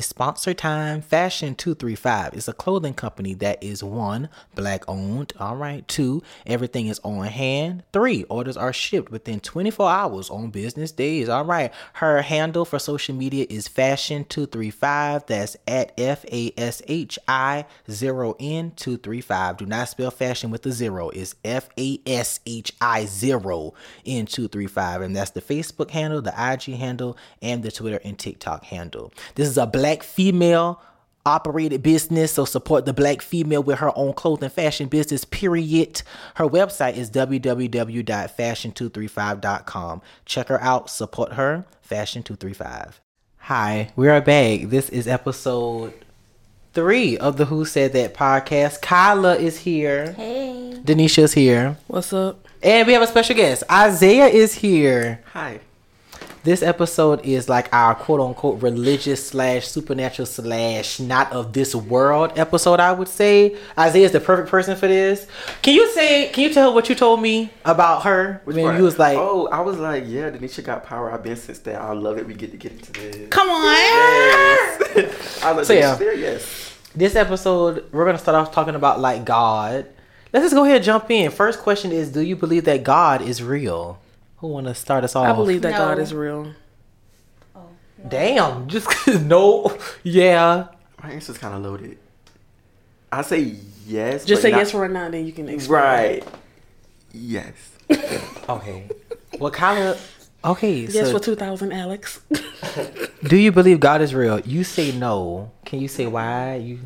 Sponsor 0.00 0.54
time. 0.54 1.02
Fashion 1.02 1.54
235 1.54 2.34
is 2.34 2.48
a 2.48 2.52
clothing 2.52 2.94
company 2.94 3.34
that 3.34 3.62
is 3.62 3.82
one, 3.82 4.28
black 4.54 4.88
owned. 4.88 5.32
All 5.38 5.56
right. 5.56 5.86
Two, 5.88 6.22
everything 6.46 6.86
is 6.86 7.00
on 7.04 7.24
hand. 7.24 7.82
Three, 7.92 8.24
orders 8.24 8.56
are 8.56 8.72
shipped 8.72 9.10
within 9.10 9.40
24 9.40 9.90
hours 9.90 10.30
on 10.30 10.50
business 10.50 10.92
days. 10.92 11.28
All 11.28 11.44
right. 11.44 11.72
Her 11.94 12.22
handle 12.22 12.64
for 12.64 12.78
social 12.78 13.14
media 13.14 13.46
is 13.48 13.68
Fashion 13.68 14.24
235. 14.24 15.26
That's 15.26 15.56
at 15.66 15.92
F 15.98 16.24
A 16.26 16.52
S 16.56 16.82
H 16.86 17.18
I 17.28 17.66
0 17.90 18.36
N 18.38 18.72
235. 18.76 19.56
Do 19.56 19.66
not 19.66 19.88
spell 19.88 20.10
fashion 20.10 20.50
with 20.50 20.64
a 20.66 20.72
zero. 20.72 21.10
It's 21.10 21.34
F 21.44 21.68
A 21.78 22.00
S 22.06 22.40
H 22.46 22.72
I 22.80 23.06
0 23.06 23.74
N 24.06 24.26
235. 24.26 25.02
And 25.02 25.16
that's 25.16 25.30
the 25.32 25.42
Facebook 25.42 25.90
handle, 25.90 26.22
the 26.22 26.30
IG 26.30 26.76
handle, 26.76 27.16
and 27.42 27.62
the 27.62 27.70
Twitter 27.70 28.00
and 28.04 28.18
TikTok 28.18 28.64
handle. 28.64 29.12
This 29.34 29.48
is 29.48 29.58
a 29.58 29.66
black 29.66 29.89
female 30.02 30.80
operated 31.26 31.82
business. 31.82 32.32
So 32.32 32.44
support 32.44 32.86
the 32.86 32.92
black 32.92 33.22
female 33.22 33.62
with 33.62 33.78
her 33.78 33.96
own 33.96 34.12
clothing 34.14 34.50
fashion 34.50 34.88
business 34.88 35.24
period. 35.24 36.02
Her 36.36 36.46
website 36.46 36.96
is 36.96 37.10
www.fashion235.com 37.10 40.02
check 40.24 40.48
her 40.48 40.60
out. 40.62 40.90
Support 40.90 41.32
her. 41.34 41.64
Fashion235 41.88 42.94
hi 43.38 43.90
we 43.96 44.08
are 44.08 44.20
back. 44.20 44.60
This 44.68 44.88
is 44.90 45.08
episode 45.08 45.92
three 46.72 47.18
of 47.18 47.36
the 47.36 47.46
who 47.46 47.64
said 47.64 47.92
that 47.94 48.14
podcast. 48.14 48.80
Kyla 48.80 49.34
is 49.36 49.58
here. 49.58 50.12
Hey. 50.12 50.78
denisha's 50.84 51.32
here. 51.32 51.76
What's 51.88 52.12
up? 52.12 52.46
and 52.62 52.86
we 52.86 52.92
have 52.92 53.02
a 53.02 53.06
special 53.06 53.34
guest. 53.34 53.62
Isaiah 53.70 54.26
is 54.26 54.54
here. 54.54 55.22
Hi. 55.32 55.60
This 56.42 56.62
episode 56.62 57.24
is 57.24 57.48
like 57.50 57.68
our 57.72 57.94
quote 57.94 58.20
unquote 58.20 58.62
religious 58.62 59.28
slash 59.28 59.66
supernatural 59.68 60.24
slash 60.24 60.98
not 60.98 61.30
of 61.32 61.52
this 61.52 61.74
world 61.74 62.32
episode, 62.36 62.80
I 62.80 62.92
would 62.92 63.08
say. 63.08 63.56
Isaiah 63.78 64.06
is 64.06 64.12
the 64.12 64.20
perfect 64.20 64.48
person 64.48 64.74
for 64.76 64.88
this. 64.88 65.26
Can 65.60 65.74
you 65.74 65.90
say, 65.92 66.30
can 66.30 66.44
you 66.44 66.54
tell 66.54 66.72
what 66.72 66.88
you 66.88 66.94
told 66.94 67.20
me 67.20 67.50
about 67.64 68.04
her 68.04 68.40
Which 68.44 68.56
when 68.56 68.64
part? 68.64 68.78
you 68.78 68.84
was 68.84 68.98
like, 68.98 69.18
oh, 69.18 69.48
I 69.48 69.60
was 69.60 69.78
like, 69.78 70.04
yeah, 70.06 70.30
Denisha 70.30 70.64
got 70.64 70.84
power. 70.84 71.12
I've 71.12 71.22
been 71.22 71.36
since 71.36 71.58
then. 71.58 71.76
I 71.80 71.92
love 71.92 72.16
it. 72.16 72.26
We 72.26 72.32
get 72.34 72.52
to 72.52 72.56
get 72.56 72.72
into 72.72 72.92
this. 72.92 73.28
come 73.28 73.50
on? 73.50 73.64
Yes. 73.64 75.42
I 75.44 75.52
love 75.52 75.66
So, 75.66 75.74
yeah. 75.74 75.94
there. 75.96 76.14
Yes. 76.14 76.74
This 76.94 77.16
episode, 77.16 77.84
we're 77.92 78.04
going 78.04 78.16
to 78.16 78.22
start 78.22 78.34
off 78.36 78.52
talking 78.52 78.74
about 78.74 78.98
like 78.98 79.24
God. 79.26 79.86
Let's 80.32 80.44
just 80.44 80.54
go 80.54 80.64
ahead 80.64 80.76
and 80.76 80.84
jump 80.84 81.10
in. 81.10 81.30
First 81.30 81.58
question 81.60 81.92
is 81.92 82.10
Do 82.12 82.20
you 82.22 82.34
believe 82.34 82.64
that 82.64 82.82
God 82.82 83.20
is 83.20 83.42
real? 83.42 83.98
Who 84.40 84.48
want 84.48 84.66
to 84.66 84.74
start 84.74 85.04
us 85.04 85.14
off? 85.16 85.26
I 85.26 85.32
believe 85.32 85.62
that 85.62 85.72
No. 85.72 85.78
God 85.78 85.98
is 85.98 86.12
real. 86.14 86.52
Oh, 87.54 87.66
Damn, 88.08 88.68
just 88.74 88.86
'cause 88.88 89.20
no, 89.20 89.76
yeah. 90.02 90.68
My 91.02 91.10
answer's 91.12 91.38
kind 91.38 91.54
of 91.54 91.62
loaded. 91.62 91.98
I 93.12 93.22
say 93.22 93.56
yes. 93.86 94.24
Just 94.24 94.42
say 94.42 94.50
not- 94.50 94.58
yes 94.58 94.74
right 94.74 94.90
now, 94.90 95.08
then 95.10 95.26
you 95.26 95.32
can 95.32 95.48
explain. 95.48 95.80
Right. 95.82 96.24
Yes. 97.12 97.54
Okay. 98.48 98.88
Well, 99.38 99.52
Kyla, 99.52 99.96
okay. 100.44 100.80
Yes 100.80 100.92
so 101.08 101.12
for 101.18 101.24
2000, 101.24 101.70
Alex. 101.72 102.20
Do 103.22 103.36
you 103.36 103.52
believe 103.52 103.78
God 103.78 104.00
is 104.00 104.12
real? 104.12 104.40
You 104.40 104.64
say 104.64 104.90
no. 104.90 105.52
Can 105.64 105.80
you 105.80 105.86
say 105.86 106.06
why? 106.08 106.56
You 106.56 106.80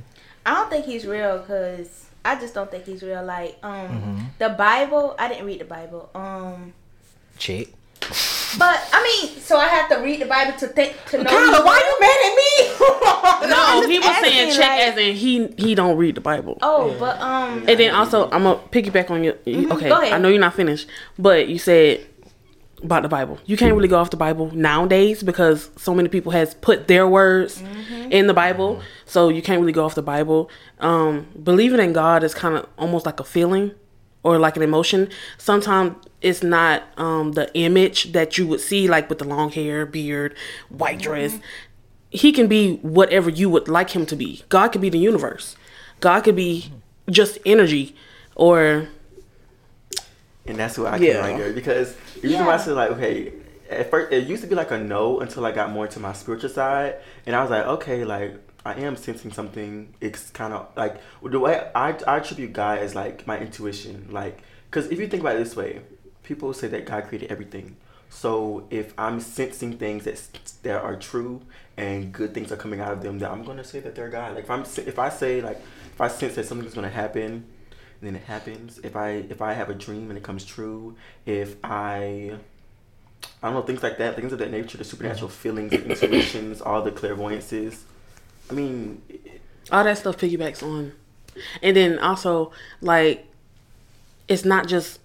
I 0.45 0.53
don't 0.55 0.69
think 0.71 0.85
he's 0.85 1.07
real 1.07 1.39
because 1.39 2.05
I 2.23 2.39
just 2.39 2.53
don't 2.53 2.71
think 2.71 2.85
he's 2.85 3.03
real. 3.03 3.25
Like, 3.25 3.57
um, 3.63 3.73
Mm-hmm. 3.89 4.19
the 4.39 4.51
Bible. 4.51 5.15
I 5.19 5.29
didn't 5.29 5.47
read 5.47 5.61
the 5.61 5.65
Bible. 5.65 6.11
Um, 6.15 6.75
check. 7.39 7.69
but 8.59 8.87
I 8.93 9.03
mean, 9.03 9.41
so 9.41 9.57
I 9.57 9.67
have 9.67 9.89
to 9.89 9.97
read 9.97 10.21
the 10.21 10.27
Bible 10.27 10.53
to 10.59 10.69
think 10.69 10.95
to 11.11 11.19
know. 11.23 11.31
Kyla, 11.31 11.65
why 11.65 11.81
real? 11.81 11.89
you 11.89 12.01
mad 12.01 12.19
at 12.27 12.35
me? 12.37 13.51
no, 13.51 13.89
he 13.89 13.99
was 13.99 14.07
asking, 14.09 14.31
saying 14.31 14.51
check 14.55 14.69
like- 14.69 14.81
as 14.93 14.99
in 14.99 15.15
he 15.15 15.47
he 15.57 15.75
don't 15.75 15.97
read 15.97 16.15
the 16.15 16.21
Bible. 16.21 16.59
Oh, 16.63 16.95
but 16.99 17.19
um, 17.21 17.65
And 17.67 17.79
then 17.81 17.95
also, 17.95 18.25
I'm 18.31 18.43
gonna 18.43 18.57
piggyback 18.71 19.11
on 19.11 19.25
your. 19.25 19.35
Okay, 19.35 19.55
Mm-hmm. 19.55 19.69
Go 19.89 20.01
ahead. 20.01 20.13
I 20.13 20.19
know 20.19 20.29
you're 20.29 20.39
not 20.39 20.55
finished, 20.55 20.87
but 21.19 21.49
you 21.49 21.59
said 21.59 22.07
about 22.83 23.03
the 23.03 23.09
Bible. 23.09 23.39
You 23.47 23.57
can't 23.57 23.75
really 23.75 23.89
go 23.89 23.99
off 23.99 24.11
the 24.11 24.19
Bible 24.19 24.51
nowadays 24.55 25.23
because 25.23 25.71
so 25.77 25.95
many 25.95 26.11
people 26.11 26.33
has 26.33 26.53
put 26.55 26.87
their 26.89 27.09
words 27.09 27.63
Mm-hmm. 27.63 28.13
in 28.13 28.27
the 28.27 28.35
Bible, 28.35 28.83
so 29.07 29.31
you 29.31 29.41
can't 29.41 29.61
really 29.61 29.73
go 29.73 29.85
off 29.87 29.95
the 29.95 30.03
Bible. 30.03 30.51
Um, 30.81 31.27
believing 31.43 31.81
in 31.81 31.95
God 31.95 32.23
is 32.23 32.35
kind 32.35 32.55
of 32.57 32.67
almost 32.77 33.07
like 33.07 33.19
a 33.21 33.25
feeling 33.25 33.73
or 34.25 34.39
like 34.39 34.57
an 34.57 34.63
emotion. 34.63 35.09
Sometimes 35.39 35.95
it's 36.21 36.43
not 36.43 36.83
um, 36.97 37.33
the 37.33 37.55
image 37.55 38.13
that 38.13 38.37
you 38.37 38.47
would 38.49 38.61
see, 38.61 38.89
like 38.89 39.09
with 39.09 39.19
the 39.21 39.25
long 39.25 39.51
hair, 39.53 39.87
beard, 39.87 40.35
white 40.71 40.99
dress. 40.99 41.39
He 42.11 42.33
can 42.33 42.47
be 42.49 42.77
whatever 42.77 43.31
you 43.31 43.49
would 43.51 43.69
like 43.69 43.91
him 43.91 44.07
to 44.07 44.17
be. 44.17 44.43
God 44.49 44.69
could 44.69 44.81
be 44.81 44.89
the 44.91 44.99
universe. 44.99 45.57
God 46.01 46.23
could 46.25 46.37
be 46.37 46.73
just 47.11 47.39
energy 47.45 47.95
or 48.35 48.89
And 50.47 50.57
that's 50.57 50.77
what 50.79 50.93
I 50.93 50.97
Yeah. 50.99 51.15
can 51.15 51.21
right 51.23 51.39
there 51.39 51.53
because 51.53 51.95
the 52.21 52.29
reason 52.29 52.47
why 52.47 52.55
I 52.55 52.57
said 52.59 52.75
like 52.75 52.91
okay, 52.93 53.33
at 53.71 53.91
first 53.91 54.13
it 54.13 54.27
used 54.27 54.43
to 54.43 54.49
be 54.49 54.55
like 54.55 54.71
a 54.71 54.79
no 54.79 55.21
until 55.21 55.45
I 55.45 55.53
got 55.53 55.71
more 55.71 55.87
into 55.87 56.01
my 56.01 56.13
spiritual 56.13 56.51
side, 56.51 56.97
and 57.27 57.35
I 57.35 57.41
was 57.43 57.51
like 57.51 57.67
okay, 57.67 58.05
like 58.05 58.37
I 58.65 58.75
am 58.75 58.97
sensing 58.97 59.33
something. 59.33 59.95
It's 60.01 60.31
kind 60.31 60.53
of 60.55 60.69
like 60.77 61.01
the 61.23 61.39
way 61.39 61.71
I 61.75 61.91
I 62.07 62.17
attribute 62.19 62.53
God 62.53 62.79
as 62.79 62.95
like 62.95 63.27
my 63.27 63.39
intuition, 63.39 64.09
like 64.11 64.43
because 64.71 64.91
if 64.91 64.99
you 64.99 65.07
think 65.07 65.23
about 65.23 65.37
it 65.37 65.41
this 65.41 65.57
way, 65.57 65.81
people 66.23 66.53
say 66.55 66.69
that 66.69 66.87
God 66.87 67.05
created 67.05 67.31
everything. 67.31 67.77
So 68.09 68.67
if 68.71 68.95
I'm 68.97 69.21
sensing 69.21 69.77
things 69.77 70.05
that 70.05 70.21
that 70.63 70.83
are 70.83 70.97
true 70.97 71.43
and 71.77 72.13
good 72.13 72.33
things 72.33 72.53
are 72.53 72.57
coming 72.57 72.81
out 72.81 72.93
of 72.93 73.03
them, 73.03 73.19
then 73.19 73.31
I'm 73.31 73.45
gonna 73.45 73.65
say 73.65 73.81
that 73.81 73.95
they're 73.95 74.09
God. 74.09 74.35
Like 74.35 74.45
if 74.45 74.51
I'm 74.51 74.63
if 74.63 74.99
I 74.99 75.09
say 75.09 75.43
like 75.43 75.61
if 75.93 76.01
I 76.01 76.09
sense 76.09 76.37
that 76.37 76.47
something's 76.47 76.75
gonna 76.75 76.89
happen 76.89 77.45
and 78.01 78.03
then 78.03 78.17
it 78.17 78.25
happens. 78.25 78.79
If 78.83 78.97
I 78.97 79.11
if 79.29 79.43
I 79.43 79.53
have 79.53 79.69
a 79.69 79.75
dream 79.75 80.11
and 80.11 80.17
it 80.17 80.23
comes 80.23 80.45
true, 80.45 80.97
if 81.27 81.57
I 81.65 82.37
I 83.43 83.49
don't 83.49 83.55
know 83.55 83.63
things 83.63 83.83
like 83.83 83.99
that, 83.99 84.17
things 84.17 84.33
of 84.33 84.39
that 84.39 84.51
nature, 84.51 84.79
the 84.79 84.85
supernatural 84.85 85.29
mm-hmm. 85.29 85.37
feelings, 85.37 85.71
the 85.71 85.85
intuitions, 85.85 86.61
all 86.61 86.83
the 86.83 86.93
clairvoyances. 86.93 87.85
I 88.51 88.55
mean, 88.55 89.03
all 89.73 89.85
that 89.85 89.99
stuff 89.99 90.19
piggybacks 90.19 90.63
on 90.63 90.93
and 91.63 91.77
then 91.77 91.99
also 91.99 92.53
like 92.81 93.27
it's 94.29 94.45
not 94.45 94.69
just 94.69 95.01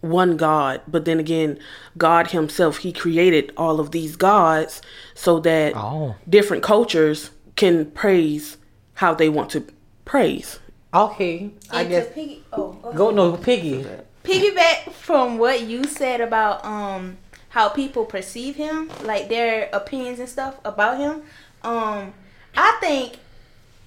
one 0.00 0.36
god 0.36 0.80
but 0.86 1.04
then 1.04 1.18
again 1.18 1.58
god 1.98 2.30
himself 2.30 2.78
he 2.78 2.92
created 2.92 3.52
all 3.56 3.80
of 3.80 3.90
these 3.90 4.14
gods 4.16 4.80
so 5.14 5.40
that 5.40 5.74
Oh. 5.76 6.14
different 6.28 6.62
cultures 6.62 7.30
can 7.56 7.90
praise 7.90 8.56
how 8.94 9.12
they 9.14 9.28
want 9.28 9.50
to 9.50 9.66
praise 10.04 10.60
Okay. 10.94 11.50
I 11.70 11.80
and 11.82 11.90
guess 11.90 12.08
piggy, 12.14 12.42
oh, 12.54 12.72
go 12.72 12.92
go 12.92 13.10
no 13.10 13.36
piggy. 13.36 13.84
piggyback 14.24 14.92
from 14.92 15.36
what 15.36 15.60
you 15.62 15.84
said 15.84 16.20
about 16.22 16.64
um 16.64 17.18
how 17.50 17.68
people 17.68 18.04
perceive 18.06 18.56
him, 18.56 18.90
like 19.02 19.28
their 19.28 19.68
opinions 19.74 20.20
and 20.20 20.28
stuff 20.28 20.58
about 20.64 20.98
him. 20.98 21.22
Um, 21.62 22.14
I 22.56 22.76
think 22.80 23.18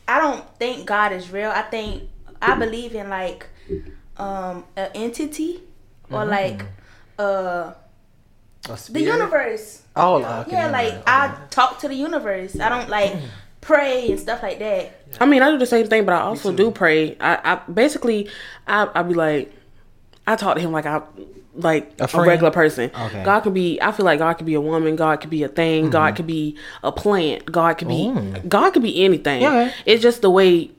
I 0.07 0.19
don't 0.19 0.45
think 0.57 0.85
God 0.85 1.11
is 1.11 1.31
real. 1.31 1.51
I 1.51 1.61
think 1.63 2.03
I 2.41 2.55
believe 2.55 2.95
in 2.95 3.09
like 3.09 3.47
um 4.17 4.65
an 4.75 4.89
entity 4.95 5.61
or 6.11 6.25
like 6.25 6.65
uh 7.17 7.73
the 8.89 9.01
universe. 9.01 9.83
Oh, 9.95 10.23
okay. 10.23 10.51
Yeah, 10.51 10.69
like 10.69 10.93
I 11.07 11.35
talk 11.49 11.79
to 11.79 11.87
the 11.87 11.95
universe. 11.95 12.59
I 12.59 12.69
don't 12.69 12.89
like 12.89 13.15
pray 13.61 14.09
and 14.09 14.19
stuff 14.19 14.41
like 14.41 14.57
that. 14.59 15.01
i 15.19 15.25
mean 15.25 15.41
i 15.41 15.51
do 15.51 15.57
the 15.57 15.65
same 15.65 15.85
thing 15.85 16.05
but 16.05 16.13
i 16.13 16.21
also 16.21 16.53
do 16.53 16.71
pray 16.71 17.17
i, 17.19 17.35
I 17.43 17.71
basically 17.71 18.29
i 18.65 18.87
i 18.95 19.03
be 19.03 19.13
like 19.13 19.51
i 20.25 20.37
talk 20.37 20.55
to 20.55 20.61
him 20.61 20.71
like 20.71 20.85
i 20.85 21.01
like 21.55 21.93
A 21.99 22.07
a, 22.13 22.21
regular 22.25 22.51
person 22.51 22.91
Okay. 22.95 23.23
god 23.23 23.41
could 23.41 23.53
be 23.53 23.79
i 23.81 23.91
feel 23.91 24.05
like 24.05 24.19
god 24.19 24.33
could 24.33 24.45
be 24.45 24.53
a 24.53 24.61
woman 24.61 24.95
god 24.95 25.19
could 25.19 25.29
be 25.31 25.43
a 25.43 25.47
thing 25.47 25.83
Mm-hmm. 25.85 25.91
god 25.91 26.15
could 26.15 26.27
be 26.27 26.55
a 26.83 26.91
plant 26.91 27.51
god 27.51 27.77
could 27.77 27.87
be 27.87 28.13
god 28.47 28.71
could 28.71 28.83
be 28.83 29.03
anything 29.03 29.41
Yeah, 29.41 29.71
it's 29.85 30.01
just 30.03 30.21
the 30.21 30.29
way 30.29 30.71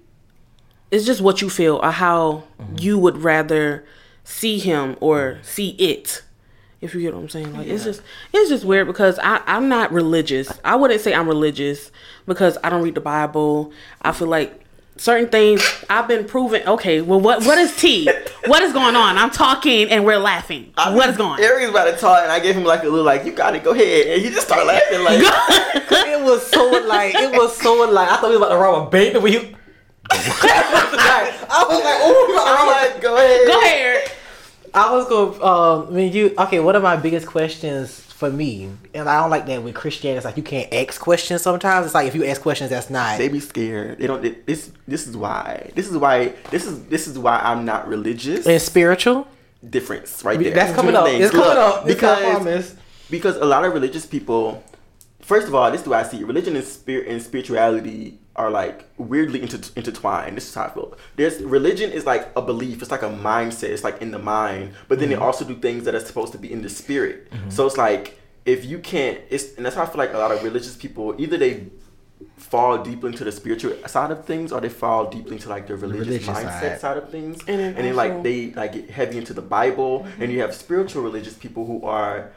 it's 0.91 1.05
just 1.07 1.21
what 1.21 1.41
you 1.43 1.51
feel 1.51 1.77
or 1.83 1.91
how 1.91 2.45
Mm-hmm. 2.61 2.77
you 2.79 2.99
would 2.99 3.17
rather 3.19 3.85
see 4.25 4.59
him 4.59 4.97
or 5.01 5.39
see 5.43 5.71
it 5.71 6.23
if 6.81 6.95
you 6.95 7.01
get 7.03 7.13
what 7.15 7.21
I'm 7.21 7.29
saying. 7.29 7.53
Like 7.55 7.67
it's 7.67 7.85
just 7.85 8.01
it's 8.33 8.49
just 8.49 8.65
weird 8.65 8.87
because 8.87 9.19
I, 9.19 9.43
I'm 9.47 9.69
not 9.69 9.93
religious. 9.93 10.51
I 10.65 10.77
wouldn't 10.77 11.01
say 11.03 11.13
I'm 11.15 11.27
religious 11.29 11.91
because 12.27 12.57
I 12.65 12.71
don't 12.71 12.83
read 12.83 12.95
the 12.95 13.01
Bible. 13.03 13.73
I 14.03 14.13
feel 14.13 14.29
like 14.29 14.60
certain 15.01 15.31
things 15.31 15.63
I've 15.89 16.07
been 16.07 16.27
proven 16.27 16.63
okay, 16.69 17.01
well 17.01 17.21
what 17.21 17.45
what 17.45 17.59
is 17.59 17.75
T? 17.75 18.09
what 18.47 18.63
is 18.63 18.73
going 18.73 18.95
on? 18.95 19.17
I'm 19.17 19.31
talking 19.31 19.91
and 19.91 20.05
we're 20.05 20.19
laughing. 20.19 20.73
I 20.77 20.95
what 20.95 21.09
is 21.09 21.17
going 21.17 21.33
on? 21.33 21.41
Aries 21.41 21.71
about 21.71 21.87
to 21.87 21.97
talk, 21.97 22.23
and 22.23 22.31
I 22.31 22.39
gave 22.39 22.55
him 22.55 22.65
like 22.65 22.83
a 22.83 22.89
little 22.89 23.05
like 23.05 23.25
you 23.25 23.33
got 23.33 23.57
it, 23.57 23.65
go 23.65 23.73
ahead, 23.73 24.09
and 24.09 24.23
he 24.23 24.29
just 24.29 24.47
started 24.47 24.67
laughing 24.67 25.03
like. 25.03 25.19
it 26.07 26.23
was 26.23 26.47
so 26.47 26.69
like 26.87 27.15
it 27.15 27.33
was 27.33 27.57
so 27.57 27.91
like 27.91 28.11
I 28.11 28.17
thought 28.17 28.31
we 28.31 28.37
was 28.37 28.47
about 28.47 28.51
to 28.51 28.57
rob 28.57 28.89
a 28.89 28.91
bank 28.91 29.23
when 29.23 29.33
you. 29.33 29.57
I 30.11 30.17
was 30.17 31.85
like, 31.85 31.99
oh, 32.03 32.27
to 32.35 32.51
I'm 32.51 32.93
like, 32.93 33.03
go 33.03 33.17
ahead. 33.17 33.47
Go 33.47 33.61
ahead. 33.61 34.13
I 34.75 34.93
was 34.93 35.09
going. 35.09 35.43
Um, 35.43 35.89
I 35.89 35.97
mean, 35.97 36.13
you 36.13 36.35
okay? 36.39 36.61
One 36.61 36.77
of 36.77 36.83
my 36.83 36.97
biggest 36.97 37.27
questions 37.27 38.07
for 38.21 38.31
me, 38.31 38.71
and 38.93 39.09
I 39.09 39.19
don't 39.19 39.31
like 39.31 39.47
that 39.47 39.63
with 39.63 39.75
Christianity. 39.75 40.19
It's 40.19 40.27
like 40.27 40.37
you 40.37 40.43
can't 40.43 40.71
ask 40.75 41.01
questions. 41.01 41.41
Sometimes 41.41 41.87
it's 41.87 41.95
like 41.95 42.07
if 42.07 42.15
you 42.15 42.27
ask 42.27 42.43
questions, 42.43 42.69
that's 42.69 42.91
not. 42.91 43.17
They 43.17 43.29
be 43.29 43.41
scared. 43.41 43.99
They 43.99 44.07
don't. 44.07 44.21
They, 44.21 44.33
this 44.45 44.71
this 44.87 45.07
is 45.07 45.17
why. 45.17 45.71
This 45.75 45.89
is 45.89 45.97
why. 45.97 46.35
This 46.51 46.67
is 46.67 46.85
this 46.85 47.09
is 47.09 47.19
why 47.19 47.41
I'm 47.41 47.65
not 47.65 47.89
religious. 47.89 48.47
and 48.47 48.61
spiritual. 48.61 49.27
difference 49.71 50.23
right 50.23 50.39
there. 50.39 50.53
That's 50.53 50.75
coming 50.75 50.95
up. 50.95 51.07
things. 51.07 51.25
It's 51.25 51.35
coming 51.35 51.57
up. 51.57 51.87
Because 51.87 52.77
because 53.09 53.37
a 53.37 53.47
lot 53.47 53.65
of 53.65 53.73
religious 53.73 54.05
people. 54.05 54.63
First 55.23 55.49
of 55.49 55.55
all, 55.55 55.71
this 55.71 55.81
is 55.81 55.85
the 55.85 55.91
way 55.91 55.99
I 55.99 56.03
see 56.03 56.21
it. 56.21 56.27
Religion 56.27 56.57
and 56.57 56.65
spirit 56.65 57.09
and 57.09 57.23
spirituality 57.23 58.19
are 58.41 58.51
like 58.51 58.87
weirdly 58.97 59.43
inter- 59.43 59.71
intertwined. 59.77 60.37
This 60.37 60.49
is 60.49 60.55
how 60.55 60.65
I 60.65 60.71
feel. 60.71 60.97
There's 61.17 61.43
religion 61.43 61.93
is 61.93 62.07
like 62.07 62.31
a 62.35 62.43
belief. 62.43 62.81
It's 62.81 62.91
like 62.91 63.03
a 63.03 63.11
mindset. 63.11 63.69
It's 63.69 63.85
like 63.85 64.01
in 64.01 64.11
the 64.13 64.19
mind, 64.19 64.73
but 64.89 64.99
then 64.99 65.11
they 65.11 65.15
mm-hmm. 65.15 65.25
also 65.25 65.45
do 65.45 65.57
things 65.57 65.85
that 65.85 65.95
are 65.95 66.01
supposed 66.01 66.33
to 66.33 66.39
be 66.39 66.51
in 66.51 66.63
the 66.63 66.71
spirit. 66.71 67.31
Mm-hmm. 67.31 67.51
So 67.51 67.67
it's 67.67 67.77
like 67.77 68.19
if 68.47 68.65
you 68.65 68.79
can't, 68.79 69.19
it's 69.29 69.55
and 69.57 69.67
that's 69.67 69.77
how 69.77 69.83
I 69.83 69.87
feel 69.87 69.99
like 69.99 70.15
a 70.15 70.19
lot 70.19 70.33
of 70.33 70.43
religious 70.43 70.75
people 70.75 71.15
either 71.19 71.37
they 71.37 71.67
fall 72.37 72.83
deeply 72.83 73.09
into 73.13 73.25
the 73.25 73.33
spiritual 73.33 73.77
side 73.87 74.11
of 74.11 74.25
things 74.25 74.53
or 74.53 74.61
they 74.61 74.69
fall 74.69 75.11
deeply 75.11 75.33
into 75.33 75.49
like 75.49 75.67
the 75.67 75.77
religious, 75.77 76.07
religious 76.07 76.29
mindset 76.29 76.61
side. 76.61 76.81
side. 76.81 76.97
of 76.97 77.11
things 77.11 77.41
And 77.47 77.61
and 77.61 77.77
then 77.77 77.85
then, 77.85 77.97
like 77.97 78.23
they 78.23 78.51
like 78.53 78.73
get 78.73 78.91
heavy 78.91 79.17
into 79.19 79.33
the 79.33 79.43
bible 79.43 80.01
mm-hmm. 80.01 80.23
and 80.23 80.33
you 80.33 80.41
have 80.41 80.55
spiritual 80.55 81.03
religious 81.03 81.35
people 81.35 81.65
who 81.67 81.87
are 81.87 82.33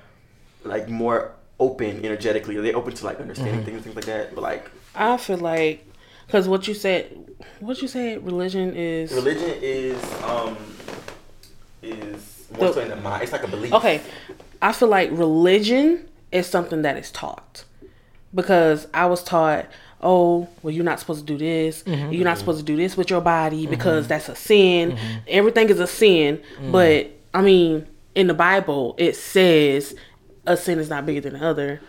like 0.64 0.88
more 0.88 1.34
open 1.60 2.06
energetically 2.06 2.56
they 2.58 2.74
open 2.74 2.94
to 2.94 3.06
like 3.06 3.20
understanding 3.20 3.64
things 3.66 3.84
things 3.84 3.96
like 3.96 4.06
that 4.06 4.34
but 4.36 4.42
like 4.42 4.70
I 4.96 5.18
feel 5.18 5.38
like 5.38 5.86
because 6.34 6.50
what 6.50 6.68
you 6.68 6.74
said, 6.74 7.16
what 7.60 7.80
you 7.80 7.88
said, 7.88 8.26
religion 8.26 8.76
is 8.76 9.12
religion 9.12 9.54
is 9.62 10.04
um 10.24 10.58
is 11.84 12.48
The- 12.52 12.58
more 12.58 12.74
so 12.74 12.82
in 12.82 12.90
the 12.90 12.96
mind 12.96 13.22
it's 13.22 13.32
like 13.32 13.44
a 13.44 13.48
belief 13.48 13.72
okay. 13.72 14.02
I 14.60 14.72
feel 14.72 14.88
like 14.88 15.12
religion 15.12 16.10
is 16.32 16.48
something 16.48 16.82
that 16.82 16.98
is 16.98 17.12
taught 17.12 17.66
because 18.34 18.88
I 18.96 19.06
was 19.06 19.24
taught, 19.24 19.68
oh, 20.02 20.48
well, 20.64 20.74
you're 20.74 20.84
not 20.84 21.00
supposed 21.00 21.20
to 21.20 21.26
do 21.26 21.38
this. 21.38 21.84
Mm-hmm. 21.84 22.14
You're 22.14 22.24
not 22.24 22.40
supposed 22.40 22.60
to 22.60 22.66
do 22.66 22.78
this 22.78 22.98
with 22.98 23.10
your 23.10 23.22
body 23.22 23.64
mm-hmm. 23.64 23.70
because 23.70 24.08
that's 24.08 24.30
a 24.30 24.36
sin. 24.36 24.94
Mm-hmm. 24.94 25.18
Everything 25.28 25.70
is 25.70 25.80
a 25.80 25.86
sin. 25.86 26.42
But 26.72 27.12
I 27.34 27.42
mean, 27.42 27.86
in 28.16 28.26
the 28.26 28.34
Bible, 28.34 28.96
it 28.98 29.16
says 29.18 29.96
a 30.48 30.58
sin 30.58 30.80
is 30.80 30.90
not 30.90 31.06
bigger 31.06 31.22
than 31.22 31.34
the 31.34 31.46
other. 31.46 31.82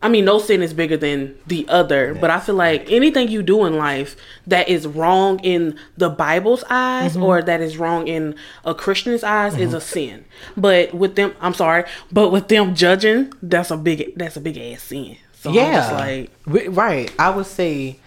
I 0.00 0.08
mean, 0.08 0.24
no 0.24 0.38
sin 0.38 0.62
is 0.62 0.72
bigger 0.72 0.96
than 0.96 1.34
the 1.48 1.66
other, 1.68 2.14
but 2.14 2.30
I 2.30 2.38
feel 2.38 2.54
like 2.54 2.88
anything 2.88 3.28
you 3.28 3.42
do 3.42 3.64
in 3.64 3.76
life 3.76 4.14
that 4.46 4.68
is 4.68 4.86
wrong 4.86 5.40
in 5.40 5.76
the 5.96 6.08
Bible's 6.08 6.62
eyes 6.70 7.16
or 7.16 7.42
that 7.42 7.60
is 7.60 7.78
wrong 7.78 8.06
in 8.06 8.36
a 8.64 8.76
Christian's 8.76 9.24
eyes 9.24 9.56
is 9.56 9.74
a 9.74 9.80
sin. 9.80 10.24
But 10.56 10.94
with 10.94 11.16
them, 11.16 11.34
I'm 11.40 11.52
sorry, 11.52 11.84
but 12.12 12.30
with 12.30 12.46
them 12.46 12.76
judging, 12.76 13.32
that's 13.42 13.72
a 13.72 13.76
big 13.76 14.12
that's 14.14 14.36
a 14.36 14.40
big 14.40 14.56
ass 14.56 14.84
sin. 14.84 15.16
So 15.32 15.50
yeah, 15.50 15.90
like 15.92 16.30
right. 16.46 17.12
I 17.18 17.30
would 17.30 17.46
say, 17.46 17.98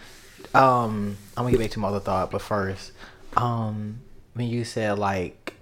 um, 0.53 1.17
I'm 1.35 1.43
gonna 1.43 1.51
get 1.51 1.59
back 1.59 1.71
to 1.71 1.79
my 1.79 1.89
other 1.89 1.99
thought, 1.99 2.31
but 2.31 2.41
first, 2.41 2.93
um, 3.35 3.99
when 4.33 4.47
you 4.47 4.63
said 4.63 4.97
like, 4.97 5.55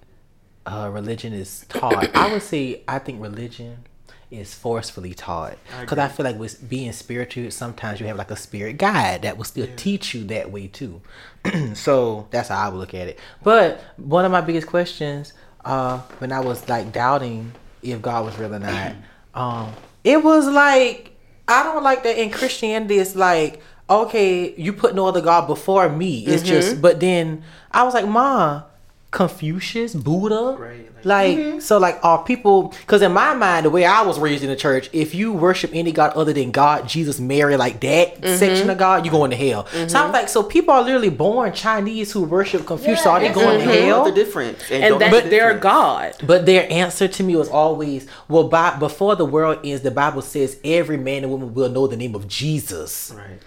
uh, 0.67 0.91
religion 0.93 1.33
is 1.33 1.65
taught, 1.69 2.15
I 2.15 2.31
would 2.31 2.43
say 2.43 2.83
I 2.87 2.99
think 2.99 3.19
religion 3.19 3.85
is 4.31 4.53
forcefully 4.53 5.13
taught 5.13 5.57
because 5.81 5.97
I, 5.97 6.07
feel 6.07 6.23
like 6.23 6.37
with 6.37 6.67
being 6.69 6.91
spiritual, 6.91 7.49
sometimes 7.49 7.99
you 7.99 8.07
have 8.07 8.17
like 8.17 8.31
a 8.31 8.35
spirit 8.35 8.77
guide 8.77 9.23
that 9.23 9.37
will 9.37 9.43
still 9.43 9.67
teach 9.75 10.13
you 10.13 10.23
that 10.25 10.51
way 10.51 10.67
too. 10.67 11.01
so 11.73 12.27
that's 12.29 12.49
how 12.49 12.67
I 12.67 12.69
would 12.69 12.77
look 12.77 12.93
at 12.93 13.07
it. 13.07 13.19
But 13.43 13.81
one 13.97 14.25
of 14.25 14.31
my 14.31 14.41
biggest 14.41 14.67
questions, 14.67 15.33
uh, 15.65 15.99
when 16.19 16.31
I 16.31 16.41
was 16.41 16.67
like 16.69 16.91
doubting 16.91 17.53
if 17.81 18.01
God 18.01 18.25
was 18.25 18.37
real 18.37 18.53
or 18.53 18.59
not, 18.59 18.93
um, 19.33 19.73
it 20.03 20.23
was 20.23 20.47
like 20.47 21.15
I 21.47 21.63
don't 21.63 21.83
like 21.83 22.03
that 22.03 22.21
in 22.21 22.29
Christianity. 22.29 22.99
It's 22.99 23.15
like 23.15 23.61
okay, 23.89 24.53
you 24.55 24.71
put 24.71 24.93
no 24.93 25.07
other 25.07 25.21
God 25.21 25.47
before 25.47 25.89
me. 25.89 26.25
It's 26.25 26.43
just, 26.43 26.81
but 26.81 26.99
then 26.99 27.43
I 27.71 27.83
was 27.83 27.93
like, 27.93 28.07
Ma, 28.07 28.63
Confucius, 29.11 29.95
Buddha, 29.95 30.56
Right, 30.59 30.85
like, 30.97 31.06
like- 31.06 31.38
mm-hmm. 31.38 31.59
so 31.59 31.79
like 31.79 32.00
are 32.03 32.23
people? 32.23 32.73
Because 32.81 33.01
in 33.01 33.11
my 33.11 33.33
mind, 33.33 33.65
the 33.65 33.71
way 33.71 33.83
I 33.83 34.03
was 34.03 34.19
raised 34.19 34.44
in 34.44 34.50
the 34.50 34.56
church, 34.56 34.88
if 34.94 35.15
you 35.15 35.33
worship 35.33 35.71
any 35.73 35.91
God 35.91 36.13
other 36.13 36.31
than 36.31 36.51
God, 36.51 36.88
Jesus, 36.88 37.19
Mary, 37.19 37.57
like 37.57 37.79
that 37.79 38.21
mm-hmm. 38.21 38.38
section 38.38 38.69
of 38.69 38.77
God, 38.77 39.06
you're 39.06 39.11
going 39.11 39.31
to 39.31 39.38
hell. 39.38 39.65
So 39.65 39.79
I'm 39.79 39.88
mm-hmm. 39.88 40.13
like, 40.13 40.29
so 40.29 40.44
people 40.44 40.75
are 40.75 40.83
literally 40.83 41.09
born 41.09 41.53
Chinese 41.53 42.11
who 42.11 42.23
worship 42.23 42.67
Confucius. 42.67 43.03
Yeah, 43.03 43.11
are 43.11 43.19
they 43.19 43.27
that's 43.29 43.39
going 43.39 43.59
to 43.61 43.65
What's 43.65 43.79
hell? 43.79 44.06
the 44.06 44.11
difference 44.11 44.59
and 44.69 44.83
don't 44.83 45.00
that's 45.00 45.12
know 45.12 45.21
the 45.21 45.29
their 45.29 45.53
difference. 45.53 45.63
God. 45.63 46.15
But 46.27 46.45
their 46.45 46.71
answer 46.71 47.07
to 47.07 47.23
me 47.23 47.35
was 47.35 47.50
always, 47.50 48.05
well, 48.27 48.47
by, 48.47 48.77
before 48.77 49.15
the 49.15 49.25
world 49.25 49.59
ends, 49.63 49.81
the 49.81 49.91
Bible 49.91 50.21
says 50.21 50.59
every 50.63 50.97
man 50.97 51.23
and 51.23 51.31
woman 51.31 51.55
will 51.55 51.69
know 51.69 51.88
the 51.88 51.97
name 51.97 52.13
of 52.13 52.27
Jesus. 52.27 53.12
right 53.17 53.39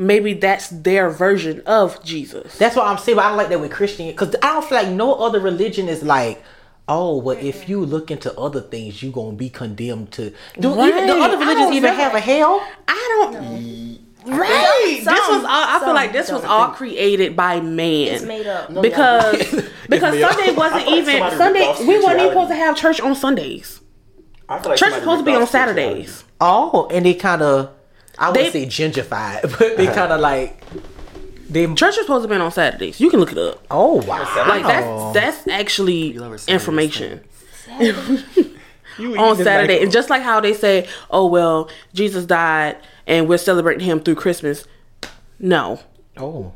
Maybe 0.00 0.32
that's 0.32 0.68
their 0.68 1.10
version 1.10 1.60
of 1.66 2.02
Jesus. 2.02 2.56
That's 2.56 2.74
what 2.74 2.86
I'm 2.86 2.96
saying. 2.96 3.16
But 3.16 3.26
I 3.26 3.28
don't 3.28 3.36
like 3.36 3.50
that 3.50 3.60
with 3.60 3.70
Christian 3.70 4.06
because 4.06 4.34
I 4.42 4.54
don't 4.54 4.64
feel 4.64 4.78
like 4.78 4.88
no 4.88 5.14
other 5.14 5.40
religion 5.40 5.88
is 5.88 6.02
like, 6.02 6.42
oh, 6.88 7.18
well, 7.18 7.36
if 7.38 7.68
you 7.68 7.84
look 7.84 8.10
into 8.10 8.34
other 8.38 8.62
things, 8.62 9.02
you're 9.02 9.12
gonna 9.12 9.36
be 9.36 9.50
condemned 9.50 10.12
to. 10.12 10.32
Do 10.58 10.72
even 10.84 11.06
do 11.06 11.22
other 11.22 11.36
religions 11.36 11.72
even 11.76 11.90
feel 11.90 12.02
have 12.02 12.14
a 12.14 12.20
hell? 12.20 12.66
I 12.88 13.30
don't. 13.32 13.98
Right. 14.26 15.00
Some- 15.04 15.14
this 15.14 15.28
was. 15.28 15.44
All, 15.44 15.48
I 15.48 15.80
feel 15.84 15.94
like 15.94 16.12
this 16.12 16.30
was 16.32 16.42
don't. 16.42 16.50
all 16.50 16.68
created 16.70 17.36
by 17.36 17.60
man. 17.60 18.14
It's 18.14 18.24
made 18.24 18.46
up. 18.46 18.68
because 18.80 19.36
because 19.88 20.14
made 20.14 20.22
up. 20.22 20.32
Sunday 20.32 20.54
wasn't 20.54 20.82
I 20.82 20.84
feel 20.84 21.20
like 21.20 21.32
even 21.32 21.38
Sunday. 21.38 21.74
We 21.80 22.04
weren't 22.04 22.20
even 22.20 22.28
supposed 22.30 22.50
to 22.50 22.56
have 22.56 22.76
church 22.76 23.00
on 23.00 23.14
Sundays. 23.14 23.80
I 24.48 24.58
feel 24.58 24.70
like 24.70 24.78
Church 24.78 24.92
is 24.92 24.98
supposed 25.00 25.20
to 25.20 25.24
be 25.24 25.34
on. 25.34 25.46
Saturdays. 25.46 26.24
Oh, 26.40 26.88
and 26.90 27.06
it 27.06 27.20
kind 27.20 27.42
of, 27.42 27.70
I 28.20 28.28
would 28.28 28.36
They- 28.36 28.50
say 28.50 28.66
gentrified, 28.66 29.42
but 29.58 29.76
they 29.76 29.86
uh-huh. 29.86 29.94
kind 29.94 30.12
of 30.12 30.20
like 30.20 30.62
they. 31.48 31.66
Church 31.74 31.96
is 31.98 32.02
supposed 32.06 32.22
to 32.22 32.28
be 32.28 32.36
on 32.40 32.52
Saturdays. 32.52 33.00
You 33.00 33.10
can 33.10 33.18
look 33.18 33.32
it 33.32 33.38
up. 33.38 33.64
Oh 33.70 33.94
wow! 34.06 34.22
Like 34.46 34.62
that's 34.62 35.14
that's 35.14 35.48
actually 35.48 36.12
love 36.12 36.30
our 36.32 36.38
Saturday 36.38 36.52
information 36.54 37.20
on 39.18 39.36
Saturday. 39.36 39.74
like- 39.74 39.82
and 39.82 39.90
just 39.92 40.10
like 40.10 40.22
how 40.22 40.40
they 40.40 40.52
say, 40.54 40.86
"Oh 41.10 41.26
well, 41.26 41.68
Jesus 41.94 42.24
died 42.26 42.76
and 43.06 43.28
we're 43.28 43.38
celebrating 43.38 43.86
him 43.86 44.00
through 44.00 44.16
Christmas." 44.16 44.66
No, 45.38 45.80
oh, 46.18 46.52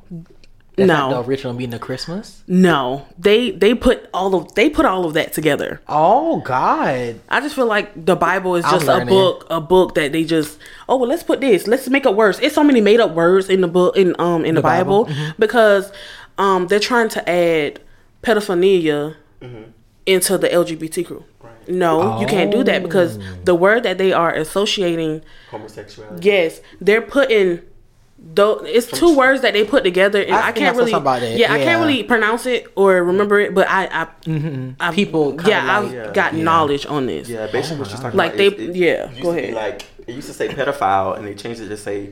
that's 0.76 0.88
No. 0.88 1.10
the 1.10 1.28
original 1.28 1.52
meaning 1.54 1.74
of 1.74 1.80
Christmas. 1.80 2.42
no, 2.48 3.06
they 3.18 3.50
they 3.52 3.74
put 3.74 4.08
all 4.12 4.34
of 4.34 4.54
they 4.54 4.68
put 4.68 4.84
all 4.84 5.04
of 5.04 5.14
that 5.14 5.32
together. 5.32 5.80
Oh 5.88 6.40
God! 6.40 7.20
I 7.28 7.40
just 7.40 7.54
feel 7.54 7.66
like 7.66 8.06
the 8.06 8.16
Bible 8.16 8.56
is 8.56 8.64
just 8.64 8.88
a 8.88 9.04
book, 9.06 9.46
a 9.50 9.60
book 9.60 9.94
that 9.94 10.12
they 10.12 10.24
just 10.24 10.58
oh 10.88 10.96
well 10.96 11.08
let's 11.08 11.22
put 11.22 11.40
this, 11.40 11.66
let's 11.66 11.88
make 11.88 12.06
up 12.06 12.14
words. 12.16 12.40
It's 12.40 12.54
so 12.54 12.64
many 12.64 12.80
made 12.80 13.00
up 13.00 13.12
words 13.12 13.48
in 13.48 13.60
the 13.60 13.68
book 13.68 13.96
in 13.96 14.14
um 14.18 14.44
in 14.44 14.54
the, 14.56 14.60
The 14.60 14.62
Bible, 14.62 15.04
Bible, 15.04 15.32
because 15.38 15.92
um 16.38 16.66
they're 16.66 16.80
trying 16.80 17.08
to 17.10 17.28
add 17.30 17.80
pedophilia 18.22 19.14
into 20.06 20.38
the 20.38 20.48
LGBT 20.48 21.06
crew. 21.06 21.24
No, 21.66 22.20
you 22.20 22.26
can't 22.26 22.50
do 22.50 22.62
that 22.64 22.82
because 22.82 23.18
the 23.44 23.54
word 23.54 23.84
that 23.84 23.96
they 23.96 24.12
are 24.12 24.32
associating, 24.34 25.22
homosexuality 25.50 26.26
yes, 26.26 26.60
they're 26.80 27.00
putting. 27.02 27.60
Though 28.26 28.60
it's 28.64 28.86
two 28.86 29.16
words 29.16 29.42
that 29.42 29.52
they 29.52 29.64
put 29.64 29.84
together, 29.84 30.20
and 30.22 30.34
I 30.34 30.48
I, 30.48 30.52
can't 30.52 30.76
really, 30.76 30.90
something 30.90 31.02
about 31.02 31.20
that. 31.20 31.36
yeah, 31.38 31.52
I 31.52 31.58
can't 31.58 31.80
really 31.84 32.02
pronounce 32.04 32.46
it 32.46 32.66
or 32.74 33.04
remember 33.04 33.38
it, 33.38 33.54
but 33.54 33.68
I, 33.68 33.86
I, 33.86 34.06
I 34.80 34.92
People 34.92 35.34
yeah, 35.46 35.62
like- 35.64 35.84
I've 35.84 35.92
Yeah. 35.92 36.12
got 36.12 36.34
Yeah. 36.34 36.42
knowledge 36.42 36.86
on 36.86 37.06
this. 37.06 37.28
yeah 37.28 37.46
basically 37.48 37.78
what 37.80 37.88
she's 37.90 38.00
talking 38.00 38.16
Like 38.16 38.34
about 38.34 38.38
they- 38.38 38.46
is 38.64 38.70
it 38.70 38.76
yeah, 38.76 39.10
used 39.10 39.22
go 39.22 39.30
ahead. 39.30 39.54
like 39.54 39.84
it 40.06 40.14
used 40.14 40.28
to 40.28 40.34
say 40.34 40.48
pedophile 40.48 41.16
and 41.16 41.26
they 41.26 41.34
changed 41.34 41.60
it 41.60 41.68
to 41.68 41.76
say 41.76 42.10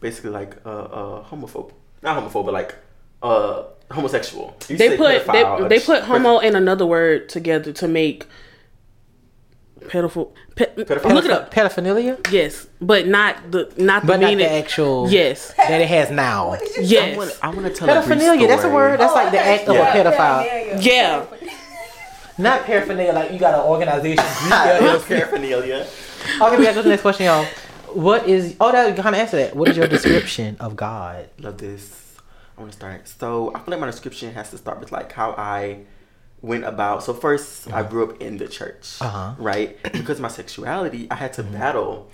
basically 0.00 0.30
like 0.30 0.56
uh, 0.66 0.68
uh 0.70 1.24
homophobe 1.24 1.70
not 2.02 2.16
homophobe 2.22 2.44
but 2.44 2.52
like 2.54 2.74
uh 3.22 3.62
homosexual 3.90 4.54
It 4.68 4.70
used 4.70 4.82
to 4.82 4.88
they 4.90 4.96
put 4.96 5.26
they, 5.32 5.68
they 5.68 5.80
put 5.80 6.02
homo 6.02 6.38
and 6.40 6.56
another 6.56 6.84
word 6.86 7.28
together 7.28 7.72
to 7.72 7.88
make 7.88 8.26
pedophile. 9.88 10.32
Pe- 10.54 10.74
Pedophile? 10.74 11.14
Look 11.14 11.24
it 11.24 11.30
up. 11.30 11.52
Pedophilia, 11.52 12.32
Yes, 12.32 12.66
but 12.80 13.06
not 13.06 13.50
the 13.50 13.72
not 13.76 14.02
the 14.02 14.06
but 14.08 14.20
not 14.20 14.36
the 14.36 14.50
actual. 14.50 15.08
Yes, 15.10 15.52
that 15.56 15.80
it 15.80 15.88
has 15.88 16.10
now. 16.10 16.50
I 16.52 16.60
yes, 16.80 17.38
I 17.42 17.48
want 17.50 17.66
to 17.66 17.72
tell 17.72 17.88
a 17.88 18.02
Pedophilia. 18.02 18.46
That's 18.48 18.64
a 18.64 18.68
word. 18.70 19.00
That's 19.00 19.14
like 19.14 19.30
the 19.32 19.38
oh, 19.38 19.40
act 19.40 19.68
of 19.68 19.74
Yeah. 19.76 19.94
a 19.94 20.04
pedophile. 20.04 20.84
yeah. 20.84 21.26
Not 22.38 22.64
paraphernalia, 22.64 23.12
like 23.14 23.32
you 23.32 23.38
got 23.38 23.54
an 23.54 23.60
organization. 23.60 24.22
Yeah, 24.48 25.00
paraphernalia. 25.08 25.86
okay, 26.42 26.56
we 26.58 26.64
gotta 26.64 26.74
go 26.74 26.74
to 26.74 26.82
the 26.82 26.88
next 26.90 27.02
question, 27.02 27.24
y'all. 27.26 27.46
What 27.94 28.28
is? 28.28 28.56
Oh, 28.60 28.72
that 28.72 28.94
kind 28.96 29.14
of 29.14 29.20
answer 29.20 29.38
that. 29.38 29.56
What 29.56 29.68
is 29.70 29.76
your 29.78 29.86
description 29.88 30.56
of 30.60 30.76
God? 30.76 31.30
Love 31.38 31.56
this. 31.56 32.14
I 32.56 32.60
want 32.60 32.72
to 32.72 32.76
start. 32.76 33.08
So 33.08 33.54
I 33.54 33.60
feel 33.60 33.70
like 33.72 33.80
my 33.80 33.86
description 33.86 34.34
has 34.34 34.50
to 34.50 34.58
start 34.58 34.80
with 34.80 34.92
like 34.92 35.12
how 35.12 35.30
I 35.32 35.84
went 36.42 36.64
about. 36.64 37.02
So 37.02 37.14
1st 37.14 37.72
I 37.72 37.80
uh-huh. 37.80 37.90
grew 37.90 38.10
up 38.10 38.20
in 38.20 38.36
the 38.38 38.48
church, 38.48 38.98
Uh-huh. 39.00 39.34
right? 39.38 39.82
Because 39.92 40.18
of 40.18 40.22
my 40.22 40.28
sexuality, 40.28 41.08
I 41.10 41.16
had 41.16 41.32
to 41.34 41.42
mm-hmm. 41.42 41.54
battle. 41.54 42.10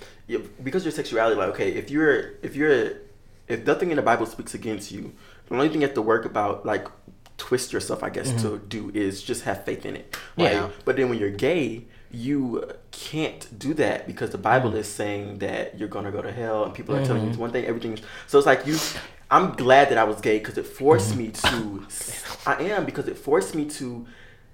Because 0.63 0.85
your 0.85 0.91
sexuality, 0.91 1.35
like 1.35 1.49
okay, 1.49 1.71
if 1.71 1.91
you're 1.91 2.31
if 2.41 2.55
you're 2.55 2.93
if 3.47 3.65
nothing 3.65 3.91
in 3.91 3.97
the 3.97 4.01
Bible 4.01 4.25
speaks 4.25 4.53
against 4.53 4.91
you, 4.91 5.13
the 5.47 5.55
only 5.55 5.69
thing 5.69 5.81
you 5.81 5.87
have 5.87 5.95
to 5.95 6.01
work 6.01 6.25
about 6.25 6.65
like 6.65 6.87
twist 7.37 7.73
yourself, 7.73 8.03
I 8.03 8.09
guess, 8.09 8.29
to 8.41 8.49
mm-hmm. 8.49 8.67
do 8.67 8.91
is 8.93 9.21
just 9.21 9.43
have 9.43 9.65
faith 9.65 9.85
in 9.85 9.97
it. 9.97 10.15
Right? 10.37 10.53
Yeah. 10.53 10.69
But 10.85 10.95
then 10.95 11.09
when 11.09 11.19
you're 11.19 11.29
gay, 11.29 11.85
you 12.11 12.63
can't 12.91 13.47
do 13.57 13.73
that 13.73 14.07
because 14.07 14.29
the 14.29 14.37
Bible 14.37 14.71
mm. 14.71 14.77
is 14.77 14.87
saying 14.87 15.39
that 15.39 15.77
you're 15.77 15.89
gonna 15.89 16.11
go 16.11 16.21
to 16.21 16.31
hell, 16.31 16.63
and 16.63 16.73
people 16.73 16.95
are 16.95 17.03
telling 17.03 17.23
you 17.23 17.25
mm-hmm. 17.25 17.31
it's 17.31 17.39
one 17.39 17.51
thing, 17.51 17.65
everything. 17.65 17.99
So 18.27 18.37
it's 18.37 18.47
like 18.47 18.65
you. 18.65 18.77
I'm 19.33 19.53
glad 19.53 19.89
that 19.89 19.97
I 19.97 20.03
was 20.03 20.21
gay 20.21 20.37
because 20.37 20.57
it 20.57 20.67
forced 20.67 21.15
mm-hmm. 21.15 21.19
me 21.19 21.29
to. 21.31 21.87
I 22.45 22.63
am 22.75 22.85
because 22.85 23.07
it 23.07 23.17
forced 23.17 23.55
me 23.55 23.65
to, 23.65 24.05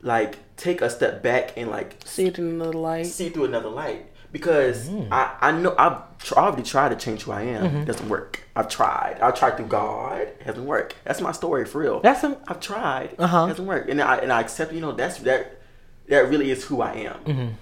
like, 0.01 0.37
take 0.55 0.81
a 0.81 0.89
step 0.89 1.21
back 1.21 1.57
and 1.57 1.69
like 1.69 1.95
See 2.05 2.27
it 2.27 2.37
in 2.37 2.47
another 2.47 2.77
light. 2.77 3.05
see 3.07 3.29
through 3.29 3.45
another 3.45 3.69
light 3.69 4.05
because 4.31 4.87
mm-hmm. 4.89 5.11
I, 5.11 5.35
I 5.41 5.51
know 5.51 5.73
I've 5.77 6.17
tr- 6.19 6.35
already 6.35 6.63
tried 6.63 6.89
to 6.89 6.95
change 6.95 7.23
who 7.23 7.31
I 7.31 7.41
am. 7.41 7.65
Mm-hmm. 7.65 7.77
It 7.77 7.85
doesn't 7.85 8.09
work. 8.09 8.43
I've 8.55 8.69
tried. 8.69 9.19
I've 9.21 9.35
tried 9.35 9.57
through 9.57 9.67
God. 9.67 10.21
It 10.21 10.41
hasn't 10.43 10.65
worked. 10.65 10.95
That's 11.03 11.21
my 11.21 11.31
story 11.31 11.65
for 11.65 11.79
real. 11.79 11.99
That's 12.01 12.23
I've 12.23 12.59
tried. 12.59 13.15
Uh-huh. 13.17 13.45
It 13.45 13.47
hasn't 13.49 13.67
worked. 13.67 13.89
And 13.89 14.01
I 14.01 14.17
and 14.17 14.31
I 14.31 14.41
accept. 14.41 14.73
You 14.73 14.81
know 14.81 14.91
that's 14.91 15.19
that. 15.19 15.61
That 16.07 16.29
really 16.29 16.51
is 16.51 16.63
who 16.65 16.81
I 16.81 16.93
am. 16.93 17.57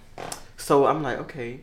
So 0.55 0.85
I'm 0.85 1.03
like, 1.03 1.19
okay, 1.19 1.61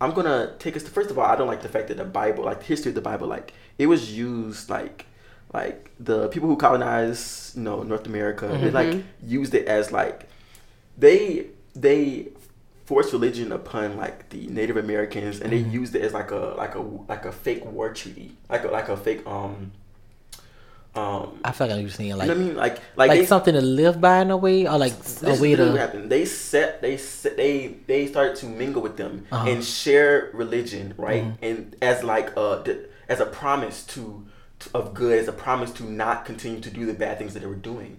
I'm 0.00 0.12
gonna 0.12 0.54
take 0.58 0.76
us 0.76 0.82
to 0.84 0.90
first 0.90 1.10
of 1.10 1.18
all, 1.18 1.26
I 1.26 1.36
don't 1.36 1.46
like 1.46 1.62
the 1.62 1.68
fact 1.68 1.88
that 1.88 1.96
the 1.96 2.04
Bible, 2.04 2.44
like 2.44 2.60
the 2.60 2.66
history 2.66 2.90
of 2.90 2.94
the 2.94 3.00
Bible, 3.02 3.26
like 3.28 3.52
it 3.78 3.86
was 3.86 4.16
used 4.16 4.70
like 4.70 5.06
like 5.52 5.90
the 5.98 6.28
people 6.28 6.48
who 6.48 6.56
colonized, 6.56 7.56
you 7.56 7.62
know, 7.62 7.82
North 7.82 8.06
America, 8.06 8.46
they 8.60 8.70
like 8.70 9.04
used 9.22 9.54
it 9.54 9.66
as 9.66 9.92
like 9.92 10.28
they 10.96 11.46
they 11.74 12.28
forced 12.86 13.12
religion 13.12 13.52
upon 13.52 13.96
like 13.96 14.28
the 14.30 14.46
Native 14.48 14.76
Americans 14.76 15.40
and 15.40 15.52
they 15.52 15.58
used 15.58 15.94
it 15.94 16.02
as 16.02 16.12
like 16.12 16.30
a 16.30 16.54
like 16.56 16.74
a 16.74 16.80
like 16.80 17.24
a 17.24 17.32
fake 17.32 17.64
war 17.64 17.92
treaty. 17.92 18.36
Like 18.48 18.64
a 18.64 18.68
like 18.68 18.88
a 18.88 18.96
fake 18.96 19.26
um 19.26 19.72
um 20.94 21.38
I 21.44 21.52
feel 21.52 21.68
like 21.68 21.76
I'm 21.78 21.88
saying 21.88 22.10
you 22.10 22.16
like 22.16 22.26
know 22.28 22.34
I 22.34 22.36
mean? 22.36 22.56
Like 22.56 22.80
like, 22.96 23.08
like, 23.10 23.20
they, 23.20 23.26
something 23.26 23.54
to 23.54 23.60
live 23.60 24.00
by 24.00 24.20
in 24.22 24.30
a 24.30 24.36
way, 24.36 24.66
or 24.66 24.76
like 24.76 24.96
this 24.98 25.22
a 25.38 25.40
way 25.42 25.54
to. 25.54 25.76
happened. 25.76 26.10
They 26.10 26.24
set 26.24 26.82
they 26.82 26.96
set 26.96 27.36
they 27.36 27.76
they 27.86 28.06
started 28.08 28.34
to 28.36 28.46
mingle 28.46 28.82
with 28.82 28.96
them 28.96 29.24
Uh-huh. 29.30 29.44
Mm-hmm. 29.44 29.54
and 29.54 29.64
share 29.64 30.30
religion, 30.32 30.94
right? 30.96 31.24
And 31.42 31.76
as 31.80 32.02
like 32.02 32.36
a 32.36 32.62
th- 32.64 32.88
as 33.08 33.20
a 33.20 33.26
promise 33.26 33.84
to, 33.86 34.26
to 34.60 34.70
of 34.74 34.94
good, 34.94 35.18
as 35.18 35.28
a 35.28 35.32
promise 35.32 35.70
to 35.72 35.84
not 35.84 36.24
continue 36.24 36.60
to 36.60 36.70
do 36.70 36.86
the 36.86 36.94
bad 36.94 37.18
things 37.18 37.34
that 37.34 37.40
they 37.40 37.46
were 37.46 37.54
doing. 37.54 37.98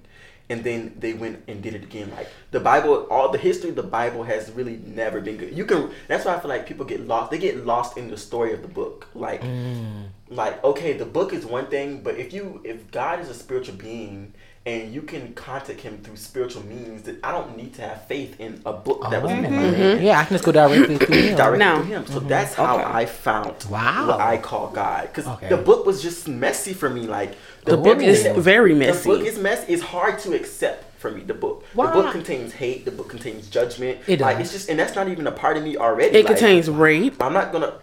And 0.52 0.64
then 0.68 0.80
they 1.04 1.14
went 1.14 1.44
and 1.48 1.62
did 1.66 1.74
it 1.80 1.84
again. 1.90 2.12
Like 2.18 2.28
the 2.52 2.60
Bible, 2.60 3.08
all 3.10 3.28
the 3.32 3.38
history 3.50 3.70
of 3.70 3.78
the 3.78 3.90
Bible 4.00 4.24
has 4.24 4.52
really 4.52 4.78
never 5.02 5.22
been 5.28 5.38
good. 5.38 5.52
You 5.60 5.66
can. 5.66 5.90
That's 6.10 6.26
why 6.26 6.36
I 6.36 6.40
feel 6.42 6.50
like 6.56 6.68
people 6.72 6.86
get 6.94 7.02
lost. 7.12 7.32
They 7.32 7.38
get 7.38 7.66
lost 7.66 7.98
in 7.98 8.10
the 8.10 8.18
story 8.18 8.52
of 8.54 8.62
the 8.62 8.68
book. 8.82 9.08
Like, 9.16 9.42
Mm. 9.42 10.10
like 10.42 10.56
okay, 10.72 10.92
the 11.04 11.06
book 11.18 11.34
is 11.38 11.46
one 11.58 11.68
thing, 11.76 12.02
but 12.06 12.16
if 12.24 12.34
you 12.36 12.46
if 12.64 12.80
God 12.92 13.20
is 13.24 13.30
a 13.30 13.34
spiritual 13.44 13.76
being 13.90 14.34
and 14.66 14.94
you 14.94 15.02
can 15.02 15.34
contact 15.34 15.82
Him 15.82 15.98
through 16.04 16.18
spiritual 16.18 16.64
means, 16.66 17.02
that 17.04 17.18
I 17.24 17.32
don't 17.32 17.58
need 17.58 17.74
to 17.76 17.82
have 17.82 18.06
faith 18.08 18.40
in 18.40 18.62
a 18.66 18.74
book 18.74 19.02
that 19.10 19.22
was 19.24 19.32
written 19.32 19.46
by 19.46 19.50
man. 19.50 19.74
Mm-hmm. 19.74 20.04
Yeah, 20.06 20.20
I 20.20 20.26
can 20.26 20.36
just 20.36 20.44
go 20.44 20.52
directly 20.52 20.98
through 20.98 21.16
him. 21.16 21.36
Directly 21.36 21.58
Now- 21.60 21.80
to 21.80 21.86
him. 21.86 22.06
So 22.06 22.20
mm-hmm. 22.20 22.28
that's 22.28 22.54
how 22.54 22.76
Okay. 22.76 22.84
I 22.86 23.06
found 23.06 23.56
Wow. 23.70 24.08
what 24.10 24.20
I 24.22 24.38
call 24.38 24.68
God. 24.70 25.04
Because 25.08 25.28
Okay. 25.28 25.50
the 25.50 25.58
book 25.58 25.86
was 25.86 26.02
just 26.02 26.28
messy 26.28 26.74
for 26.74 26.90
me. 26.90 27.08
Like 27.08 27.36
The 27.66 27.76
book 27.78 28.02
is 28.02 28.20
everything- 28.20 28.42
very 28.44 28.76
messy. 28.76 29.10
The 29.10 29.18
book 29.18 29.26
is 29.28 29.40
messy. 29.40 29.74
It's 29.74 29.82
hard 29.84 30.20
to 30.20 30.34
accept 30.36 31.00
for 31.00 31.10
me. 31.10 31.22
The 31.22 31.34
book. 31.34 31.64
The 31.76 31.82
book 31.84 32.12
contains 32.12 32.54
hate. 32.54 32.86
The 32.86 32.92
book 32.92 33.10
contains 33.10 33.48
judgment. 33.50 33.98
It 34.06 34.20
Like 34.20 34.38
does. 34.38 34.46
it's 34.48 34.54
just, 34.54 34.70
and 34.70 34.80
that's 34.80 34.94
not 34.96 35.08
even 35.08 35.26
a 35.26 35.32
part 35.32 35.58
of 35.58 35.64
me 35.64 35.76
already. 35.78 36.16
It 36.20 36.26
Like, 36.26 36.36
contains 36.38 36.70
rape. 36.70 37.16
I'm 37.22 37.34
not 37.34 37.52
gonna. 37.52 37.74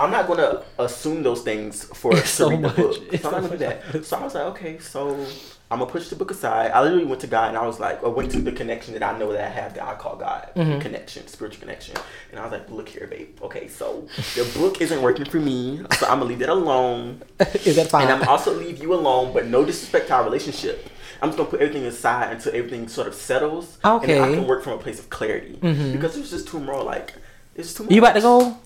I'm 0.00 0.12
not 0.12 0.28
gonna 0.28 0.62
assume 0.78 1.24
those 1.24 1.42
things 1.42 1.82
for 1.82 2.12
It's 2.16 2.22
to 2.22 2.28
so 2.28 2.50
read 2.50 2.58
the 2.62 2.68
much. 2.68 2.76
book. 2.76 2.94
So 3.20 3.28
I'm 3.28 3.32
not 3.32 3.42
gonna 3.42 3.48
do 3.48 3.56
that. 3.56 4.04
So 4.04 4.16
I 4.16 4.22
was 4.22 4.34
like, 4.36 4.44
okay, 4.44 4.78
so 4.78 5.26
I'm 5.70 5.80
gonna 5.80 5.90
push 5.90 6.08
the 6.08 6.16
book 6.16 6.30
aside. 6.30 6.70
I 6.70 6.82
literally 6.82 7.04
went 7.04 7.20
to 7.20 7.26
God 7.26 7.48
and 7.48 7.58
I 7.58 7.66
was 7.66 7.78
like, 7.78 8.02
I 8.02 8.08
went 8.08 8.30
to 8.32 8.40
the 8.40 8.52
connection 8.52 8.94
that 8.94 9.02
I 9.02 9.18
know 9.18 9.32
that 9.32 9.44
I 9.44 9.48
have 9.50 9.74
that 9.74 9.84
I 9.84 9.94
call 9.96 10.16
God, 10.16 10.48
Mm-hmm. 10.56 10.80
connection, 10.80 11.26
spiritual 11.26 11.60
connection. 11.60 11.94
And 12.30 12.40
I 12.40 12.42
was 12.42 12.52
like, 12.52 12.70
look 12.70 12.88
here, 12.88 13.06
babe. 13.06 13.36
Okay, 13.42 13.68
so 13.68 14.08
the 14.34 14.50
book 14.58 14.80
isn't 14.80 15.02
working 15.02 15.26
for 15.26 15.38
me, 15.38 15.82
so 15.98 16.06
I'm 16.06 16.20
gonna 16.20 16.24
leave 16.24 16.38
that 16.38 16.48
alone. 16.48 17.22
Is 17.66 17.76
that 17.76 17.88
fine? 17.88 18.08
And 18.08 18.22
I'm 18.22 18.28
also 18.28 18.54
leave 18.54 18.80
you 18.82 18.94
alone, 18.94 19.32
but 19.34 19.46
no 19.46 19.64
disrespect 19.64 20.08
to 20.08 20.14
our 20.14 20.24
relationship. 20.24 20.88
I'm 21.20 21.28
just 21.28 21.36
gonna 21.38 21.50
put 21.50 21.60
everything 21.60 21.84
aside 21.84 22.32
until 22.32 22.54
everything 22.54 22.88
sort 22.88 23.06
of 23.08 23.14
settles. 23.14 23.76
Okay. 23.84 24.14
And 24.16 24.24
then 24.24 24.32
I 24.32 24.34
can 24.38 24.46
work 24.46 24.62
from 24.64 24.72
a 24.74 24.78
place 24.78 24.98
of 24.98 25.10
clarity. 25.10 25.58
Because 25.60 26.16
it 26.16 26.20
was 26.20 26.30
just 26.30 26.48
too 26.48 26.60
more 26.60 26.82
like 26.82 27.12
it's 27.56 27.74
too 27.74 27.82
much. 27.82 27.92
you 27.92 27.98
about 28.00 28.14
to 28.14 28.20
go? 28.20 28.56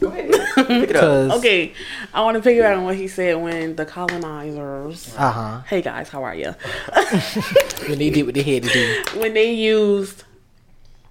Go 0.00 0.08
ahead. 0.08 0.30
Pick 0.66 0.90
it 0.90 0.96
up. 0.96 1.02
Cause 1.02 1.30
Okay, 1.38 1.72
I 2.14 2.22
want 2.22 2.36
to 2.36 2.42
figure 2.42 2.64
out 2.64 2.76
on 2.76 2.84
what 2.84 2.96
he 2.96 3.08
said 3.08 3.36
when 3.36 3.76
the 3.76 3.84
colonizers. 3.84 5.14
uh 5.16 5.30
huh. 5.32 5.60
Hey 5.66 5.82
guys, 5.82 6.08
how 6.08 6.22
are 6.24 6.34
you? 6.34 6.54
When 7.88 7.98
they 7.98 8.10
did 8.10 8.26
what 8.26 8.34
they 8.34 8.42
had 8.42 8.64
to 8.64 8.68
do. 8.68 9.04
when 9.20 9.34
they 9.34 9.52
used 9.52 10.24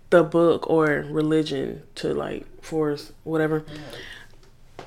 the 0.10 0.24
book 0.24 0.70
or 0.70 1.06
religion 1.10 1.82
to 1.96 2.14
like 2.14 2.46
force 2.64 3.12
whatever 3.24 3.66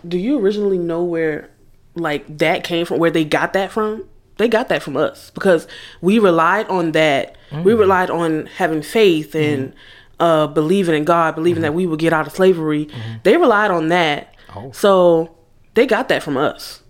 do 0.06 0.16
you 0.16 0.38
originally 0.38 0.78
know 0.78 1.02
where 1.02 1.50
like 1.94 2.24
that 2.38 2.62
came 2.64 2.86
from 2.86 2.98
where 2.98 3.10
they 3.10 3.24
got 3.24 3.52
that 3.54 3.70
from 3.72 4.04
they 4.38 4.48
got 4.48 4.68
that 4.68 4.82
from 4.82 4.96
us 4.96 5.30
because 5.30 5.66
we 6.00 6.18
relied 6.18 6.66
on 6.68 6.92
that 6.92 7.36
we 7.64 7.74
relied 7.74 8.08
on 8.10 8.46
having 8.46 8.80
faith 8.82 9.34
and 9.34 9.74
uh 10.20 10.46
believing 10.46 10.94
in 10.94 11.04
god 11.04 11.34
believing 11.34 11.62
that 11.62 11.68
mm-hmm. 11.68 11.76
we 11.78 11.86
would 11.86 11.98
get 11.98 12.12
out 12.12 12.26
of 12.26 12.32
slavery 12.32 12.86
mm-hmm. 12.86 13.14
they 13.24 13.36
relied 13.36 13.70
on 13.70 13.88
that. 13.88 14.34
Oh. 14.54 14.72
so 14.72 15.36
they 15.74 15.86
got 15.86 16.08
that 16.08 16.22
from 16.22 16.36
us. 16.36 16.82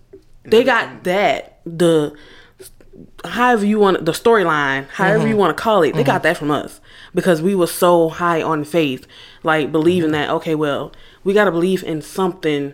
They 0.43 0.63
got 0.63 1.03
that 1.03 1.59
the 1.65 2.15
however 3.23 3.65
you 3.65 3.79
want 3.79 4.05
the 4.05 4.11
storyline, 4.11 4.87
however 4.89 5.23
you 5.23 5.29
mm-hmm. 5.29 5.37
want 5.37 5.57
to 5.57 5.61
call 5.61 5.83
it, 5.83 5.95
they 5.95 6.03
got 6.03 6.23
that 6.23 6.37
from 6.37 6.51
us. 6.51 6.81
Because 7.13 7.41
we 7.41 7.53
were 7.53 7.67
so 7.67 8.09
high 8.09 8.41
on 8.41 8.63
faith, 8.63 9.05
like 9.43 9.71
believing 9.71 10.11
that 10.11 10.29
okay, 10.29 10.55
well, 10.55 10.91
we 11.23 11.33
got 11.33 11.45
to 11.45 11.51
believe 11.51 11.83
in 11.83 12.01
something 12.01 12.73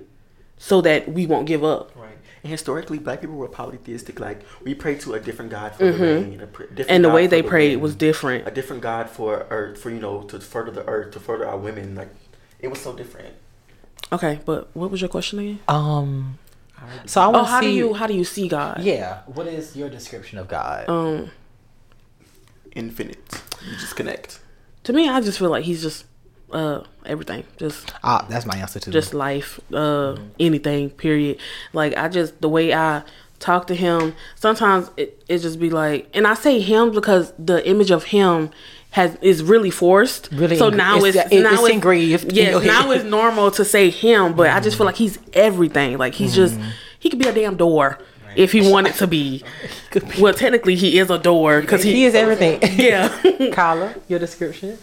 so 0.58 0.82
that 0.82 1.12
we 1.12 1.26
won't 1.26 1.48
give 1.48 1.64
up. 1.64 1.92
Right. 2.38 2.44
And 2.44 2.52
historically, 2.52 3.00
black 3.00 3.22
people 3.22 3.36
were 3.36 3.48
polytheistic. 3.48 4.20
Like 4.20 4.42
we 4.64 4.74
pray 4.76 4.96
to 5.00 5.14
a 5.14 5.20
different 5.20 5.52
God 5.52 5.74
for 5.76 5.92
the 5.92 5.98
rain, 5.98 6.42
a 6.42 6.48
pr- 6.48 6.64
different 6.64 6.78
Mm-hmm. 6.80 6.92
And 6.92 7.04
the 7.04 7.10
God 7.10 7.16
way 7.16 7.28
they 7.28 7.42
the 7.42 7.48
prayed 7.48 7.70
wind, 7.72 7.82
was 7.82 7.96
different. 7.96 8.48
A 8.48 8.52
different 8.52 8.82
God 8.82 9.10
for 9.10 9.48
earth, 9.50 9.80
for 9.80 9.90
you 9.90 10.00
know, 10.00 10.24
to 10.24 10.40
further 10.40 10.72
the 10.72 10.86
earth, 10.88 11.12
to 11.14 11.20
further 11.20 11.48
our 11.48 11.58
women. 11.58 11.96
Like 11.96 12.10
it 12.60 12.68
was 12.70 12.80
so 12.82 12.94
different. 12.96 13.34
Okay, 14.12 14.40
but 14.46 14.70
what 14.74 14.90
was 14.92 15.02
your 15.02 15.10
question 15.10 15.40
again? 15.40 15.60
Um. 15.68 16.40
So 17.08 17.20
I 17.22 17.26
Oh, 17.26 17.30
want 17.32 17.48
to 17.48 17.52
how 17.52 17.60
see. 17.62 17.68
do 17.72 17.74
you 17.74 17.94
how 17.96 18.08
do 18.08 18.14
you 18.14 18.24
see 18.24 18.48
God? 18.48 18.82
yeah. 18.84 19.22
What 19.26 19.48
is 19.48 19.76
your 19.76 19.90
description 19.90 20.38
of 20.38 20.48
God? 20.48 20.88
Um, 20.88 21.32
Infinite. 22.74 23.42
You 23.66 23.74
just 23.78 23.96
connect. 23.96 24.40
to 24.84 24.94
me, 24.94 25.10
I 25.10 25.20
just 25.22 25.40
feel 25.40 25.50
like 25.50 25.66
he's 25.66 25.82
just 25.82 26.06
uh 26.52 26.82
everything, 27.06 27.44
just 27.58 27.94
ah, 28.04 28.26
that's 28.30 28.46
my 28.46 28.56
answer 28.58 28.80
to 28.80 28.92
just 28.92 29.14
life, 29.14 29.60
uh, 29.74 30.18
anything, 30.40 30.90
period. 30.92 31.38
Like 31.74 31.96
I 31.98 32.08
just 32.10 32.40
the 32.42 32.50
way 32.50 32.74
I 32.74 33.04
talk 33.40 33.68
to 33.68 33.76
him, 33.76 34.16
sometimes 34.36 34.90
it, 34.98 35.22
it 35.28 35.40
just 35.40 35.60
be 35.60 35.70
like, 35.70 36.10
and 36.14 36.26
I 36.26 36.34
say 36.34 36.60
him 36.60 36.92
because 36.92 37.34
the 37.38 37.68
image 37.68 37.92
of 37.92 38.06
him 38.06 38.50
has 38.92 39.16
is 39.22 39.44
really 39.44 39.70
forced. 39.70 40.30
Really 40.32 40.58
so 40.58 40.70
now 40.70 40.98
it's- 41.04 41.16
it's, 41.26 41.34
it- 41.36 41.42
now 41.44 41.64
it's 41.66 41.74
engraved 41.74 42.32
your 42.34 42.64
now 42.64 42.92
it's 42.92 43.04
normal 43.04 43.52
to 43.52 43.66
say 43.66 43.90
him, 43.90 44.34
but 44.34 44.50
I 44.50 44.60
just 44.60 44.78
feel 44.78 44.86
like 44.86 44.96
he's 44.96 45.20
everything. 45.34 45.98
Like 45.98 46.14
he's 46.16 46.34
just 46.34 46.58
he 47.00 47.10
could 47.10 47.20
be 47.20 47.28
a 47.28 47.34
damn 47.34 47.58
door. 47.58 48.00
If 48.36 48.52
he 48.52 48.70
wanted 48.72 48.94
to 48.96 49.08
be, 49.18 49.44
well, 50.20 50.34
technically 50.34 50.76
he 50.76 51.00
is 51.00 51.10
a 51.10 51.18
door 51.18 51.60
because 51.62 51.82
He 51.82 51.94
he, 51.94 52.06
is 52.06 52.14
everything. 52.14 52.60
yeah. 52.80 53.10
Kyla, 53.52 53.96
your 54.08 54.20
description? 54.20 54.78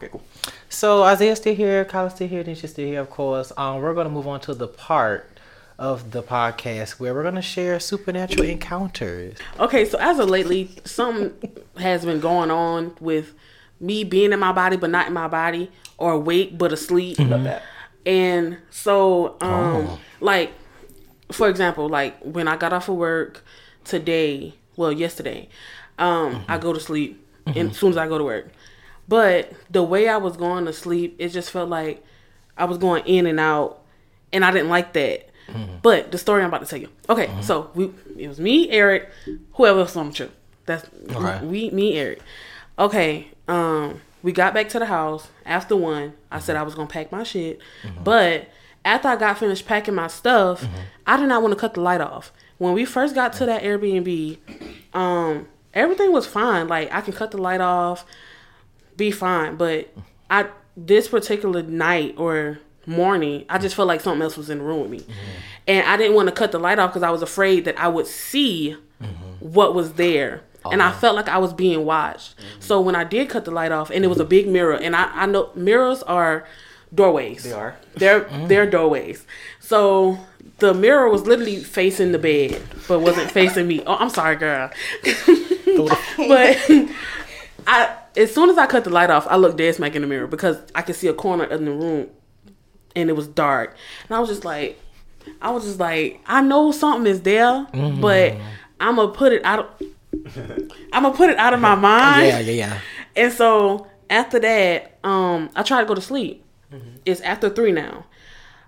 Okay, 0.01 0.11
cool. 0.11 0.21
So 0.69 1.01
Isaiah's 1.03 1.39
still 1.39 1.55
here, 1.55 1.83
Kyle's 1.85 2.13
still 2.13 2.27
here, 2.27 2.43
Nisha's 2.43 2.71
still 2.71 2.85
here, 2.85 3.01
of 3.01 3.09
course. 3.09 3.51
Um, 3.57 3.81
we're 3.81 3.95
gonna 3.95 4.09
move 4.09 4.27
on 4.27 4.39
to 4.41 4.53
the 4.53 4.67
part 4.67 5.38
of 5.79 6.11
the 6.11 6.21
podcast 6.21 6.99
where 6.99 7.13
we're 7.13 7.23
gonna 7.23 7.41
share 7.41 7.79
supernatural 7.79 8.43
encounters. 8.47 9.37
Okay, 9.59 9.85
so 9.85 9.97
as 9.97 10.19
of 10.19 10.29
lately, 10.29 10.69
something 10.83 11.33
has 11.77 12.03
been 12.05 12.19
going 12.19 12.51
on 12.51 12.95
with 12.99 13.33
me 13.79 14.03
being 14.03 14.33
in 14.33 14.39
my 14.39 14.51
body 14.51 14.75
but 14.75 14.89
not 14.89 15.07
in 15.07 15.13
my 15.13 15.27
body, 15.27 15.71
or 15.97 16.11
awake 16.11 16.57
but 16.57 16.73
asleep. 16.73 17.17
Love 17.17 17.45
that. 17.45 17.63
And 18.05 18.57
so, 18.69 19.37
um, 19.41 19.99
like, 20.19 20.51
for 21.31 21.47
example, 21.47 21.87
like 21.87 22.19
when 22.21 22.47
I 22.47 22.57
got 22.57 22.73
off 22.73 22.89
of 22.89 22.95
work 22.95 23.43
today, 23.85 24.55
well, 24.75 24.91
yesterday, 24.91 25.47
um, 25.97 26.43
I 26.47 26.57
go 26.57 26.73
to 26.73 26.79
sleep 26.79 27.25
and 27.45 27.71
as 27.71 27.77
soon 27.77 27.91
as 27.91 27.97
I 27.97 28.07
go 28.07 28.17
to 28.17 28.23
work. 28.23 28.49
But 29.07 29.53
the 29.69 29.81
way 29.81 30.07
I 30.07 30.17
was 30.17 30.37
going 30.37 30.65
to 30.65 30.73
sleep, 30.73 31.15
it 31.19 31.29
just 31.29 31.51
felt 31.51 31.69
like 31.69 32.03
I 32.57 32.65
was 32.65 32.77
going 32.77 33.05
in 33.05 33.25
and 33.25 33.39
out, 33.39 33.81
and 34.33 34.43
I 34.43 34.51
didn't 34.51 34.69
like 34.69 34.93
that. 34.93 35.28
Mm-hmm. 35.49 35.75
But 35.81 36.11
the 36.11 36.17
story 36.17 36.41
I'm 36.41 36.49
about 36.49 36.61
to 36.61 36.67
tell 36.67 36.79
you. 36.79 36.89
Okay, 37.09 37.27
mm-hmm. 37.27 37.41
so 37.41 37.71
we 37.75 37.91
it 38.17 38.27
was 38.27 38.39
me, 38.39 38.69
Eric, 38.69 39.09
whoever 39.53 39.79
else 39.79 39.95
on 39.95 40.07
the 40.07 40.13
trip. 40.13 40.31
That's 40.65 40.87
Okay. 41.11 41.45
we, 41.45 41.69
me, 41.71 41.97
Eric. 41.97 42.19
Okay, 42.77 43.27
um, 43.47 44.01
we 44.21 44.31
got 44.31 44.53
back 44.53 44.69
to 44.69 44.79
the 44.79 44.85
house 44.85 45.27
after 45.45 45.75
one. 45.75 46.13
I 46.31 46.39
said 46.39 46.53
mm-hmm. 46.53 46.61
I 46.61 46.65
was 46.65 46.75
gonna 46.75 46.87
pack 46.87 47.11
my 47.11 47.23
shit, 47.23 47.59
but 48.03 48.49
after 48.85 49.07
I 49.07 49.15
got 49.15 49.37
finished 49.37 49.65
packing 49.65 49.95
my 49.95 50.07
stuff, 50.07 50.65
I 51.05 51.17
did 51.17 51.27
not 51.27 51.41
want 51.41 51.53
to 51.53 51.59
cut 51.59 51.73
the 51.73 51.81
light 51.81 52.01
off. 52.01 52.31
When 52.57 52.73
we 52.73 52.85
first 52.85 53.15
got 53.15 53.33
to 53.33 53.45
that 53.45 53.63
Airbnb, 53.63 54.37
um, 54.93 55.47
everything 55.73 56.11
was 56.11 56.25
fine. 56.25 56.67
Like 56.67 56.91
I 56.91 57.01
can 57.01 57.13
cut 57.13 57.31
the 57.31 57.37
light 57.37 57.61
off, 57.61 58.05
be 58.97 59.11
fine. 59.11 59.55
But 59.55 59.95
mm. 59.95 60.03
I 60.29 60.47
this 60.75 61.07
particular 61.07 61.61
night 61.63 62.15
or 62.17 62.59
morning, 62.89 63.45
I 63.49 63.57
just 63.59 63.75
felt 63.75 63.87
like 63.87 64.01
something 64.01 64.21
else 64.21 64.35
was 64.35 64.49
in 64.49 64.57
the 64.57 64.63
room 64.63 64.81
with 64.81 64.89
me, 64.89 64.99
mm-hmm. 64.99 65.39
and 65.67 65.87
I 65.87 65.95
didn't 65.95 66.15
want 66.15 66.27
to 66.27 66.35
cut 66.35 66.51
the 66.51 66.59
light 66.59 66.79
off 66.79 66.91
because 66.91 67.03
I 67.03 67.11
was 67.11 67.21
afraid 67.21 67.65
that 67.65 67.79
I 67.79 67.87
would 67.87 68.07
see 68.07 68.75
mm-hmm. 69.01 69.13
what 69.39 69.73
was 69.73 69.93
there. 69.93 70.43
Oh, 70.65 70.71
and 70.71 70.81
I 70.81 70.91
felt 70.91 71.15
like 71.15 71.29
I 71.29 71.37
was 71.37 71.53
being 71.53 71.85
watched. 71.85 72.35
Mm-hmm. 72.35 72.61
So 72.61 72.81
when 72.81 72.95
I 72.95 73.05
did 73.05 73.29
cut 73.29 73.45
the 73.45 73.51
light 73.51 73.71
off, 73.71 73.89
and 73.91 74.03
it 74.03 74.07
was 74.07 74.19
a 74.19 74.25
big 74.25 74.47
mirror, 74.47 74.75
and 74.75 74.95
I, 74.95 75.03
I 75.13 75.25
know 75.25 75.51
mirrors 75.55 76.03
are 76.03 76.45
doorways. 76.93 77.43
They 77.43 77.53
are. 77.53 77.77
They're 77.95 78.21
mm. 78.25 78.47
they're 78.47 78.69
doorways. 78.69 79.25
So 79.59 80.19
the 80.57 80.73
mirror 80.73 81.09
was 81.09 81.25
literally 81.25 81.57
facing 81.57 82.11
the 82.11 82.19
bed, 82.19 82.61
but 82.87 82.99
wasn't 82.99 83.31
facing 83.39 83.67
me. 83.67 83.83
Oh, 83.85 83.95
I'm 83.95 84.09
sorry, 84.09 84.35
girl. 84.35 84.71
but 85.03 86.57
I 87.67 87.95
as 88.17 88.33
soon 88.33 88.49
as 88.49 88.57
I 88.57 88.65
cut 88.65 88.83
the 88.83 88.89
light 88.89 89.09
off, 89.09 89.27
I 89.27 89.35
looked 89.35 89.57
dead 89.57 89.75
smack 89.75 89.95
in 89.95 90.01
the 90.01 90.07
mirror 90.07 90.27
because 90.27 90.57
I 90.75 90.81
could 90.81 90.95
see 90.95 91.07
a 91.07 91.13
corner 91.13 91.45
in 91.45 91.65
the 91.65 91.71
room 91.71 92.09
and 92.95 93.09
it 93.09 93.13
was 93.13 93.27
dark. 93.27 93.75
And 94.07 94.15
I 94.15 94.19
was 94.19 94.29
just 94.29 94.45
like 94.45 94.79
I 95.41 95.51
was 95.51 95.63
just 95.63 95.79
like, 95.79 96.21
I 96.25 96.41
know 96.41 96.71
something 96.71 97.09
is 97.09 97.21
there, 97.21 97.67
mm-hmm. 97.73 98.01
but 98.01 98.35
I'm 98.79 98.95
gonna 98.95 99.11
put 99.11 99.33
it 99.33 99.43
out 99.45 99.81
I'm 100.93 101.03
gonna 101.03 101.15
put 101.15 101.29
it 101.29 101.37
out 101.37 101.53
of 101.53 101.59
my 101.59 101.75
mind. 101.75 102.27
Yeah, 102.27 102.39
yeah, 102.39 102.51
yeah. 102.51 102.79
And 103.15 103.33
so 103.33 103.87
after 104.09 104.39
that, 104.39 104.97
um, 105.03 105.49
I 105.55 105.63
tried 105.63 105.81
to 105.81 105.87
go 105.87 105.95
to 105.95 106.01
sleep. 106.01 106.43
Mm-hmm. 106.73 106.97
It's 107.05 107.21
after 107.21 107.49
three 107.49 107.71
now. 107.71 108.05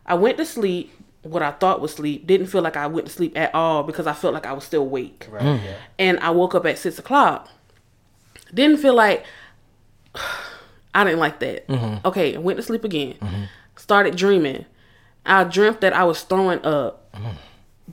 I 0.06 0.16
went 0.16 0.38
to 0.38 0.46
sleep. 0.46 0.92
What 1.24 1.44
I 1.44 1.52
thought 1.52 1.82
was 1.82 1.94
sleep 1.94 2.26
didn't 2.26 2.48
feel 2.48 2.64
like 2.64 2.76
I 2.76 2.88
went 2.88 3.06
to 3.06 3.14
sleep 3.14 3.38
at 3.38 3.54
all 3.54 3.84
because 3.84 4.08
I 4.08 4.14
felt 4.14 4.34
like 4.34 4.48
I 4.48 4.54
was 4.54 4.64
still 4.64 4.82
awake. 4.82 5.28
Right. 5.30 5.44
Yeah. 5.44 5.58
Mm-hmm. 5.58 5.74
And 6.00 6.20
I 6.20 6.32
woke 6.32 6.56
up 6.56 6.66
at 6.66 6.78
six 6.78 6.98
o'clock. 6.98 7.50
Didn't 8.54 8.78
feel 8.78 8.96
like 8.96 9.26
I 10.96 11.04
didn't 11.04 11.20
like 11.20 11.40
that. 11.40 12.02
Okay, 12.06 12.36
I 12.36 12.40
went 12.40 12.58
to 12.58 12.64
sleep 12.64 12.84
again. 12.84 13.16
Started 13.76 14.16
dreaming. 14.16 14.66
I 15.26 15.44
dreamt 15.44 15.82
that 15.82 15.94
I 15.94 16.04
was 16.04 16.24
throwing 16.24 16.64
up, 16.66 17.16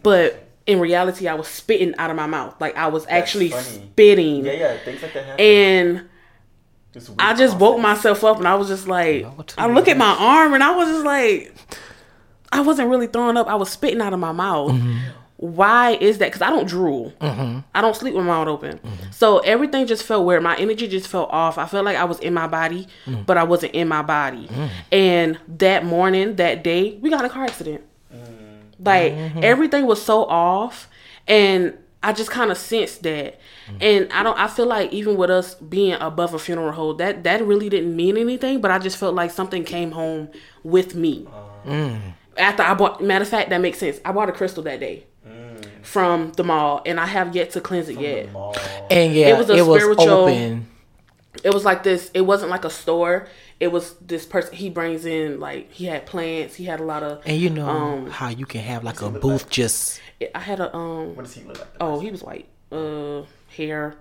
but 0.02 0.48
in 0.66 0.80
reality, 0.80 1.26
I 1.28 1.34
was 1.34 1.48
spitting 1.48 1.94
out 1.98 2.10
of 2.10 2.16
my 2.16 2.26
mouth. 2.26 2.54
Like 2.60 2.76
I 2.76 2.88
was 2.88 3.06
actually 3.08 3.50
funny. 3.50 3.62
spitting. 3.62 4.44
Yeah, 4.44 4.52
yeah. 4.52 4.76
Things 4.78 5.02
like 5.02 5.14
that 5.14 5.24
happen. 5.24 5.40
And 5.44 6.08
It's 6.94 7.10
I 7.18 7.34
just 7.34 7.56
woke 7.58 7.80
myself 7.80 8.22
up 8.24 8.38
and 8.38 8.46
I 8.46 8.54
was 8.54 8.68
just 8.68 8.86
like, 8.86 9.22
Lord 9.22 9.54
I 9.56 9.66
look 9.66 9.88
at 9.88 9.96
my 9.96 10.14
arm 10.18 10.54
and 10.54 10.62
I 10.62 10.74
was 10.74 10.88
just 10.88 11.04
like, 11.04 11.54
I 12.52 12.60
wasn't 12.60 12.88
really 12.88 13.06
throwing 13.06 13.36
up. 13.36 13.46
I 13.46 13.54
was 13.54 13.70
spitting 13.70 14.00
out 14.00 14.12
of 14.12 14.18
my 14.20 14.32
mouth. 14.32 14.78
Why 15.38 15.92
is 15.92 16.18
that? 16.18 16.26
Because 16.26 16.42
I 16.42 16.50
don't 16.50 16.66
drool. 16.66 17.12
Mm-hmm. 17.20 17.60
I 17.72 17.80
don't 17.80 17.94
sleep 17.94 18.14
with 18.14 18.24
my 18.24 18.32
mouth 18.32 18.48
open. 18.48 18.78
Mm-hmm. 18.78 19.10
So 19.12 19.38
everything 19.38 19.86
just 19.86 20.02
felt 20.02 20.26
weird. 20.26 20.42
My 20.42 20.56
energy 20.56 20.88
just 20.88 21.06
felt 21.06 21.30
off. 21.30 21.58
I 21.58 21.66
felt 21.66 21.84
like 21.84 21.96
I 21.96 22.04
was 22.04 22.18
in 22.18 22.34
my 22.34 22.48
body, 22.48 22.88
mm. 23.06 23.24
but 23.24 23.36
I 23.36 23.44
wasn't 23.44 23.76
in 23.76 23.86
my 23.86 24.02
body. 24.02 24.48
Mm. 24.48 24.70
And 24.90 25.38
that 25.58 25.84
morning, 25.84 26.34
that 26.36 26.64
day, 26.64 26.98
we 27.00 27.08
got 27.08 27.24
a 27.24 27.28
car 27.28 27.44
accident. 27.44 27.84
Mm. 28.12 28.62
Like 28.84 29.12
mm-hmm. 29.12 29.38
everything 29.44 29.86
was 29.86 30.02
so 30.02 30.24
off, 30.24 30.88
and 31.28 31.78
I 32.02 32.12
just 32.12 32.32
kind 32.32 32.50
of 32.50 32.58
sensed 32.58 33.04
that. 33.04 33.38
And 33.80 34.12
I 34.12 34.24
don't. 34.24 34.36
I 34.36 34.48
feel 34.48 34.66
like 34.66 34.92
even 34.92 35.16
with 35.16 35.30
us 35.30 35.54
being 35.54 35.94
above 36.00 36.34
a 36.34 36.40
funeral 36.40 36.72
home, 36.72 36.96
that 36.96 37.22
that 37.22 37.44
really 37.46 37.68
didn't 37.68 37.94
mean 37.94 38.16
anything. 38.16 38.60
But 38.60 38.72
I 38.72 38.80
just 38.80 38.96
felt 38.96 39.14
like 39.14 39.30
something 39.30 39.62
came 39.62 39.92
home 39.92 40.30
with 40.64 40.96
me. 40.96 41.28
Uh. 41.64 41.96
After 42.36 42.62
I 42.62 42.74
bought, 42.74 43.02
matter 43.02 43.22
of 43.22 43.28
fact, 43.28 43.50
that 43.50 43.60
makes 43.60 43.78
sense. 43.78 44.00
I 44.04 44.12
bought 44.12 44.28
a 44.28 44.32
crystal 44.32 44.62
that 44.62 44.78
day 44.78 45.04
from 45.92 46.32
the 46.32 46.44
mall, 46.44 46.82
and 46.84 47.00
I 47.00 47.06
have 47.06 47.34
yet 47.34 47.50
to 47.52 47.60
cleanse 47.60 47.88
it 47.88 47.98
yet. 47.98 48.28
And 48.90 49.14
yeah, 49.14 49.28
It 49.28 49.38
was 49.38 49.48
a 49.50 49.56
spiritual- 49.58 50.10
open. 50.10 50.66
it 51.44 51.52
was 51.54 51.64
like 51.64 51.82
this 51.84 52.10
it 52.14 52.22
wasn't 52.22 52.50
like 52.50 52.64
a 52.64 52.70
store 52.70 53.28
it 53.60 53.68
was 53.70 53.94
this 54.12 54.24
person 54.26 54.52
he 54.62 54.68
brings 54.78 55.04
in 55.04 55.38
like 55.38 55.70
he 55.70 55.84
had 55.92 56.04
plants 56.04 56.56
he 56.56 56.64
had 56.64 56.80
a 56.80 56.82
lot 56.92 57.02
of 57.04 57.12
And 57.24 57.36
you 57.44 57.48
know 57.50 57.68
um 57.68 58.10
how 58.10 58.28
you 58.40 58.44
can 58.52 58.60
have 58.62 58.82
like 58.82 59.00
a 59.02 59.10
booth 59.10 59.44
like? 59.44 59.50
just 59.60 60.00
i 60.34 60.40
had 60.50 60.58
a 60.58 60.74
um 60.74 61.14
What 61.14 61.24
does 61.26 61.34
he 61.34 61.42
look 61.44 61.58
like? 61.60 61.68
oh 61.80 62.00
he 62.00 62.10
was 62.10 62.22
white 62.24 62.48
uh 62.72 63.22
hair 63.56 63.94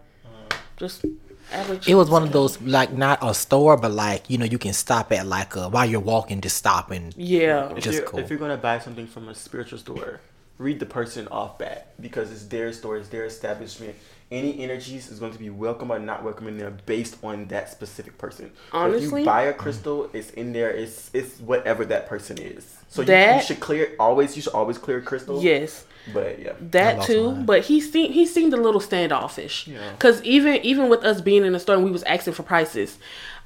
just 0.77 1.05
average 1.51 1.87
it 1.87 1.95
was 1.95 2.09
one 2.09 2.23
of 2.23 2.31
those 2.31 2.59
like 2.61 2.91
not 2.93 3.19
a 3.21 3.33
store 3.35 3.77
but 3.77 3.91
like 3.91 4.21
you 4.31 4.37
know 4.39 4.45
you 4.53 4.57
can 4.65 4.73
stop 4.73 5.11
at 5.11 5.27
like 5.27 5.55
a 5.55 5.69
while 5.69 5.85
you're 5.85 5.99
walking 6.15 6.41
just 6.41 6.57
stop 6.57 6.89
and 6.91 7.13
yeah 7.17 7.69
if, 7.77 7.83
just 7.83 7.97
you're, 7.99 8.07
cool. 8.07 8.19
if 8.19 8.29
you're 8.31 8.39
gonna 8.39 8.57
buy 8.57 8.79
something 8.79 9.05
from 9.05 9.29
a 9.29 9.35
spiritual 9.35 9.77
store, 9.77 10.21
read 10.57 10.79
the 10.79 10.85
person 10.85 11.27
off 11.29 11.57
bat 11.59 11.93
because 11.99 12.31
it's 12.31 12.45
their 12.45 12.71
store, 12.73 12.97
it's 12.97 13.09
their 13.09 13.25
establishment. 13.25 13.95
Any 14.29 14.61
energies 14.61 15.09
is 15.09 15.19
going 15.19 15.31
to 15.31 15.39
be 15.39 15.49
welcome 15.49 15.89
or 15.89 15.99
not 15.99 16.21
welcome 16.23 16.47
in 16.47 16.57
there 16.57 16.71
based 16.85 17.17
on 17.23 17.45
that 17.45 17.71
specific 17.71 18.17
person. 18.17 18.51
So 18.71 18.77
if 18.87 18.95
Honestly- 18.95 19.21
you 19.21 19.25
buy 19.25 19.43
a 19.43 19.53
crystal, 19.53 20.09
it's 20.11 20.31
in 20.31 20.51
there. 20.51 20.69
It's 20.69 21.09
it's 21.13 21.39
whatever 21.39 21.85
that 21.85 22.07
person 22.07 22.37
is. 22.37 22.77
So 22.89 23.03
you, 23.03 23.13
you 23.13 23.41
should 23.41 23.59
clear 23.61 23.93
always. 23.99 24.35
You 24.35 24.41
should 24.41 24.53
always 24.53 24.77
clear 24.77 24.99
crystal. 25.01 25.41
Yes. 25.41 25.85
But 26.13 26.39
yeah. 26.39 26.53
That 26.59 27.03
too, 27.03 27.31
mine. 27.31 27.45
but 27.45 27.65
he 27.65 27.79
seemed 27.79 28.13
he 28.13 28.25
seemed 28.25 28.53
a 28.53 28.57
little 28.57 28.81
standoffish. 28.81 29.67
Yeah. 29.67 29.93
Cause 29.99 30.21
even 30.23 30.55
even 30.57 30.89
with 30.89 31.03
us 31.05 31.21
being 31.21 31.45
in 31.45 31.53
the 31.53 31.59
store 31.59 31.75
and 31.75 31.85
we 31.85 31.91
was 31.91 32.03
asking 32.03 32.33
for 32.33 32.43
prices, 32.43 32.97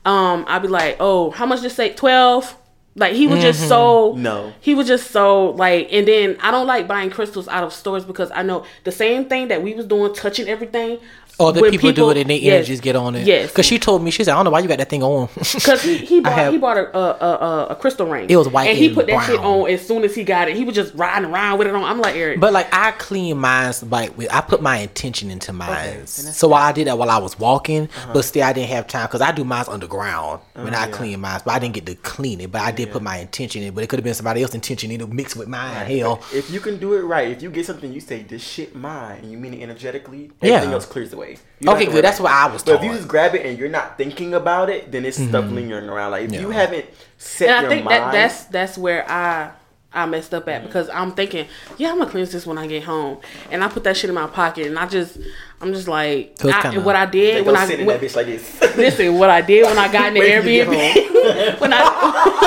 um, 0.05 0.45
I'd 0.47 0.61
be 0.63 0.67
like, 0.67 0.97
"Oh, 0.99 1.29
how 1.31 1.45
much 1.45 1.61
this 1.61 1.75
say? 1.75 1.93
12? 1.93 2.55
Like 2.95 3.13
he 3.13 3.25
was 3.25 3.41
just 3.41 3.59
mm-hmm. 3.59 3.69
so 3.69 4.13
No. 4.17 4.53
He 4.59 4.75
was 4.75 4.85
just 4.85 5.11
so 5.11 5.51
like, 5.51 5.87
and 5.91 6.05
then 6.07 6.37
I 6.41 6.51
don't 6.51 6.67
like 6.67 6.87
buying 6.87 7.09
crystals 7.09 7.47
out 7.47 7.63
of 7.63 7.71
stores 7.71 8.03
because 8.03 8.29
I 8.31 8.43
know 8.43 8.65
the 8.83 8.91
same 8.91 9.25
thing 9.25 9.47
that 9.47 9.63
we 9.63 9.73
was 9.73 9.85
doing, 9.85 10.13
touching 10.13 10.49
everything. 10.49 10.99
Or 11.39 11.51
the 11.51 11.61
when 11.61 11.71
people, 11.71 11.91
do 11.91 12.09
it 12.11 12.17
and 12.17 12.29
their 12.29 12.37
yes, 12.37 12.53
energies 12.53 12.81
get 12.81 12.95
on 12.95 13.15
it. 13.15 13.25
Yes, 13.25 13.49
Because 13.49 13.65
she 13.65 13.79
told 13.79 14.03
me, 14.03 14.11
she 14.11 14.23
said, 14.23 14.33
I 14.33 14.35
don't 14.35 14.45
know 14.45 14.51
why 14.51 14.59
you 14.59 14.67
got 14.67 14.77
that 14.77 14.89
thing 14.89 15.03
on. 15.03 15.27
Because 15.53 15.81
he, 15.83 15.97
he 15.97 16.19
bought 16.21 16.33
have- 16.33 16.53
he 16.53 16.59
bought 16.59 16.77
a, 16.77 16.97
a 16.97 17.01
a 17.01 17.67
a 17.71 17.75
crystal 17.75 18.07
ring. 18.07 18.29
It 18.29 18.35
was 18.35 18.47
white 18.47 18.69
and 18.69 18.77
he 18.77 18.87
and 18.87 18.95
put 18.95 19.07
that 19.07 19.25
shit 19.25 19.39
on 19.39 19.69
as 19.69 19.85
soon 19.85 20.03
as 20.03 20.15
he 20.15 20.23
got 20.23 20.47
it. 20.49 20.55
He 20.55 20.63
was 20.63 20.75
just 20.75 20.93
riding 20.95 21.29
around 21.29 21.59
with 21.59 21.67
it 21.67 21.75
on. 21.75 21.83
I'm 21.83 21.99
like 21.99 22.15
Eric, 22.15 22.39
But 22.39 22.53
like 22.53 22.67
I 22.73 22.91
clean 22.91 23.37
mine's 23.37 23.83
like 23.83 24.17
with 24.17 24.31
I 24.33 24.41
put 24.41 24.61
my 24.61 24.77
intention 24.77 25.29
into 25.31 25.53
mine. 25.53 25.69
then 25.69 25.99
that's 25.99 26.37
so 26.37 26.53
I 26.53 26.71
did 26.71 26.87
that 26.87 26.97
while 26.97 27.09
I 27.09 27.17
was 27.17 27.37
walking, 27.39 27.83
uh-huh. 27.83 28.13
but 28.13 28.23
still 28.23 28.43
I 28.43 28.53
didn't 28.53 28.69
have 28.69 28.87
time 28.87 29.07
because 29.07 29.21
I 29.21 29.31
do 29.31 29.43
mine's 29.43 29.67
underground 29.67 30.41
oh, 30.55 30.63
when 30.63 30.73
I 30.75 30.85
yeah. 30.85 30.91
clean 30.91 31.19
mine. 31.21 31.41
But 31.45 31.51
I 31.51 31.59
didn't 31.59 31.73
get 31.75 31.85
to 31.87 31.95
clean 31.95 32.41
it. 32.41 32.51
But 32.51 32.61
I 32.61 32.71
did 32.71 32.91
put 32.91 33.01
my 33.01 33.17
intention 33.17 33.63
in. 33.63 33.73
But 33.73 33.83
it 33.83 33.87
could 33.87 33.99
have 33.99 34.03
been 34.03 34.13
somebody 34.13 34.41
else's 34.41 34.55
intention 34.55 34.91
in 34.91 35.01
it 35.01 35.09
mixed 35.09 35.35
with 35.35 35.47
mine. 35.47 35.85
Hell, 35.85 36.21
If 36.33 36.49
you 36.51 36.59
can 36.59 36.77
do 36.77 36.93
it 36.93 37.01
right, 37.01 37.29
if 37.29 37.41
you 37.41 37.49
get 37.49 37.65
something, 37.65 37.91
you 37.91 37.99
say 37.99 38.23
this 38.23 38.43
shit 38.43 38.75
mine, 38.75 39.19
and 39.21 39.31
you 39.31 39.37
mean 39.37 39.53
it 39.53 39.61
energetically, 39.61 40.31
Yeah. 40.41 40.55
everything 40.55 40.73
else 40.73 40.85
clears 40.85 41.11
the 41.11 41.17
You 41.17 41.20
don't 41.61 41.75
Okay, 41.75 41.85
good. 41.85 42.03
That's 42.03 42.19
what. 42.19 42.31
I 42.31 42.51
was 42.51 42.63
But 42.63 42.75
if 42.75 42.83
you 42.83 42.91
just 42.93 43.07
grab 43.07 43.35
it 43.35 43.45
and 43.45 43.57
you're 43.57 43.69
not 43.69 43.97
thinking 43.97 44.33
about 44.33 44.69
it, 44.69 44.91
then 44.91 45.05
it's 45.05 45.17
stuff 45.17 45.45
mm-hmm. 45.45 45.55
lingering 45.55 45.89
around. 45.89 46.11
Like 46.11 46.31
if 46.31 46.39
you 46.39 46.49
haven't 46.49 46.85
set 47.17 47.49
and 47.49 47.65
I 47.65 47.69
think 47.69 47.85
mind, 47.85 48.03
that 48.03 48.11
that's 48.11 48.43
that's 48.45 48.77
where 48.77 49.09
I 49.09 49.51
I 49.93 50.05
messed 50.05 50.33
up 50.33 50.47
at 50.47 50.59
mm-hmm. 50.59 50.67
because 50.67 50.89
I'm 50.89 51.11
thinking, 51.11 51.47
yeah, 51.77 51.91
I'm 51.91 51.97
gonna 51.97 52.09
cleanse 52.09 52.31
this 52.31 52.45
when 52.45 52.57
I 52.57 52.65
get 52.67 52.83
home, 52.83 53.19
and 53.51 53.63
I 53.63 53.67
put 53.67 53.83
that 53.83 53.97
shit 53.97 54.09
in 54.09 54.15
my 54.15 54.27
pocket, 54.27 54.67
and 54.67 54.79
I 54.79 54.87
just 54.87 55.17
I'm 55.59 55.73
just 55.73 55.87
like, 55.87 56.35
So 56.39 56.49
I, 56.49 56.61
kinda- 56.61 56.81
what 56.81 56.95
I 56.95 57.05
did 57.05 57.45
go 57.45 57.51
when 57.51 57.61
I 57.61 57.67
sit 57.67 57.79
in 57.79 57.85
when- 57.85 57.99
that 57.99 58.05
bitch 58.05 58.15
like 58.15 58.25
this. 58.25 58.77
listen, 58.77 59.17
what 59.17 59.29
I 59.29 59.41
did 59.41 59.65
when 59.65 59.77
I 59.77 59.91
got 59.91 60.07
in 60.07 60.13
the 60.15 60.19
Wait 60.21 60.41
till 60.41 60.51
you 60.51 60.65
get 60.65 60.95
Airbnb, 60.95 61.59
when 61.61 61.73
I 61.73 62.40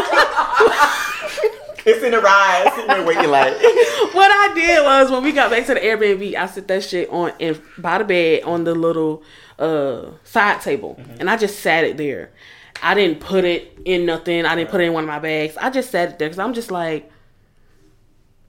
it's 1.86 2.02
in 2.02 2.10
the 2.12 2.20
ride, 2.20 2.70
sitting 2.74 2.88
there 2.88 3.04
waiting 3.06 3.30
like. 3.30 3.52
what 4.14 4.30
I 4.30 4.52
did 4.54 4.82
was 4.84 5.10
when 5.10 5.22
we 5.22 5.32
got 5.32 5.50
back 5.50 5.66
to 5.66 5.74
the 5.74 5.80
Airbnb, 5.80 6.34
I 6.34 6.46
set 6.46 6.68
that 6.68 6.82
shit 6.84 7.08
on 7.10 7.32
and 7.40 7.60
by 7.78 7.98
the 7.98 8.04
bed 8.04 8.42
on 8.44 8.64
the 8.64 8.74
little 8.74 9.22
uh 9.58 10.10
side 10.24 10.60
table, 10.60 10.96
Mm-hmm. 10.98 11.20
and 11.20 11.30
I 11.30 11.36
just 11.36 11.60
sat 11.60 11.84
it 11.84 11.96
there. 11.96 12.30
I 12.82 12.94
didn't 12.94 13.20
put 13.20 13.44
it 13.44 13.78
in 13.84 14.04
nothing. 14.04 14.44
I 14.44 14.54
didn't 14.56 14.70
put 14.70 14.80
it 14.80 14.84
in 14.84 14.92
one 14.92 15.04
of 15.04 15.08
my 15.08 15.18
bags. 15.20 15.56
I 15.56 15.70
just 15.70 15.90
sat 15.90 16.08
it 16.10 16.18
there 16.18 16.28
because 16.28 16.38
I'm 16.40 16.54
just 16.54 16.70
like. 16.70 17.10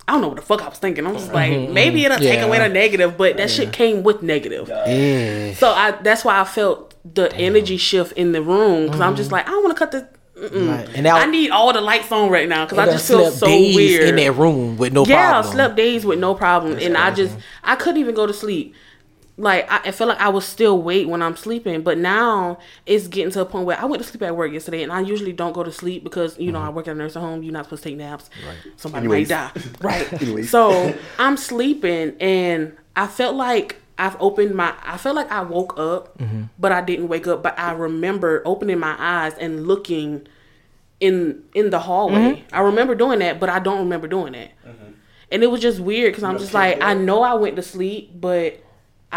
I 0.08 0.12
don't 0.12 0.22
know 0.22 0.28
what 0.28 0.36
the 0.38 0.44
fuck 0.44 0.62
I 0.62 0.68
was 0.70 0.78
thinking. 0.78 1.08
I'm 1.08 1.16
just 1.16 1.34
like, 1.34 1.68
maybe 1.72 2.06
it'll 2.06 2.20
take 2.20 2.40
away 2.42 2.60
the 2.60 2.70
negative, 2.70 3.18
but 3.18 3.38
that 3.38 3.50
shit 3.50 3.74
came 3.74 4.04
with 4.04 4.22
negative. 4.22 4.68
yeah. 4.70 5.54
So 5.56 5.70
I 5.72 5.92
that's 6.04 6.24
why 6.24 6.40
I 6.40 6.44
felt 6.44 6.94
the 7.12 7.34
energy 7.36 7.78
shift 7.78 8.12
in 8.14 8.32
the 8.32 8.42
room 8.44 8.86
because 8.86 9.02
I'm 9.02 9.16
just 9.16 9.32
like, 9.32 9.48
I 9.48 9.52
don't 9.52 9.64
want 9.64 9.76
to 9.76 9.80
cut 9.80 9.92
this. 9.92 10.04
Right. 10.36 10.90
And 10.94 11.04
now 11.04 11.16
I 11.16 11.26
need 11.26 11.52
all 11.52 11.72
the 11.72 11.82
lights 11.82 12.12
on 12.12 12.30
right 12.30 12.48
now 12.48 12.66
because 12.66 12.78
I 12.78 12.86
just 12.92 13.08
feel 13.08 13.32
so 13.32 13.46
days 13.46 13.76
weird 13.76 14.10
in 14.10 14.16
that 14.18 14.34
room 14.34 14.78
with 14.78 14.92
no 14.92 15.06
yeah, 15.06 15.32
problem. 15.32 15.52
I 15.52 15.56
slept 15.56 15.76
days 15.78 16.06
with 16.06 16.20
no 16.20 16.36
problem, 16.36 16.78
and 16.78 16.98
I 16.98 17.14
just 17.14 17.38
I 17.64 17.76
couldn't 17.76 18.02
even 18.02 18.16
go 18.16 18.28
to 18.28 18.34
sleep. 18.34 18.76
Like 19.38 19.70
I, 19.72 19.90
I 19.90 19.92
felt 19.92 20.10
like 20.10 20.20
I 20.20 20.30
was 20.30 20.46
still 20.46 20.74
awake 20.74 21.08
when 21.08 21.22
I'm 21.22 21.38
sleeping, 21.38 21.84
but 21.84 21.98
now 21.98 22.60
it's 22.86 23.08
getting 23.08 23.32
to 23.32 23.42
a 23.42 23.46
point 23.46 23.66
where 23.66 23.80
I 23.80 23.86
went 23.86 24.02
to 24.04 24.08
sleep 24.08 24.24
at 24.24 24.36
work 24.36 24.52
yesterday, 24.52 24.84
and 24.84 24.92
I 24.92 25.02
usually 25.02 25.34
don't 25.34 25.54
go 25.54 25.64
to 25.64 25.72
sleep 25.72 26.04
because 26.04 26.38
you 26.38 26.52
know 26.52 26.60
mm-hmm. 26.60 26.68
I 26.68 26.72
work 26.72 26.88
at 26.88 26.96
a 26.96 26.98
nursing 26.98 27.22
home. 27.22 27.42
You're 27.42 27.54
not 27.54 27.66
supposed 27.66 27.84
to 27.84 27.90
take 27.90 27.98
naps. 27.98 28.30
Right. 28.46 28.58
Somebody 28.76 29.06
Anyways. 29.06 29.30
might 29.30 29.54
die. 29.54 29.62
Right. 29.82 30.46
So 30.46 30.94
I'm 31.18 31.38
sleeping, 31.38 32.16
and 32.20 32.76
I 32.96 33.08
felt 33.08 33.36
like 33.36 33.82
I've 33.98 34.20
opened 34.22 34.56
my. 34.56 34.74
I 34.84 34.98
felt 34.98 35.16
like 35.16 35.32
I 35.32 35.42
woke 35.42 35.78
up, 35.78 36.18
mm-hmm. 36.18 36.44
but 36.60 36.72
I 36.72 36.82
didn't 36.82 37.08
wake 37.08 37.28
up. 37.28 37.42
But 37.44 37.58
I 37.58 37.72
remember 37.72 38.42
opening 38.46 38.80
my 38.80 38.96
eyes 38.98 39.34
and 39.38 39.68
looking 39.68 40.28
in 41.00 41.44
in 41.54 41.70
the 41.70 41.80
hallway. 41.80 42.34
Mm-hmm. 42.34 42.56
I 42.56 42.60
remember 42.62 42.96
doing 42.96 43.20
that, 43.20 43.40
but 43.40 43.50
I 43.50 43.60
don't 43.60 43.80
remember 43.80 44.08
doing 44.08 44.34
that. 44.34 44.52
And 45.32 45.44
it 45.44 45.48
was 45.48 45.60
just 45.60 45.80
weird 45.80 46.14
because 46.14 46.24
I'm 46.24 46.38
just 46.38 46.54
like, 46.54 46.82
I 46.82 46.94
know 46.94 47.24
I 47.24 47.34
went 47.34 47.56
to 47.56 47.64
sleep, 47.64 48.12
but 48.14 48.62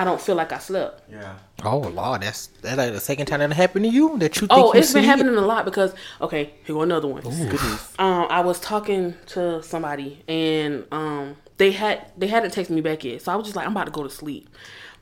I 0.01 0.05
don't 0.05 0.21
feel 0.21 0.37
like 0.37 0.53
I 0.53 0.59
slept. 0.59 1.11
Yeah. 1.11 1.35
oh 1.65 1.79
Lord, 1.79 2.23
that's 2.23 2.47
that's 2.63 2.77
like 2.79 2.93
the 2.93 3.01
second 3.01 3.27
time 3.27 3.41
that 3.41 3.53
happened 3.53 3.85
to 3.85 3.91
you 3.91 4.17
that 4.19 4.37
you 4.37 4.47
think 4.47 4.53
Oh, 4.53 4.73
you 4.73 4.81
it's 4.81 4.93
been 4.93 5.03
sleep? 5.03 5.05
happening 5.07 5.35
a 5.37 5.41
lot 5.41 5.65
because 5.65 5.95
okay, 6.21 6.55
here 6.65 6.75
go 6.75 6.83
another 6.83 7.09
one. 7.09 7.23
Goodness. 7.23 7.95
Um, 7.99 8.27
I 8.31 8.41
was 8.41 8.61
talking 8.61 9.15
to 9.29 9.63
somebody 9.63 10.23
and 10.29 10.85
um 10.93 11.37
they 11.57 11.73
had 11.73 12.13
they 12.17 12.29
hadn't 12.29 12.55
texted 12.55 12.71
me 12.71 12.81
back 12.81 13.03
yet, 13.05 13.23
so 13.23 13.33
I 13.33 13.37
was 13.37 13.47
just 13.47 13.57
like, 13.57 13.67
I'm 13.67 13.73
about 13.73 13.87
to 13.87 13.91
go 13.93 14.03
to 14.05 14.11
sleep. 14.11 14.49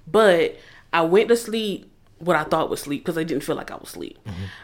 But 0.07 0.57
I 0.93 1.03
went 1.03 1.29
to 1.29 1.37
sleep 1.37 1.93
what 2.19 2.35
I 2.37 2.45
thought 2.45 2.71
was 2.71 2.81
sleep 2.81 3.03
because 3.05 3.19
I 3.19 3.25
didn't 3.25 3.43
feel 3.45 3.57
like 3.57 3.71
I 3.71 3.75
was 3.77 3.91
asleep. 3.91 4.19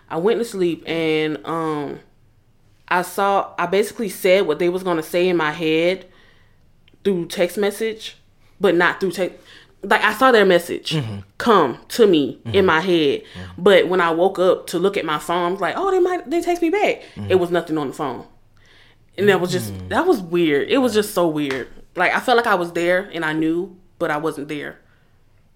I 0.08 0.16
went 0.16 0.38
to 0.38 0.44
sleep 0.44 0.82
and 0.86 1.38
um 1.44 2.00
I 2.88 3.02
saw 3.02 3.52
I 3.58 3.66
basically 3.66 4.08
said 4.08 4.46
what 4.46 4.58
they 4.58 4.70
was 4.70 4.82
gonna 4.82 5.02
say 5.02 5.28
in 5.28 5.36
my 5.36 5.50
head 5.50 6.06
through 7.04 7.26
text 7.26 7.58
message, 7.58 8.16
but 8.60 8.74
not 8.74 9.00
through 9.00 9.10
text. 9.12 9.38
Like 9.82 10.02
I 10.02 10.14
saw 10.14 10.30
their 10.30 10.46
message 10.46 10.92
mm-hmm. 10.92 11.20
come 11.38 11.78
to 11.88 12.06
me 12.06 12.40
in 12.44 12.52
mm-hmm. 12.52 12.66
my 12.66 12.80
head, 12.80 13.22
mm-hmm. 13.22 13.62
but 13.62 13.88
when 13.88 14.00
I 14.00 14.10
woke 14.10 14.38
up 14.38 14.68
to 14.68 14.78
look 14.78 14.96
at 14.96 15.04
my 15.04 15.18
phone, 15.18 15.48
I 15.48 15.50
was 15.52 15.60
like, 15.60 15.74
"Oh, 15.76 15.90
they 15.90 15.98
might 15.98 16.30
they 16.30 16.40
text 16.40 16.62
me 16.62 16.70
back." 16.70 17.02
It 17.28 17.36
was 17.36 17.50
nothing 17.50 17.76
on 17.78 17.88
the 17.88 17.92
phone, 17.92 18.24
and 19.18 19.28
that 19.28 19.40
was 19.40 19.50
just 19.50 19.72
that 19.88 20.06
was 20.06 20.20
weird. 20.20 20.68
It 20.68 20.78
was 20.78 20.94
just 20.94 21.14
so 21.14 21.26
weird. 21.26 21.68
Like 21.96 22.12
I 22.14 22.20
felt 22.20 22.36
like 22.36 22.46
I 22.46 22.54
was 22.54 22.72
there 22.72 23.10
and 23.12 23.24
I 23.24 23.32
knew, 23.32 23.76
but 23.98 24.10
I 24.10 24.18
wasn't 24.18 24.48
there. 24.48 24.78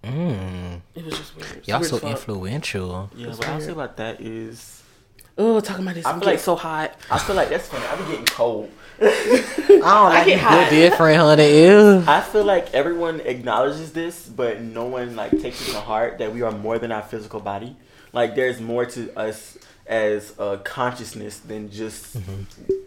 Mm. 0.02 0.80
It 0.94 1.04
was 1.04 1.18
just 1.18 1.36
weird. 1.36 1.56
It's 1.58 1.68
Y'all 1.68 1.80
weird 1.80 1.90
so 1.90 1.98
fuck. 1.98 2.10
influential. 2.10 3.10
Yeah, 3.14 3.28
what 3.28 3.48
I'll 3.48 3.60
say 3.60 3.72
about 3.72 3.96
that 3.96 4.20
is, 4.20 4.82
Oh, 5.38 5.60
talking 5.60 5.82
about 5.82 5.94
this, 5.94 6.06
I 6.06 6.12
I'm 6.12 6.20
feel 6.20 6.28
like- 6.30 6.38
so 6.38 6.56
hot. 6.56 6.96
I 7.10 7.18
feel 7.18 7.36
like 7.36 7.48
that's 7.48 7.68
funny. 7.68 7.84
I 7.86 7.96
be 7.96 8.04
getting 8.10 8.26
cold. 8.26 8.70
I 9.00 9.78
don't 9.80 9.82
like 10.10 10.26
get 10.26 10.72
you 10.72 10.78
different, 10.78 11.18
honey. 11.18 11.62
Ew. 11.64 12.04
I 12.06 12.20
feel 12.20 12.44
like 12.44 12.72
everyone 12.74 13.20
acknowledges 13.20 13.92
this, 13.92 14.26
but 14.26 14.60
no 14.62 14.84
one 14.86 15.16
like 15.16 15.30
takes 15.32 15.68
it 15.68 15.72
to 15.72 15.80
heart 15.80 16.18
that 16.18 16.32
we 16.32 16.42
are 16.42 16.52
more 16.52 16.78
than 16.78 16.92
our 16.92 17.02
physical 17.02 17.40
body. 17.40 17.76
Like 18.12 18.34
there's 18.34 18.60
more 18.60 18.86
to 18.86 19.12
us 19.18 19.58
as 19.86 20.32
a 20.38 20.58
consciousness 20.64 21.38
than 21.38 21.70
just 21.70 22.16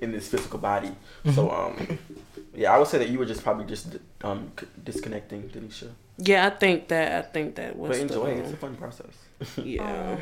in 0.01 0.11
this 0.11 0.27
physical 0.27 0.59
body. 0.59 0.91
So 1.35 1.49
um, 1.51 1.99
yeah, 2.55 2.73
I 2.73 2.77
would 2.79 2.87
say 2.87 2.97
that 2.97 3.09
you 3.09 3.19
were 3.19 3.25
just 3.25 3.43
probably 3.43 3.65
just 3.65 3.97
um 4.23 4.51
c- 4.59 4.67
disconnecting, 4.83 5.43
Denisha. 5.49 5.89
Yeah, 6.17 6.47
I 6.47 6.49
think 6.49 6.87
that. 6.89 7.11
I 7.13 7.21
think 7.27 7.55
that 7.55 7.77
was. 7.77 7.89
But 7.89 7.99
enjoy 7.99 8.25
it. 8.31 8.33
um, 8.39 8.39
It's 8.45 8.53
a 8.53 8.57
fun 8.57 8.75
process. 8.75 9.13
Yeah. 9.63 10.17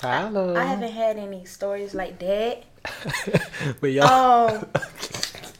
Hello. 0.00 0.54
I 0.56 0.64
haven't 0.64 0.92
had 0.92 1.16
any 1.16 1.44
stories 1.44 1.94
like 1.94 2.18
that. 2.18 2.64
But 3.80 3.92
y'all, 3.92 4.56
Um, 4.56 4.66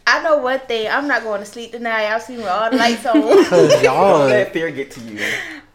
I 0.06 0.22
know 0.22 0.38
one 0.38 0.60
thing. 0.60 0.88
I'm 0.88 1.08
not 1.08 1.22
going 1.22 1.40
to 1.40 1.46
sleep 1.46 1.72
tonight. 1.72 2.04
I'll 2.06 2.20
sleep 2.20 2.38
with 2.38 2.46
all 2.46 2.70
the 2.70 2.76
lights 2.76 3.04
on. 3.06 3.20
Don't 3.20 3.82
y'all. 3.82 4.26
let 4.26 4.52
fear 4.52 4.70
get 4.70 4.90
to 4.92 5.00
you. 5.00 5.18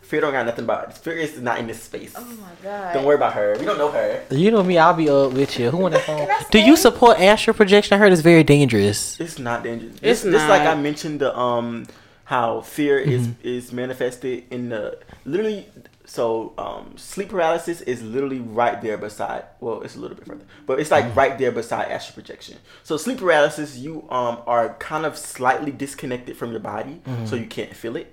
Fear 0.02 0.22
don't 0.22 0.34
got 0.34 0.46
nothing 0.46 0.66
about 0.66 0.90
it. 0.90 0.98
Fear 0.98 1.14
is 1.18 1.40
not 1.42 1.60
in 1.60 1.68
this 1.68 1.82
space. 1.84 2.14
oh 2.18 2.24
my 2.26 2.50
god. 2.64 2.94
Don't 2.94 3.06
worry 3.06 3.16
about 3.16 3.34
her. 3.34 3.56
We 3.60 3.66
don't 3.66 3.78
know 3.78 3.92
her. 3.92 4.24
You 4.30 4.52
know 4.52 4.64
me, 4.64 4.78
I'll 4.78 4.94
be 4.94 5.10
up 5.10 5.32
with 5.34 5.58
you. 5.60 5.70
Who 5.72 5.86
on 5.86 5.92
the 5.92 6.00
phone? 6.00 6.28
Do 6.50 6.60
you 6.60 6.76
support 6.76 7.20
astral 7.20 7.54
projection? 7.56 7.96
I 7.96 7.98
heard 7.98 8.12
it's 8.12 8.22
very 8.22 8.44
dangerous. 8.44 9.20
It's 9.20 9.40
not 9.40 9.64
dangerous. 9.64 9.96
It's 10.02 10.24
It's, 10.24 10.26
it's 10.26 10.50
like 10.50 10.64
I 10.68 10.76
mentioned 10.76 11.22
the 11.22 11.38
um 11.38 11.88
how 12.26 12.62
fear 12.62 13.00
is 13.00 13.28
Mm-hmm. 13.28 13.48
is 13.48 13.72
manifested 13.74 14.46
in 14.52 14.70
the 14.70 14.98
literally 15.26 15.68
so 16.16 16.26
um 16.58 16.86
sleep 16.98 17.30
paralysis 17.30 17.80
is 17.94 18.00
literally 18.16 18.42
right 18.62 18.78
there 18.86 18.98
beside 18.98 19.44
well 19.62 19.78
it's 19.86 19.96
a 19.96 20.00
little 20.04 20.18
bit 20.20 20.26
further 20.28 20.46
but 20.68 20.74
it's 20.80 20.90
Mm-hmm. 20.90 21.08
like 21.08 21.16
right 21.22 21.36
there 21.42 21.52
beside 21.62 21.86
astral 21.96 22.16
projection 22.20 22.58
so 22.84 22.98
sleep 22.98 23.20
paralysis 23.20 23.70
you 23.86 23.94
um 24.20 24.36
are 24.54 24.68
kind 24.92 25.06
of 25.10 25.14
slightly 25.18 25.72
disconnected 25.86 26.34
from 26.40 26.50
your 26.52 26.60
body 26.76 26.96
Mm-hmm. 27.06 27.26
so 27.30 27.34
you 27.44 27.48
can't 27.58 27.74
feel 27.84 27.96
it 28.04 28.10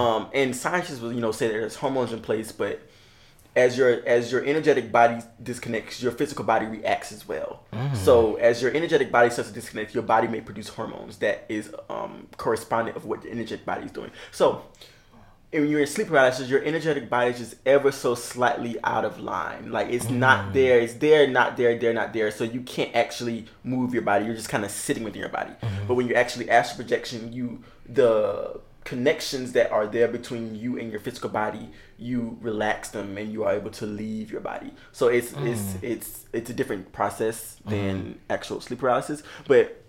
um 0.00 0.22
and 0.40 0.48
scientists 0.64 1.00
will 1.00 1.12
you 1.16 1.22
know 1.24 1.32
say 1.32 1.46
that 1.48 1.54
there's 1.54 1.76
hormones 1.84 2.12
in 2.12 2.20
place 2.20 2.50
but 2.62 2.76
as 3.56 3.76
your 3.78 3.90
as 4.06 4.30
your 4.32 4.42
energetic 4.52 4.92
body 4.92 5.18
disconnects, 5.42 6.00
your 6.04 6.12
physical 6.20 6.44
body 6.44 6.66
reacts 6.66 7.10
as 7.10 7.26
well. 7.26 7.50
So 8.06 8.36
as 8.36 8.62
your 8.62 8.72
energetic 8.80 9.08
body 9.10 9.28
starts 9.34 9.50
to 9.50 9.54
disconnect, 9.60 9.92
your 9.92 10.04
body 10.14 10.28
may 10.28 10.40
produce 10.40 10.68
hormones 10.68 11.16
that 11.18 11.46
is 11.48 11.64
um, 11.96 12.28
correspondent 12.36 12.96
of 12.96 13.06
what 13.06 13.22
the 13.22 13.30
energetic 13.36 13.66
body 13.66 13.86
is 13.86 13.90
doing. 13.98 14.12
So 14.30 14.62
when 15.52 15.68
you're 15.68 15.80
in 15.80 15.86
sleep 15.86 16.08
paralysis, 16.08 16.48
your 16.48 16.62
energetic 16.62 17.10
body 17.10 17.30
is 17.32 17.38
just 17.38 17.54
ever 17.66 17.90
so 17.90 18.14
slightly 18.14 18.78
out 18.84 19.04
of 19.04 19.18
line. 19.18 19.72
Like 19.72 19.88
it's 19.88 20.08
not 20.08 20.46
mm. 20.46 20.52
there, 20.52 20.78
it's 20.78 20.94
there, 20.94 21.26
not 21.26 21.56
there, 21.56 21.76
there, 21.76 21.92
not 21.92 22.12
there. 22.12 22.30
So 22.30 22.44
you 22.44 22.60
can't 22.60 22.94
actually 22.94 23.46
move 23.64 23.92
your 23.92 24.02
body. 24.02 24.26
You're 24.26 24.36
just 24.36 24.48
kind 24.48 24.64
of 24.64 24.70
sitting 24.70 25.02
within 25.02 25.20
your 25.20 25.28
body. 25.28 25.52
Mm-hmm. 25.62 25.86
But 25.88 25.94
when 25.94 26.06
you're 26.06 26.18
actually 26.18 26.50
astral 26.50 26.76
projection, 26.76 27.32
you 27.32 27.64
the 27.88 28.60
connections 28.84 29.52
that 29.52 29.70
are 29.70 29.86
there 29.86 30.08
between 30.08 30.54
you 30.54 30.78
and 30.78 30.90
your 30.90 31.00
physical 31.00 31.30
body, 31.30 31.68
you 31.98 32.38
relax 32.40 32.90
them 32.90 33.18
and 33.18 33.32
you 33.32 33.44
are 33.44 33.52
able 33.52 33.70
to 33.70 33.86
leave 33.86 34.30
your 34.30 34.40
body. 34.40 34.72
So 34.92 35.08
it's 35.08 35.32
mm. 35.32 35.46
it's 35.46 35.74
it's 35.82 36.26
it's 36.32 36.50
a 36.50 36.54
different 36.54 36.92
process 36.92 37.56
mm-hmm. 37.60 37.70
than 37.70 38.20
actual 38.30 38.60
sleep 38.60 38.78
paralysis. 38.78 39.24
But 39.48 39.82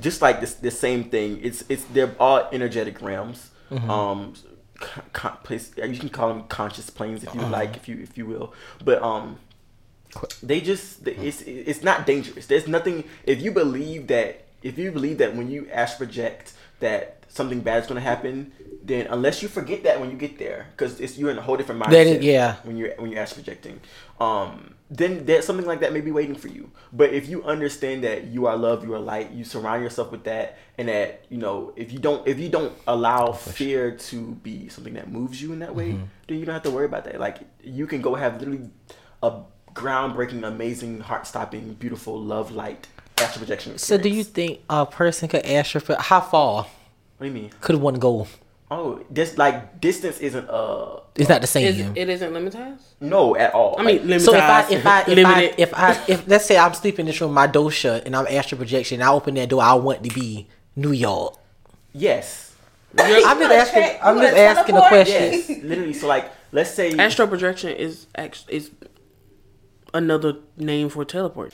just 0.00 0.20
like 0.20 0.40
this 0.40 0.54
the 0.54 0.72
same 0.72 1.04
thing, 1.04 1.38
it's 1.42 1.62
it's 1.68 1.84
they're 1.84 2.14
all 2.18 2.48
energetic 2.52 3.00
realms. 3.00 3.50
Mm-hmm. 3.70 3.90
Um 3.90 4.34
con- 4.76 5.36
place 5.42 5.72
you 5.76 5.98
can 5.98 6.08
call 6.08 6.28
them 6.28 6.44
conscious 6.44 6.90
planes 6.90 7.24
if 7.24 7.34
you 7.34 7.40
like 7.42 7.76
if 7.76 7.88
you 7.88 7.98
if 8.00 8.16
you 8.16 8.26
will. 8.26 8.52
But 8.84 9.02
um 9.02 9.38
they 10.42 10.60
just 10.60 11.06
it's 11.06 11.42
it's 11.42 11.82
not 11.82 12.06
dangerous. 12.06 12.46
There's 12.46 12.68
nothing 12.68 13.04
if 13.24 13.40
you 13.42 13.52
believe 13.52 14.06
that 14.08 14.44
if 14.62 14.78
you 14.78 14.90
believe 14.90 15.18
that 15.18 15.34
when 15.36 15.50
you 15.50 15.68
astral 15.70 16.06
project 16.06 16.52
that 16.80 17.25
something 17.28 17.60
bad 17.60 17.82
is 17.82 17.88
going 17.88 18.00
to 18.00 18.08
happen, 18.08 18.52
then 18.82 19.06
unless 19.08 19.42
you 19.42 19.48
forget 19.48 19.82
that 19.84 20.00
when 20.00 20.10
you 20.10 20.16
get 20.16 20.38
there, 20.38 20.66
because 20.70 21.00
it's 21.00 21.18
you're 21.18 21.30
in 21.30 21.38
a 21.38 21.42
whole 21.42 21.56
different 21.56 21.82
mindset. 21.82 22.06
Is- 22.06 22.24
yeah. 22.24 22.56
When 22.62 22.76
you're 22.76 22.94
when 22.96 23.10
you're 23.10 23.20
astral 23.20 23.42
projecting, 23.42 23.80
um, 24.20 24.74
then 24.90 25.26
that 25.26 25.44
something 25.44 25.66
like 25.66 25.80
that 25.80 25.92
may 25.92 26.00
be 26.00 26.12
waiting 26.12 26.34
for 26.34 26.48
you. 26.48 26.70
But 26.92 27.12
if 27.12 27.28
you 27.28 27.42
understand 27.44 28.04
that 28.04 28.24
you 28.24 28.46
are 28.46 28.56
love, 28.56 28.84
you 28.84 28.94
are 28.94 29.00
light, 29.00 29.32
you 29.32 29.44
surround 29.44 29.82
yourself 29.82 30.10
with 30.10 30.24
that, 30.24 30.58
and 30.78 30.88
that 30.88 31.24
you 31.28 31.38
know 31.38 31.72
if 31.76 31.92
you 31.92 31.98
don't 31.98 32.26
if 32.26 32.38
you 32.38 32.48
don't 32.48 32.72
allow 32.86 33.32
fear 33.32 33.90
to 33.92 34.32
be 34.36 34.68
something 34.68 34.94
that 34.94 35.10
moves 35.10 35.42
you 35.42 35.52
in 35.52 35.58
that 35.60 35.74
way, 35.74 35.98
then 36.28 36.38
you 36.38 36.44
don't 36.44 36.54
have 36.54 36.62
to 36.62 36.70
worry 36.70 36.86
about 36.86 37.04
that. 37.04 37.18
Like 37.20 37.38
you 37.62 37.86
can 37.86 38.00
go 38.00 38.14
have 38.14 38.38
literally 38.38 38.70
a 39.22 39.32
groundbreaking, 39.74 40.46
amazing, 40.46 41.00
heart 41.00 41.26
stopping, 41.26 41.74
beautiful 41.74 42.18
love 42.20 42.50
light 42.52 42.86
astral 43.18 43.40
projection. 43.40 43.78
So 43.78 43.96
do 43.96 44.08
you 44.08 44.24
think 44.24 44.60
a 44.68 44.86
person 44.86 45.28
could 45.28 45.44
astral 45.46 45.96
how 45.98 46.20
far 46.20 46.66
What 47.18 47.26
do 47.26 47.26
you 47.26 47.32
mean? 47.32 47.50
could 47.60 47.76
one 47.76 47.94
go? 47.94 48.26
Oh, 48.70 49.00
this 49.10 49.38
like 49.38 49.80
distance 49.80 50.18
isn't 50.18 50.48
uh 50.50 51.00
It's 51.14 51.28
not 51.28 51.40
the 51.40 51.46
same. 51.46 51.66
Is, 51.68 51.78
it 51.94 52.08
isn't 52.08 52.32
limited. 52.32 52.78
no 53.00 53.36
at 53.36 53.54
all. 53.54 53.76
I 53.78 53.82
mean, 53.84 53.96
Like, 53.98 54.04
limited. 54.06 54.24
so 54.24 54.34
if 54.34 54.42
I 54.42 54.60
if 54.68 54.86
I 54.86 55.00
if 55.02 55.06
I, 55.08 55.12
limited. 55.14 55.54
if 55.60 55.74
I 55.74 56.04
if 56.08 56.28
let's 56.28 56.44
say 56.46 56.58
I'm 56.58 56.74
sleeping 56.74 57.00
in 57.00 57.06
this 57.06 57.20
room, 57.20 57.32
my 57.32 57.46
door 57.46 57.70
shut, 57.70 58.04
and 58.06 58.16
I'm 58.16 58.26
astral 58.26 58.58
projection, 58.58 59.02
I 59.02 59.08
open 59.10 59.34
that 59.34 59.48
door, 59.48 59.62
I 59.62 59.74
want 59.74 60.02
to 60.02 60.10
be 60.12 60.48
New 60.74 60.90
York. 60.92 61.38
yes, 61.92 62.54
I'm 62.98 63.38
just 63.38 63.52
asking. 63.52 63.82
check- 63.82 64.00
I'm 64.02 64.18
just 64.18 64.34
gonna 64.34 64.42
asking 64.42 64.76
a 64.76 64.88
question. 64.88 65.22
yes, 65.32 65.48
literally. 65.62 65.92
So 65.92 66.06
like, 66.08 66.30
let's 66.50 66.70
say 66.72 66.92
astral 66.98 67.28
projection 67.28 67.70
is 67.76 68.06
act- 68.16 68.46
is 68.48 68.70
another 69.94 70.34
name 70.56 70.88
for 70.88 71.04
teleport. 71.04 71.52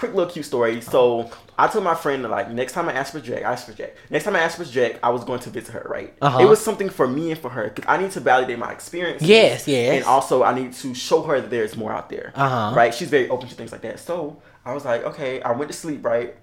Quick 0.00 0.14
little 0.14 0.32
cute 0.32 0.46
story. 0.46 0.80
So 0.80 1.30
I 1.56 1.68
told 1.68 1.84
my 1.84 1.94
friend 1.94 2.22
like 2.24 2.50
next 2.50 2.72
time 2.72 2.88
I 2.88 2.94
ask 2.94 3.12
for 3.12 3.20
Jack, 3.20 3.44
I 3.44 3.52
asked 3.52 3.66
for 3.66 3.72
Jack. 3.72 3.94
Next 4.08 4.24
time 4.24 4.34
I 4.34 4.40
asked 4.40 4.56
for 4.56 4.64
Jack, 4.64 4.98
I 5.02 5.10
was 5.10 5.22
going 5.24 5.40
to 5.40 5.50
visit 5.50 5.72
her. 5.72 5.86
Right? 5.88 6.14
Uh-huh. 6.20 6.40
It 6.40 6.46
was 6.46 6.60
something 6.60 6.88
for 6.88 7.06
me 7.06 7.30
and 7.30 7.40
for 7.40 7.50
her 7.50 7.68
because 7.68 7.84
I 7.86 7.98
need 7.98 8.10
to 8.12 8.20
validate 8.20 8.58
my 8.58 8.72
experience. 8.72 9.22
Yes, 9.22 9.68
yes. 9.68 9.96
And 9.96 10.04
also 10.04 10.42
I 10.42 10.54
need 10.54 10.72
to 10.72 10.94
show 10.94 11.22
her 11.22 11.40
that 11.40 11.50
there's 11.50 11.76
more 11.76 11.92
out 11.92 12.08
there. 12.08 12.32
Uh-huh. 12.34 12.74
Right? 12.74 12.92
She's 12.92 13.08
very 13.08 13.28
open 13.28 13.48
to 13.48 13.54
things 13.54 13.70
like 13.70 13.82
that. 13.82 14.00
So 14.00 14.42
I 14.64 14.72
was 14.72 14.84
like, 14.84 15.04
okay, 15.04 15.40
I 15.42 15.52
went 15.52 15.70
to 15.70 15.76
sleep. 15.76 16.04
Right? 16.04 16.34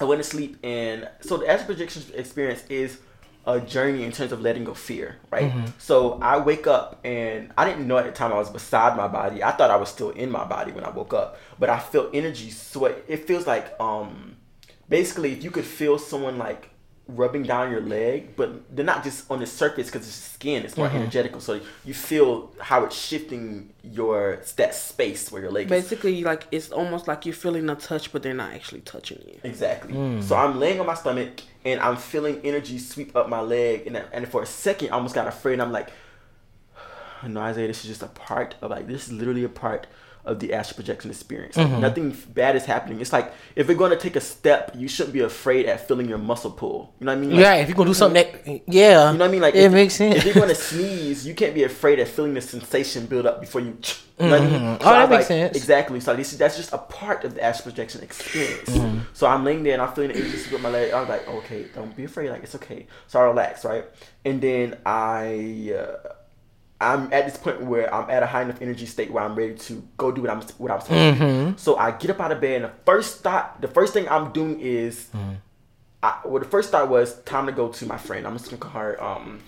I 0.00 0.04
went 0.04 0.20
to 0.20 0.28
sleep, 0.28 0.56
and 0.64 1.08
so 1.20 1.36
the 1.36 1.48
astral 1.48 1.68
projection 1.68 2.02
experience 2.14 2.64
is 2.68 2.98
a 3.46 3.60
journey 3.60 4.04
in 4.04 4.12
terms 4.12 4.32
of 4.32 4.40
letting 4.40 4.64
go 4.64 4.74
fear, 4.74 5.16
right? 5.30 5.52
So 5.78 6.18
I 6.22 6.38
wake 6.38 6.66
up, 6.66 7.00
and 7.04 7.52
I 7.58 7.64
didn't 7.68 7.86
know 7.86 7.98
at 7.98 8.06
the 8.06 8.12
time 8.12 8.32
I 8.32 8.36
was 8.36 8.50
beside 8.50 8.96
my 8.96 9.08
body. 9.08 9.42
I 9.42 9.52
thought 9.52 9.70
I 9.70 9.76
was 9.76 9.88
still 9.90 10.10
in 10.10 10.30
my 10.30 10.44
body 10.44 10.72
when 10.72 10.84
I 10.84 10.90
woke 10.90 11.12
up, 11.14 11.38
but 11.58 11.68
I 11.70 11.78
felt 11.78 12.10
energy 12.14 12.50
sweat. 12.50 13.04
It 13.06 13.26
feels 13.26 13.46
like, 13.46 13.74
um, 13.80 14.36
basically, 14.88 15.32
if 15.32 15.44
you 15.44 15.50
could 15.50 15.64
feel 15.64 15.98
someone 15.98 16.38
like 16.38 16.70
rubbing 17.06 17.42
down 17.42 17.70
your 17.70 17.82
leg, 17.82 18.34
but 18.34 18.74
they're 18.74 18.84
not 18.84 19.04
just 19.04 19.30
on 19.30 19.40
the 19.40 19.46
surface 19.46 19.86
because 19.86 20.06
it's 20.06 20.16
skin; 20.16 20.64
it's 20.64 20.76
more 20.76 20.88
mm-hmm. 20.88 20.96
energetical. 20.96 21.40
So 21.40 21.60
you 21.84 21.94
feel 21.94 22.52
how 22.60 22.84
it's 22.84 22.96
shifting 22.96 23.72
your 23.82 24.42
that 24.56 24.74
space 24.74 25.30
where 25.30 25.42
your 25.42 25.50
leg 25.50 25.66
is 25.66 25.70
Basically, 25.70 26.24
like 26.24 26.46
it's 26.50 26.70
almost 26.70 27.06
like 27.06 27.26
you're 27.26 27.34
feeling 27.34 27.68
a 27.68 27.74
touch, 27.74 28.12
but 28.12 28.22
they're 28.22 28.34
not 28.34 28.52
actually 28.52 28.80
touching 28.80 29.22
you. 29.26 29.38
Exactly. 29.44 29.92
Mm. 29.92 30.22
So 30.22 30.36
I'm 30.36 30.58
laying 30.58 30.80
on 30.80 30.86
my 30.86 30.94
stomach 30.94 31.42
and 31.64 31.80
I'm 31.80 31.96
feeling 31.96 32.40
energy 32.42 32.78
sweep 32.78 33.14
up 33.14 33.28
my 33.28 33.40
leg, 33.40 33.86
and 33.86 33.96
and 33.96 34.28
for 34.28 34.42
a 34.42 34.46
second 34.46 34.90
I 34.90 34.92
almost 34.92 35.14
got 35.14 35.26
afraid. 35.26 35.60
I'm 35.60 35.72
like, 35.72 35.90
no, 37.26 37.40
Isaiah, 37.40 37.66
this 37.66 37.84
is 37.84 37.88
just 37.88 38.02
a 38.02 38.08
part 38.08 38.54
of 38.62 38.70
like 38.70 38.86
this 38.86 39.08
is 39.08 39.12
literally 39.12 39.44
a 39.44 39.48
part 39.48 39.86
of 40.24 40.40
the 40.40 40.52
astral 40.54 40.76
projection 40.76 41.10
experience. 41.10 41.56
Like, 41.56 41.70
Nothing 41.70 42.16
bad 42.32 42.56
is 42.56 42.64
happening. 42.64 43.00
It's 43.00 43.12
like 43.12 43.32
if 43.56 43.68
you're 43.68 43.76
gonna 43.76 43.96
take 43.96 44.16
a 44.16 44.20
step, 44.20 44.72
you 44.76 44.88
shouldn't 44.88 45.12
be 45.12 45.20
afraid 45.20 45.66
at 45.66 45.86
feeling 45.86 46.08
your 46.08 46.18
muscle 46.18 46.50
pull. 46.50 46.94
You 46.98 47.06
know 47.06 47.12
what 47.12 47.18
I 47.18 47.20
mean? 47.20 47.30
Like, 47.30 47.40
Yeah, 47.40 47.54
if 47.56 47.68
you're 47.68 47.76
gonna 47.76 47.90
do 47.90 47.94
something 47.94 48.22
that, 48.22 48.62
yeah, 48.66 49.12
You 49.12 49.18
know 49.18 49.24
what 49.24 49.28
I 49.28 49.32
mean? 49.32 49.42
Like 49.42 49.54
it 49.54 49.64
if, 49.64 49.72
makes 49.72 49.94
sense. 49.94 50.16
If 50.16 50.24
you're 50.24 50.34
gonna 50.34 50.54
sneeze, 50.54 51.26
you 51.26 51.34
can't 51.34 51.54
be 51.54 51.64
afraid 51.64 52.00
of 52.00 52.08
feeling 52.08 52.34
the 52.34 52.40
sensation 52.40 53.06
build 53.06 53.26
up 53.26 53.40
before 53.40 53.60
you. 53.60 53.76
You 54.16 54.26
know 54.26 54.38
what 54.38 54.42
I 54.42 54.46
mean? 54.46 54.62
Oh, 54.62 54.78
So 54.80 54.86
I 54.86 54.92
that 54.92 55.10
makes 55.10 55.20
like, 55.22 55.26
sense. 55.26 55.56
Exactly. 55.56 55.98
So 55.98 56.14
this, 56.14 56.30
that's 56.36 56.56
just 56.56 56.72
a 56.72 56.78
part 56.78 57.24
of 57.24 57.34
the 57.34 57.42
astral 57.42 57.72
projection 57.72 58.00
experience. 58.04 58.68
Mm-hmm. 58.68 58.98
So 59.12 59.26
I'm 59.26 59.44
laying 59.44 59.64
there 59.64 59.72
and 59.72 59.82
I'm 59.82 59.92
feeling 59.92 60.12
the 60.12 60.18
energy 60.18 60.52
with 60.52 60.62
my 60.62 60.70
leg. 60.70 60.92
I 60.92 61.00
was 61.00 61.08
like, 61.08 61.26
okay, 61.26 61.66
don't 61.74 61.96
be 61.96 62.04
afraid. 62.04 62.30
Like 62.30 62.44
it's 62.44 62.54
okay. 62.54 62.86
So 63.08 63.18
I 63.18 63.24
relax, 63.24 63.64
right? 63.64 63.84
And 64.24 64.40
then 64.40 64.78
I. 64.86 65.74
Uh, 65.76 66.12
I'm 66.80 67.12
at 67.12 67.24
this 67.26 67.36
point 67.36 67.62
where 67.62 67.92
I'm 67.94 68.10
at 68.10 68.22
a 68.22 68.26
high 68.26 68.42
enough 68.42 68.60
energy 68.60 68.84
state 68.86 69.10
where 69.10 69.22
I'm 69.24 69.34
ready 69.34 69.54
to 69.54 69.82
go 69.96 70.10
do 70.12 70.20
what 70.22 70.30
I'm 70.30 70.40
what 70.58 70.70
I'm 70.70 70.80
supposed 70.80 71.18
Mm-hmm. 71.20 71.50
do. 71.52 71.54
So 71.58 71.76
I 71.76 71.92
get 71.92 72.10
up 72.10 72.20
out 72.20 72.32
of 72.32 72.40
bed 72.40 72.62
and 72.62 72.64
the 72.66 72.76
first 72.84 73.20
thought, 73.22 73.60
the 73.60 73.68
first 73.68 73.92
thing 73.94 74.08
I'm 74.08 74.32
doing 74.32 74.60
is, 74.60 75.08
Mm-hmm. 75.14 75.32
I, 76.02 76.18
well, 76.26 76.42
the 76.42 76.48
first 76.48 76.70
thought 76.70 76.90
was 76.90 77.18
time 77.22 77.46
to 77.46 77.52
go 77.52 77.68
to 77.68 77.86
my 77.86 77.96
friend. 77.96 78.26
I'm 78.26 78.34
just 78.36 78.46
gonna 78.50 78.58
call 78.58 78.72
her 78.82 79.02
um, 79.02 79.40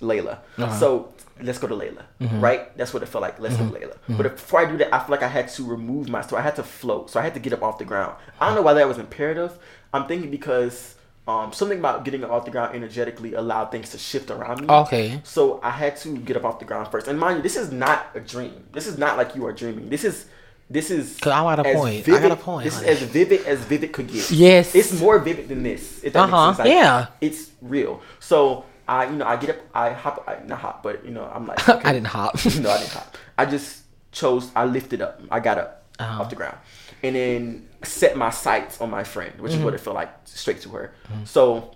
Layla. 0.00 0.38
Uh-huh. 0.58 0.72
So 0.78 1.12
let's 1.40 1.58
go 1.58 1.68
to 1.68 1.74
Layla, 1.74 2.02
Mm-hmm. 2.20 2.40
right? 2.40 2.76
That's 2.76 2.92
what 2.92 3.02
it 3.04 3.06
felt 3.06 3.22
like. 3.22 3.38
Let's 3.38 3.56
go 3.56 3.68
to 3.70 3.78
Layla. 3.78 3.96
But 4.08 4.22
before 4.34 4.60
I 4.60 4.64
do 4.70 4.76
that, 4.78 4.92
I 4.92 4.98
feel 4.98 5.10
like 5.10 5.22
I 5.22 5.28
had 5.28 5.48
to 5.50 5.64
remove 5.64 6.08
my. 6.08 6.22
So 6.22 6.36
I 6.36 6.40
had 6.40 6.56
to 6.56 6.62
float. 6.64 7.10
So 7.10 7.20
I 7.20 7.22
had 7.22 7.34
to 7.34 7.40
get 7.40 7.52
up 7.52 7.62
off 7.62 7.78
the 7.78 7.84
ground. 7.84 8.16
I 8.40 8.46
don't 8.46 8.56
know 8.56 8.62
why 8.62 8.72
that 8.74 8.88
was 8.88 8.98
imperative. 8.98 9.56
I'm 9.92 10.06
thinking 10.06 10.30
because. 10.30 10.94
Um, 11.28 11.52
something 11.52 11.78
about 11.78 12.04
getting 12.06 12.24
up 12.24 12.30
off 12.30 12.46
the 12.46 12.50
ground 12.50 12.74
energetically 12.74 13.34
allowed 13.34 13.66
things 13.66 13.90
to 13.90 13.98
shift 13.98 14.30
around 14.30 14.62
me. 14.62 14.66
Okay. 14.68 15.20
So 15.24 15.60
I 15.62 15.68
had 15.70 15.94
to 15.98 16.16
get 16.16 16.36
up 16.38 16.44
off 16.46 16.58
the 16.58 16.64
ground 16.64 16.88
first. 16.90 17.06
And 17.06 17.20
mind 17.20 17.36
you, 17.36 17.42
this 17.42 17.54
is 17.56 17.70
not 17.70 18.06
a 18.14 18.20
dream. 18.20 18.64
This 18.72 18.86
is 18.86 18.96
not 18.96 19.18
like 19.18 19.36
you 19.36 19.44
are 19.44 19.52
dreaming. 19.52 19.90
This 19.90 20.04
is 20.04 20.24
this 20.70 20.90
is 20.90 21.18
'Cause 21.18 21.32
I 21.32 21.42
got 21.42 21.58
a 21.66 21.74
point. 21.74 22.08
I 22.08 22.18
got 22.20 22.30
a 22.32 22.36
point, 22.36 22.64
This 22.64 22.76
is 22.78 22.82
as 22.82 23.02
vivid 23.02 23.44
as 23.46 23.58
vivid 23.60 23.92
could 23.92 24.08
get. 24.08 24.30
Yes. 24.30 24.74
It's 24.74 24.98
more 24.98 25.18
vivid 25.18 25.48
than 25.48 25.62
this. 25.62 26.02
If 26.02 26.16
Uh-huh. 26.16 26.54
Like, 26.58 26.68
yeah. 26.68 27.06
It's 27.20 27.50
real. 27.60 28.00
So 28.20 28.64
I 28.88 29.04
you 29.04 29.16
know, 29.16 29.26
I 29.26 29.36
get 29.36 29.50
up 29.50 29.56
I 29.74 29.90
hop 29.90 30.24
I 30.26 30.38
not 30.46 30.60
hop, 30.60 30.82
but 30.82 31.04
you 31.04 31.10
know, 31.10 31.30
I'm 31.34 31.46
like 31.46 31.60
I 31.86 31.92
didn't 31.92 32.06
hop. 32.06 32.36
no, 32.64 32.70
I 32.70 32.78
didn't 32.78 32.92
hop. 32.92 33.16
I 33.36 33.44
just 33.44 33.82
chose 34.12 34.50
I 34.56 34.64
lifted 34.64 35.02
up. 35.02 35.20
I 35.30 35.40
got 35.40 35.58
up 35.58 35.84
Uh-huh. 35.98 36.22
off 36.22 36.30
the 36.30 36.36
ground. 36.36 36.56
And 37.02 37.14
then 37.14 37.67
set 37.82 38.16
my 38.16 38.30
sights 38.30 38.80
on 38.80 38.90
my 38.90 39.04
friend, 39.04 39.32
which 39.40 39.52
is 39.52 39.58
what 39.58 39.68
Mm-hmm. 39.68 39.74
it 39.76 39.80
felt 39.80 39.96
like 39.96 40.10
straight 40.24 40.60
to 40.62 40.68
her. 40.70 40.92
So 41.24 41.74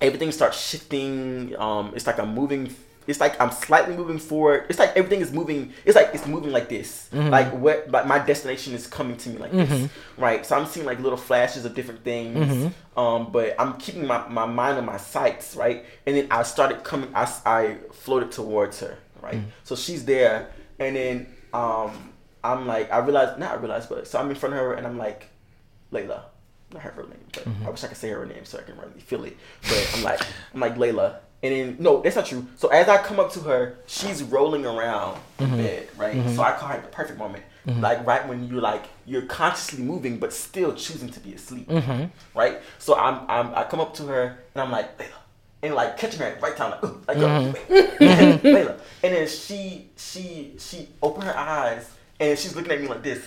everything 0.00 0.30
starts 0.32 0.60
shifting. 0.60 1.54
Um, 1.58 1.92
it's 1.94 2.06
like 2.06 2.18
I'm 2.18 2.34
moving. 2.34 2.74
It's 3.06 3.20
like 3.20 3.40
I'm 3.40 3.50
slightly 3.50 3.96
moving 3.96 4.18
forward. 4.18 4.66
It's 4.68 4.78
like 4.78 4.90
everything 4.94 5.20
is 5.22 5.32
moving. 5.32 5.72
It's 5.86 5.96
like 5.96 6.10
it's 6.12 6.26
moving 6.26 6.52
like 6.52 6.68
this. 6.68 7.08
Mm-hmm. 7.10 7.30
Like 7.30 7.52
what? 7.54 7.90
Like 7.90 8.06
my 8.06 8.18
destination 8.18 8.74
is 8.74 8.86
coming 8.86 9.16
to 9.16 9.30
me 9.30 9.38
like 9.38 9.52
this, 9.52 9.90
right? 10.18 10.44
So 10.44 10.54
I'm 10.58 10.66
seeing 10.66 10.84
like 10.84 11.00
little 11.00 11.16
flashes 11.16 11.64
of 11.64 11.74
different 11.74 12.04
things. 12.04 12.36
Mm-hmm. 12.36 12.98
Um, 13.00 13.32
but 13.32 13.54
I'm 13.58 13.78
keeping 13.78 14.06
my, 14.06 14.28
my 14.28 14.44
mind 14.44 14.76
on 14.76 14.84
my 14.84 14.98
sights, 14.98 15.56
right? 15.56 15.86
And 16.04 16.16
then 16.16 16.26
I 16.30 16.42
started 16.42 16.84
coming. 16.84 17.08
I 17.14 17.78
floated 17.92 18.30
towards 18.30 18.80
her, 18.80 18.98
right? 19.22 19.36
Mm. 19.36 19.44
So 19.64 19.74
she's 19.74 20.04
there, 20.04 20.50
and 20.78 20.94
then 20.94 21.26
um, 21.54 22.12
I'm 22.44 22.66
like, 22.66 22.92
I 22.92 22.98
realized, 22.98 23.38
not 23.38 23.52
I 23.52 23.54
realized, 23.54 23.88
but 23.88 24.06
so 24.06 24.18
I'm 24.18 24.28
in 24.28 24.36
front 24.36 24.54
of 24.54 24.60
her, 24.60 24.74
and 24.74 24.86
I'm 24.86 24.98
like, 24.98 25.30
Layla. 25.92 26.22
Not 26.72 26.82
her 26.82 26.92
real 26.96 27.08
name, 27.08 27.18
but 27.32 27.44
Mm-hmm. 27.44 27.66
I 27.66 27.70
wish 27.70 27.82
I 27.84 27.88
could 27.88 27.96
say 27.96 28.10
her 28.10 28.26
name 28.26 28.44
so 28.44 28.58
I 28.58 28.62
can 28.62 28.76
really 28.78 29.00
feel 29.00 29.24
it. 29.24 29.36
But 29.62 29.90
I'm 29.96 30.02
like, 30.02 30.20
I'm 30.52 30.60
like 30.60 30.76
Layla, 30.76 31.16
and 31.42 31.54
then 31.54 31.76
no, 31.78 32.02
that's 32.02 32.16
not 32.16 32.26
true. 32.26 32.46
So 32.56 32.68
as 32.68 32.88
I 32.88 32.98
come 33.02 33.18
up 33.18 33.32
to 33.32 33.40
her, 33.40 33.78
she's 33.86 34.22
rolling 34.22 34.66
around 34.66 35.18
Mm-hmm. 35.38 35.54
in 35.54 35.56
bed, 35.64 35.88
right? 35.96 36.28
So 36.36 36.42
I 36.42 36.52
call 36.52 36.68
her 36.68 36.80
the 36.80 36.88
perfect 36.88 37.18
moment, 37.18 37.44
like 37.66 38.04
right 38.06 38.26
when 38.28 38.48
you're 38.48 38.60
like 38.60 38.84
you're 39.06 39.22
consciously 39.22 39.82
moving 39.82 40.18
but 40.18 40.32
still 40.32 40.74
choosing 40.74 41.08
to 41.10 41.20
be 41.20 41.32
asleep, 41.34 41.68
Mm-hmm. 41.68 42.38
right? 42.38 42.58
So 42.78 42.96
I'm, 42.96 43.22
I'm 43.30 43.54
I 43.54 43.64
come 43.64 43.80
up 43.80 43.94
to 43.94 44.02
her 44.06 44.38
and 44.54 44.60
I'm 44.62 44.70
like 44.70 44.98
Layla, 44.98 45.20
and 45.62 45.74
like 45.74 45.96
catching 45.96 46.20
her 46.20 46.26
at 46.26 46.34
the 46.40 46.42
right 46.46 46.56
time, 46.56 46.70
like 46.72 46.82
"Ooh," 46.84 47.00
like 47.08 47.16
Mm-hmm. 47.16 48.46
Layla, 48.46 48.78
and 49.02 49.14
then 49.14 49.26
she 49.28 49.88
she 49.96 50.54
she 50.58 50.88
opened 51.02 51.24
her 51.24 51.36
eyes 51.38 51.90
and 52.20 52.38
she's 52.38 52.54
looking 52.54 52.72
at 52.72 52.80
me 52.82 52.88
like 52.88 53.02
this. 53.02 53.22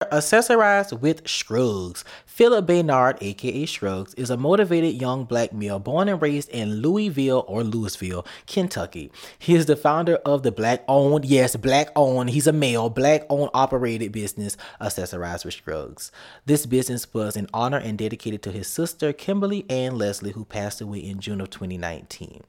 Accessorize 0.00 0.98
with 0.98 1.28
Shrugs. 1.28 2.04
Philip 2.24 2.66
Baynard, 2.66 3.18
aka 3.20 3.66
Shrugs, 3.66 4.14
is 4.14 4.30
a 4.30 4.36
motivated 4.38 4.98
young 4.98 5.24
black 5.24 5.52
male 5.52 5.78
born 5.78 6.08
and 6.08 6.22
raised 6.22 6.48
in 6.48 6.76
Louisville 6.76 7.44
or 7.46 7.62
Louisville, 7.62 8.24
Kentucky. 8.46 9.12
He 9.38 9.54
is 9.54 9.66
the 9.66 9.76
founder 9.76 10.14
of 10.24 10.42
the 10.42 10.52
black 10.52 10.84
owned, 10.88 11.26
yes, 11.26 11.54
black 11.54 11.90
owned, 11.94 12.30
he's 12.30 12.46
a 12.46 12.52
male, 12.52 12.88
black 12.88 13.26
owned 13.28 13.50
operated 13.52 14.10
business, 14.10 14.56
Accessorize 14.80 15.44
with 15.44 15.52
Shrugs. 15.52 16.10
This 16.46 16.64
business 16.64 17.06
was 17.12 17.36
in 17.36 17.46
honor 17.52 17.76
and 17.76 17.98
dedicated 17.98 18.42
to 18.44 18.52
his 18.52 18.68
sister, 18.68 19.12
Kimberly 19.12 19.66
Ann 19.68 19.98
Leslie, 19.98 20.32
who 20.32 20.46
passed 20.46 20.80
away 20.80 21.00
in 21.00 21.20
June 21.20 21.42
of 21.42 21.50
2019. 21.50 22.42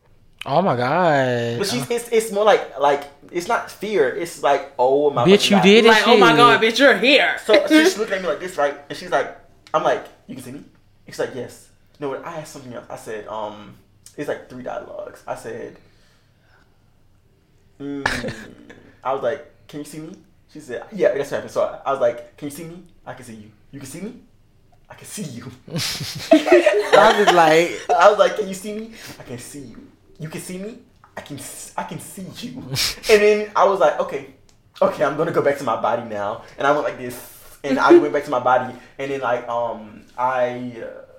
Oh 0.44 0.62
my 0.63 0.76
god. 0.76 1.60
But 1.60 1.67
she's 1.67 1.88
it's, 1.89 2.10
it's 2.10 2.32
more 2.32 2.44
like 2.44 2.80
like 2.80 3.04
it's 3.32 3.48
not 3.48 3.70
fear. 3.70 4.10
It's 4.10 4.41
like 4.41 4.74
oh 4.80 5.12
my 5.12 5.24
Bitch, 5.26 5.52
you 5.52 5.58
God. 5.58 5.63
did 5.63 5.86
it. 5.86 5.89
Like, 5.89 6.08
oh 6.08 6.17
my 6.17 6.36
god, 6.36 6.60
bitch, 6.62 6.80
you're 6.80 6.98
here. 6.98 7.38
So 7.46 7.67
she's 7.67 7.96
looking 7.98 8.15
at 8.15 8.22
me 8.24 8.28
like 8.28 8.39
this, 8.39 8.58
right? 8.58 8.76
And 8.89 8.98
she's 8.98 9.12
like, 9.12 9.38
I'm 9.74 9.84
like, 9.84 10.04
you 10.28 10.36
can 10.36 10.44
see 10.44 10.52
me? 10.54 10.63
She's 11.06 11.20
like, 11.20 11.36
yes. 11.36 11.70
No, 12.00 12.10
what? 12.10 12.26
I 12.26 12.39
asked 12.39 12.54
something 12.54 12.74
else. 12.74 12.88
I 12.89 12.96
said, 12.96 13.28
um, 13.28 13.76
it's 14.17 14.28
like 14.28 14.50
three 14.50 14.63
dialogues. 14.63 15.22
I 15.28 15.36
said, 15.36 15.78
mm. 17.82 18.34
I 19.04 19.13
was 19.13 19.24
like, 19.24 19.67
can 19.67 19.80
you 19.80 19.86
see 19.86 20.00
me? 20.00 20.15
She 20.52 20.60
said, 20.60 20.84
yeah, 20.91 21.13
that's 21.13 21.32
what 21.32 21.38
happened. 21.38 21.52
So 21.52 21.62
I, 21.63 21.89
I 21.89 21.91
was 21.91 22.02
like, 22.02 22.38
can 22.38 22.48
you 22.48 22.52
see 22.52 22.65
me? 22.65 22.84
I 23.06 23.13
can 23.13 23.26
see 23.26 23.36
you. 23.36 23.52
You 23.72 23.80
can 23.80 23.89
see 23.89 24.02
me? 24.02 24.22
I 24.91 24.94
can 24.94 25.08
see 25.08 25.24
you. 25.24 25.46
I 25.72 27.15
was 27.17 27.34
like, 27.34 27.89
I 27.89 28.10
was 28.10 28.20
like, 28.20 28.36
"Can 28.36 28.50
you 28.50 28.54
see 28.54 28.74
me? 28.78 28.91
I 29.17 29.24
can 29.24 29.38
see 29.38 29.62
you. 29.62 29.88
You 30.20 30.28
can 30.28 30.41
see 30.41 30.58
me. 30.58 30.80
I 31.15 31.22
can. 31.22 31.39
I 31.78 31.84
can 31.84 32.00
see 32.00 32.28
you." 32.46 32.60
and 32.60 33.22
then 33.24 33.52
I 33.56 33.63
was 33.63 33.80
like, 33.80 33.98
"Okay, 34.02 34.36
okay, 34.82 35.06
I'm 35.06 35.15
gonna 35.15 35.32
go 35.32 35.41
back 35.41 35.58
to 35.60 35.63
my 35.63 35.82
body 35.82 36.04
now." 36.10 36.44
And 36.58 36.67
I 36.67 36.72
went 36.72 36.84
like 36.84 36.98
this, 36.98 37.15
and 37.63 37.80
I 37.80 37.96
went 37.98 38.12
back 38.12 38.26
to 38.26 38.32
my 38.32 38.39
body, 38.39 38.76
and 39.00 39.12
then 39.12 39.22
like 39.22 39.48
um 39.48 40.04
I. 40.17 40.76
Uh, 40.84 41.11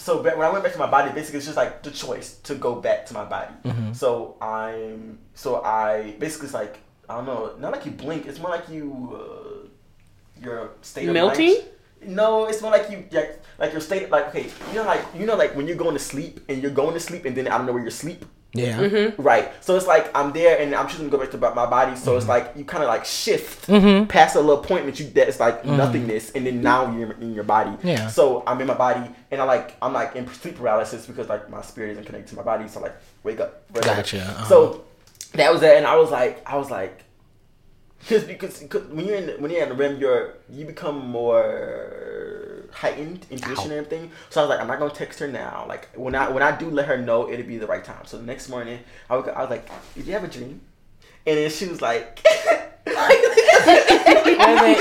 so 0.00 0.22
when 0.22 0.40
I 0.40 0.50
went 0.50 0.64
back 0.64 0.72
to 0.72 0.78
my 0.78 0.90
body, 0.90 1.12
basically 1.12 1.38
it's 1.38 1.46
just 1.46 1.56
like 1.56 1.82
the 1.82 1.90
choice 1.90 2.38
to 2.48 2.54
go 2.54 2.74
back 2.80 3.06
to 3.06 3.14
my 3.14 3.24
body. 3.24 3.52
So 3.92 4.36
I'm. 4.40 5.18
So 5.34 5.62
I 5.62 6.16
basically 6.18 6.46
it's 6.46 6.54
like 6.54 6.78
I 7.08 7.16
don't 7.16 7.26
know, 7.26 7.54
not 7.58 7.72
like 7.72 7.84
you 7.86 7.92
blink. 7.92 8.26
It's 8.26 8.40
more 8.40 8.50
like 8.50 8.68
you. 8.68 8.86
Uh, 9.14 9.66
your 10.42 10.70
state 10.80 11.06
of 11.06 11.12
Melting? 11.14 11.48
mind- 11.54 12.16
no, 12.16 12.46
it's 12.46 12.62
more 12.62 12.70
like 12.72 12.90
you 12.90 13.04
like 13.12 13.42
like 13.58 13.72
your 13.72 13.80
state 13.82 14.08
like 14.10 14.28
okay, 14.28 14.46
you 14.70 14.76
know 14.76 14.84
like 14.84 15.04
you 15.14 15.26
know 15.26 15.36
like 15.36 15.54
when 15.54 15.68
you're 15.68 15.76
going 15.76 15.92
to 15.92 16.00
sleep 16.02 16.40
and 16.48 16.62
you're 16.62 16.70
going 16.70 16.94
to 16.94 17.00
sleep 17.00 17.26
and 17.26 17.36
then 17.36 17.46
I 17.46 17.58
don't 17.58 17.66
know 17.66 17.72
where 17.72 17.82
you're 17.82 17.88
asleep. 17.88 18.24
Yeah. 18.52 18.78
Mm-hmm. 18.80 19.22
Right. 19.22 19.52
So 19.62 19.76
it's 19.76 19.86
like 19.86 20.10
I'm 20.16 20.32
there 20.32 20.58
and 20.60 20.74
I'm 20.74 20.88
choosing 20.88 21.06
to 21.06 21.10
go 21.10 21.18
back 21.22 21.30
to 21.32 21.38
my 21.38 21.54
my 21.54 21.66
body. 21.66 21.96
So 21.96 22.16
it's 22.16 22.26
like 22.26 22.52
you 22.56 22.64
kind 22.64 22.82
of 22.82 22.88
like 22.88 23.04
shift 23.04 23.68
Mhm. 23.68 24.08
past 24.08 24.34
a 24.36 24.40
little 24.40 24.62
point 24.62 24.86
that 24.86 24.98
you 24.98 25.06
that 25.10 25.28
it's 25.28 25.38
like 25.38 25.64
nothingness, 25.64 26.32
and 26.32 26.46
then 26.46 26.60
now 26.60 26.90
you're 26.96 27.12
in 27.12 27.32
your 27.34 27.44
body. 27.44 27.76
Yeah. 27.84 28.08
So 28.08 28.42
I'm 28.46 28.60
in 28.60 28.66
my 28.66 28.74
body 28.74 29.08
and 29.30 29.40
I 29.40 29.44
like 29.44 29.76
I'm 29.80 29.92
like 29.92 30.16
in 30.16 30.26
sleep 30.32 30.56
paralysis 30.56 31.06
because 31.06 31.28
like 31.28 31.48
my 31.48 31.62
spirit 31.62 31.92
isn't 31.92 32.04
connected 32.06 32.30
to 32.30 32.36
my 32.36 32.42
body. 32.42 32.66
So 32.68 32.80
like 32.80 32.96
wake 33.22 33.40
up. 33.40 33.62
whatever. 33.70 33.96
Gotcha, 33.96 34.20
uh-huh. 34.20 34.44
So 34.46 34.84
that 35.34 35.52
was 35.52 35.62
it, 35.62 35.76
and 35.76 35.86
I 35.86 35.96
was 35.96 36.10
like 36.10 36.42
I 36.48 36.56
was 36.56 36.70
like. 36.70 37.04
Cause, 38.08 38.24
because, 38.24 38.60
because 38.60 38.84
when 38.88 39.04
you're 39.04 39.16
in 39.16 39.42
when 39.42 39.50
you're 39.50 39.62
in 39.62 39.68
the 39.68 39.74
rim, 39.74 40.00
you're 40.00 40.36
you 40.48 40.64
become 40.64 41.06
more 41.06 41.42
heightened 42.72 43.26
intuition 43.30 43.64
and 43.64 43.72
everything. 43.72 44.10
So 44.30 44.40
I 44.40 44.44
was 44.44 44.50
like, 44.50 44.60
I'm 44.60 44.66
not 44.66 44.78
gonna 44.78 44.92
text 44.92 45.18
her 45.20 45.28
now. 45.28 45.64
Like 45.68 45.88
when 45.94 46.14
I 46.14 46.28
when 46.30 46.42
I 46.42 46.56
do 46.56 46.70
let 46.70 46.86
her 46.86 46.98
know, 46.98 47.30
it'll 47.30 47.46
be 47.46 47.58
the 47.58 47.66
right 47.66 47.84
time. 47.84 48.04
So 48.06 48.16
the 48.18 48.24
next 48.24 48.48
morning, 48.48 48.80
I 49.08 49.16
was, 49.16 49.28
I 49.28 49.40
was 49.42 49.50
like, 49.50 49.68
Did 49.94 50.06
you 50.06 50.12
have 50.12 50.24
a 50.24 50.28
dream? 50.28 50.60
And 51.26 51.36
then 51.36 51.50
she 51.50 51.66
was 51.66 51.82
like, 51.82 52.20
I'm 52.86 52.94
like, 52.94 53.18
I'm 54.38 54.56
like, 54.56 54.78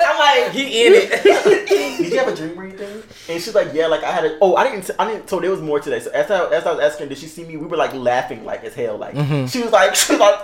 I'm 0.00 0.18
like, 0.18 0.52
He 0.52 0.86
in 0.86 0.92
it. 0.94 1.22
Did 1.98 2.12
you 2.12 2.18
have 2.18 2.28
a 2.28 2.36
dream 2.36 2.58
or 2.58 2.64
anything? 2.64 3.02
And 3.28 3.42
she's 3.42 3.54
like, 3.54 3.72
Yeah, 3.72 3.86
like 3.86 4.02
I 4.02 4.12
had 4.12 4.24
a. 4.24 4.38
Oh, 4.40 4.56
I 4.56 4.70
didn't. 4.70 4.90
I 4.98 5.10
didn't. 5.10 5.28
So 5.28 5.40
there 5.40 5.50
was 5.50 5.60
more 5.60 5.80
today. 5.80 6.00
So 6.00 6.10
as 6.10 6.30
I, 6.30 6.48
as 6.50 6.66
I 6.66 6.72
was 6.72 6.80
asking, 6.80 7.08
did 7.08 7.18
she 7.18 7.26
see 7.26 7.44
me? 7.44 7.56
We 7.56 7.66
were 7.66 7.76
like 7.76 7.94
laughing 7.94 8.44
like 8.44 8.64
as 8.64 8.74
hell. 8.74 8.96
Like 8.96 9.14
mm-hmm. 9.14 9.46
she 9.46 9.62
was 9.62 9.72
like, 9.72 9.94
she 9.94 10.12
was 10.12 10.20
like, 10.20 10.40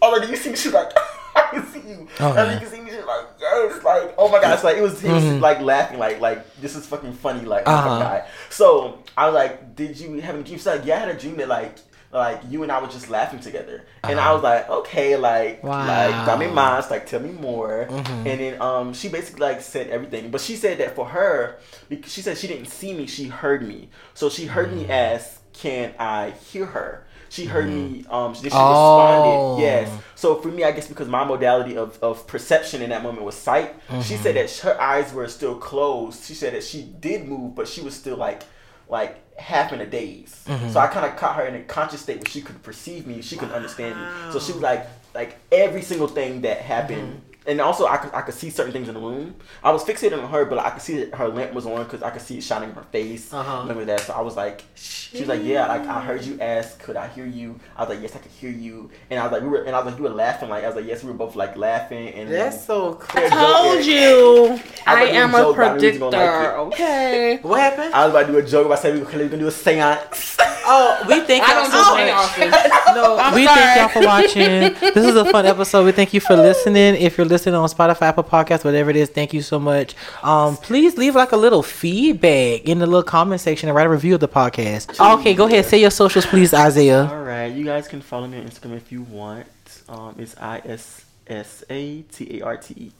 Oh, 0.00 0.20
do 0.20 0.28
you 0.28 0.36
see 0.36 0.50
me? 0.50 0.56
She 0.56 0.68
was 0.68 0.74
like, 0.74 0.92
I 1.36 1.42
can 1.50 1.66
see 1.66 1.80
you. 1.80 2.08
Oh, 2.20 2.28
and 2.28 2.36
yeah. 2.36 2.52
you 2.54 2.58
can 2.60 2.68
see 2.68 2.80
me. 2.80 2.90
Was 2.96 3.04
like, 3.06 3.26
Yes. 3.40 3.82
Like, 3.84 4.14
oh 4.18 4.28
my 4.30 4.40
god. 4.40 4.54
It's 4.54 4.64
like 4.64 4.76
it 4.76 4.82
was. 4.82 5.00
He 5.00 5.08
was 5.10 5.24
like 5.40 5.60
laughing. 5.60 5.98
Like, 5.98 6.20
like 6.20 6.56
this 6.56 6.76
is 6.76 6.86
fucking 6.86 7.12
funny. 7.14 7.44
Like, 7.44 7.64
oh 7.66 7.72
Uh-huh. 7.72 7.90
my 7.90 7.98
god. 8.00 8.24
So 8.50 8.98
I 9.16 9.26
was 9.26 9.34
like, 9.34 9.74
Did 9.76 9.98
you 9.98 10.20
have 10.20 10.34
a 10.34 10.42
dream? 10.42 10.56
She's 10.58 10.66
like, 10.66 10.84
Yeah, 10.84 10.96
I 10.96 11.00
had 11.00 11.08
a 11.08 11.18
dream 11.18 11.36
that 11.36 11.48
like. 11.48 11.74
Like 12.14 12.42
you 12.50 12.62
and 12.62 12.70
I 12.70 12.78
were 12.78 12.88
just 12.88 13.08
laughing 13.08 13.40
together, 13.40 13.86
and 14.04 14.20
I 14.20 14.34
was 14.34 14.42
like, 14.42 14.68
okay, 14.68 15.16
like, 15.16 15.64
Wow. 15.64 15.78
like, 15.86 16.26
got 16.26 16.38
me 16.38 16.46
minds, 16.46 16.90
like, 16.90 17.06
tell 17.06 17.20
me 17.20 17.30
more. 17.30 17.84
And 17.90 18.26
then 18.26 18.60
um, 18.60 18.92
she 18.92 19.08
basically 19.08 19.40
like 19.40 19.62
said 19.62 19.88
everything, 19.88 20.30
but 20.30 20.42
she 20.42 20.56
said 20.56 20.76
that 20.76 20.94
for 20.94 21.06
her, 21.06 21.56
because 21.88 22.12
she 22.12 22.20
said 22.20 22.36
she 22.36 22.48
didn't 22.48 22.66
see 22.66 22.92
me, 22.92 23.06
she 23.06 23.28
heard 23.28 23.66
me. 23.66 23.88
So 24.12 24.28
she 24.28 24.44
heard 24.44 24.74
me 24.74 24.90
ask, 24.90 25.40
"Can 25.54 25.94
I 25.98 26.32
hear 26.50 26.66
her?" 26.66 27.06
She 27.32 27.46
heard 27.46 27.66
me. 27.66 28.04
Mm. 28.04 28.12
Um, 28.12 28.34
she, 28.34 28.42
she 28.42 28.50
Oh. 28.52 29.56
responded, 29.56 29.62
"Yes." 29.62 30.02
So 30.16 30.34
for 30.36 30.48
me, 30.48 30.64
I 30.64 30.72
guess 30.72 30.86
because 30.86 31.08
my 31.08 31.24
modality 31.24 31.78
of, 31.78 31.98
of 32.02 32.26
perception 32.26 32.82
in 32.82 32.90
that 32.90 33.02
moment 33.02 33.24
was 33.24 33.34
sight, 33.34 33.74
she 34.02 34.16
said 34.18 34.36
mm-hmm. 34.36 34.46
that 34.46 34.56
her 34.58 34.78
eyes 34.78 35.14
were 35.14 35.26
still 35.28 35.54
closed. 35.54 36.24
She 36.24 36.34
said 36.34 36.52
that 36.52 36.62
she 36.62 36.82
did 36.82 37.26
move, 37.26 37.54
but 37.54 37.66
she 37.66 37.80
was 37.80 37.94
still 37.96 38.18
like, 38.18 38.42
like 38.86 39.18
half 39.38 39.72
in 39.72 39.80
a 39.80 39.86
daze. 39.86 40.44
Mm-hmm. 40.46 40.72
So 40.72 40.80
I 40.80 40.88
kind 40.88 41.06
of 41.06 41.16
caught 41.16 41.36
her 41.36 41.46
in 41.46 41.54
a 41.54 41.62
conscious 41.62 42.02
state 42.02 42.18
where 42.18 42.28
she 42.28 42.42
could 42.42 42.62
perceive 42.62 43.06
me, 43.06 43.22
she 43.22 43.36
could 43.36 43.50
understand 43.50 43.98
me. 43.98 44.06
So 44.30 44.38
she 44.38 44.52
was 44.52 44.60
like, 44.60 44.86
like 45.14 45.38
every 45.50 45.80
single 45.80 46.08
thing 46.08 46.42
that 46.42 46.58
happened. 46.58 47.14
Mm-hmm. 47.14 47.31
And 47.46 47.60
also, 47.60 47.86
I 47.86 47.96
could, 47.96 48.14
I 48.14 48.20
could 48.22 48.34
see 48.34 48.50
certain 48.50 48.72
things 48.72 48.88
in 48.88 48.94
the 48.94 49.00
room. 49.00 49.34
I 49.64 49.70
was 49.72 49.82
fixated 49.84 50.22
on 50.22 50.28
her, 50.30 50.44
but 50.44 50.58
I 50.58 50.70
could 50.70 50.82
see 50.82 51.04
that 51.04 51.14
her 51.16 51.28
lamp 51.28 51.52
was 51.54 51.66
on 51.66 51.82
because 51.84 52.02
I 52.02 52.10
could 52.10 52.22
see 52.22 52.38
it 52.38 52.42
shining 52.44 52.68
in 52.70 52.74
her 52.76 52.82
face. 52.84 53.32
Uh-huh. 53.32 53.62
Remember 53.62 53.84
that? 53.86 54.00
So 54.00 54.12
I 54.12 54.20
was 54.20 54.36
like, 54.36 54.62
she 54.74 55.18
was 55.18 55.28
like, 55.28 55.42
yeah, 55.42 55.66
like 55.66 55.86
I 55.86 56.00
heard 56.00 56.24
you 56.24 56.38
ask, 56.40 56.78
could 56.80 56.96
I 56.96 57.08
hear 57.08 57.26
you? 57.26 57.58
I 57.76 57.82
was 57.82 57.90
like, 57.90 58.00
yes, 58.02 58.14
I 58.14 58.18
could 58.20 58.30
hear 58.30 58.50
you. 58.50 58.90
And 59.10 59.18
I 59.18 59.24
was 59.24 59.32
like, 59.32 59.42
we 59.42 59.48
were, 59.48 59.62
and 59.64 59.74
I 59.74 59.78
was 59.80 59.86
like, 59.86 59.96
you 59.98 60.04
were 60.04 60.10
laughing. 60.10 60.48
Like 60.48 60.64
I 60.64 60.66
was 60.68 60.76
like, 60.76 60.86
yes, 60.86 61.02
we 61.02 61.10
were 61.10 61.16
both 61.18 61.34
like 61.36 61.56
laughing. 61.56 62.08
And 62.14 62.30
That's 62.30 62.64
so 62.64 62.94
cool. 63.00 63.22
I 63.24 63.28
Told 63.28 63.84
you. 63.84 64.60
I 64.86 65.02
I 65.02 65.02
am 65.08 65.32
was 65.32 65.40
a 65.40 65.44
joking, 65.44 65.56
but 65.56 65.64
I 65.64 65.72
really 65.72 65.80
predictor. 65.80 66.10
like. 66.10 66.54
Okay. 66.72 67.38
What 67.42 67.60
happened? 67.60 67.92
I 67.94 68.04
was 68.06 68.14
about 68.14 68.26
to 68.26 68.32
do 68.32 68.38
a 68.38 68.42
joke 68.42 68.66
about 68.66 68.78
saying 68.78 68.94
we 68.94 69.02
were 69.04 69.10
gonna 69.10 69.28
do 69.28 69.48
a 69.48 69.50
seance. 69.50 70.36
Oh, 70.64 71.04
we 71.08 71.18
thank 71.22 71.42
I 71.42 71.54
y'all 71.54 71.62
don't 71.62 71.72
so 71.72 71.96
do 72.44 72.50
much. 72.50 72.94
No, 72.94 73.18
I'm 73.18 73.34
we 73.34 73.46
sorry. 73.46 73.60
thank 73.60 73.80
y'all 73.80 74.00
for 74.00 74.06
watching. 74.06 74.92
This 74.94 75.04
is 75.08 75.16
a 75.16 75.24
fun 75.24 75.44
episode. 75.44 75.84
We 75.84 75.90
thank 75.90 76.14
you 76.14 76.20
for 76.20 76.36
listening. 76.36 76.94
If 76.94 77.18
you're 77.18 77.26
listening 77.32 77.54
on 77.56 77.68
Spotify, 77.68 78.02
Apple 78.02 78.24
Podcast, 78.24 78.64
whatever 78.64 78.90
it 78.90 78.96
is, 78.96 79.08
thank 79.08 79.32
you 79.32 79.42
so 79.42 79.58
much. 79.58 79.94
Um, 80.22 80.56
please 80.56 80.96
leave 80.96 81.14
like 81.16 81.32
a 81.32 81.36
little 81.36 81.62
feedback 81.62 82.62
in 82.68 82.78
the 82.78 82.86
little 82.86 83.02
comment 83.02 83.40
section 83.40 83.68
and 83.68 83.74
write 83.76 83.86
a 83.86 83.90
review 83.90 84.14
of 84.14 84.20
the 84.20 84.28
podcast. 84.28 84.98
Okay, 85.18 85.34
go 85.34 85.46
ahead. 85.46 85.64
Say 85.64 85.80
your 85.80 85.90
socials, 85.90 86.26
please, 86.26 86.54
Isaiah. 86.54 87.08
All 87.10 87.22
right, 87.22 87.46
you 87.52 87.64
guys 87.64 87.88
can 87.88 88.00
follow 88.00 88.26
me 88.28 88.38
on 88.38 88.44
Instagram 88.44 88.76
if 88.76 88.92
you 88.92 89.02
want. 89.02 89.46
Um, 89.88 90.14
it's 90.18 90.36
I 90.38 90.60
S 90.64 91.04
S 91.26 91.64
A 91.68 92.02
T 92.02 92.38
A 92.40 92.44
R 92.44 92.56
T 92.56 92.74
E. 92.76 92.92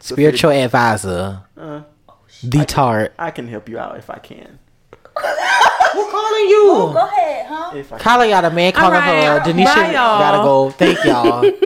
Spiritual 0.00 0.50
advisor, 0.52 1.40
Uh, 1.56 1.82
the 2.42 2.64
tart. 2.64 3.12
I 3.18 3.30
can 3.30 3.48
help 3.48 3.68
you 3.68 3.78
out 3.78 3.98
if 3.98 4.08
I 4.08 4.18
can. 4.18 4.58
Who 5.92 6.08
calling 6.10 6.44
Ooh, 6.44 6.48
you? 6.48 6.66
go 6.94 7.06
ahead, 7.06 7.46
huh? 7.46 7.72
If 7.76 7.92
I. 7.92 7.98
Kyla 7.98 8.28
got 8.28 8.44
a 8.44 8.50
man 8.50 8.72
calling 8.72 8.94
All 8.94 9.00
right. 9.00 9.42
her. 9.42 9.52
Denisha 9.52 9.64
Bye, 9.74 9.92
y'all. 9.92 10.18
gotta 10.20 10.38
go. 10.38 10.70
Thank 10.70 11.04
y'all. 11.04 11.42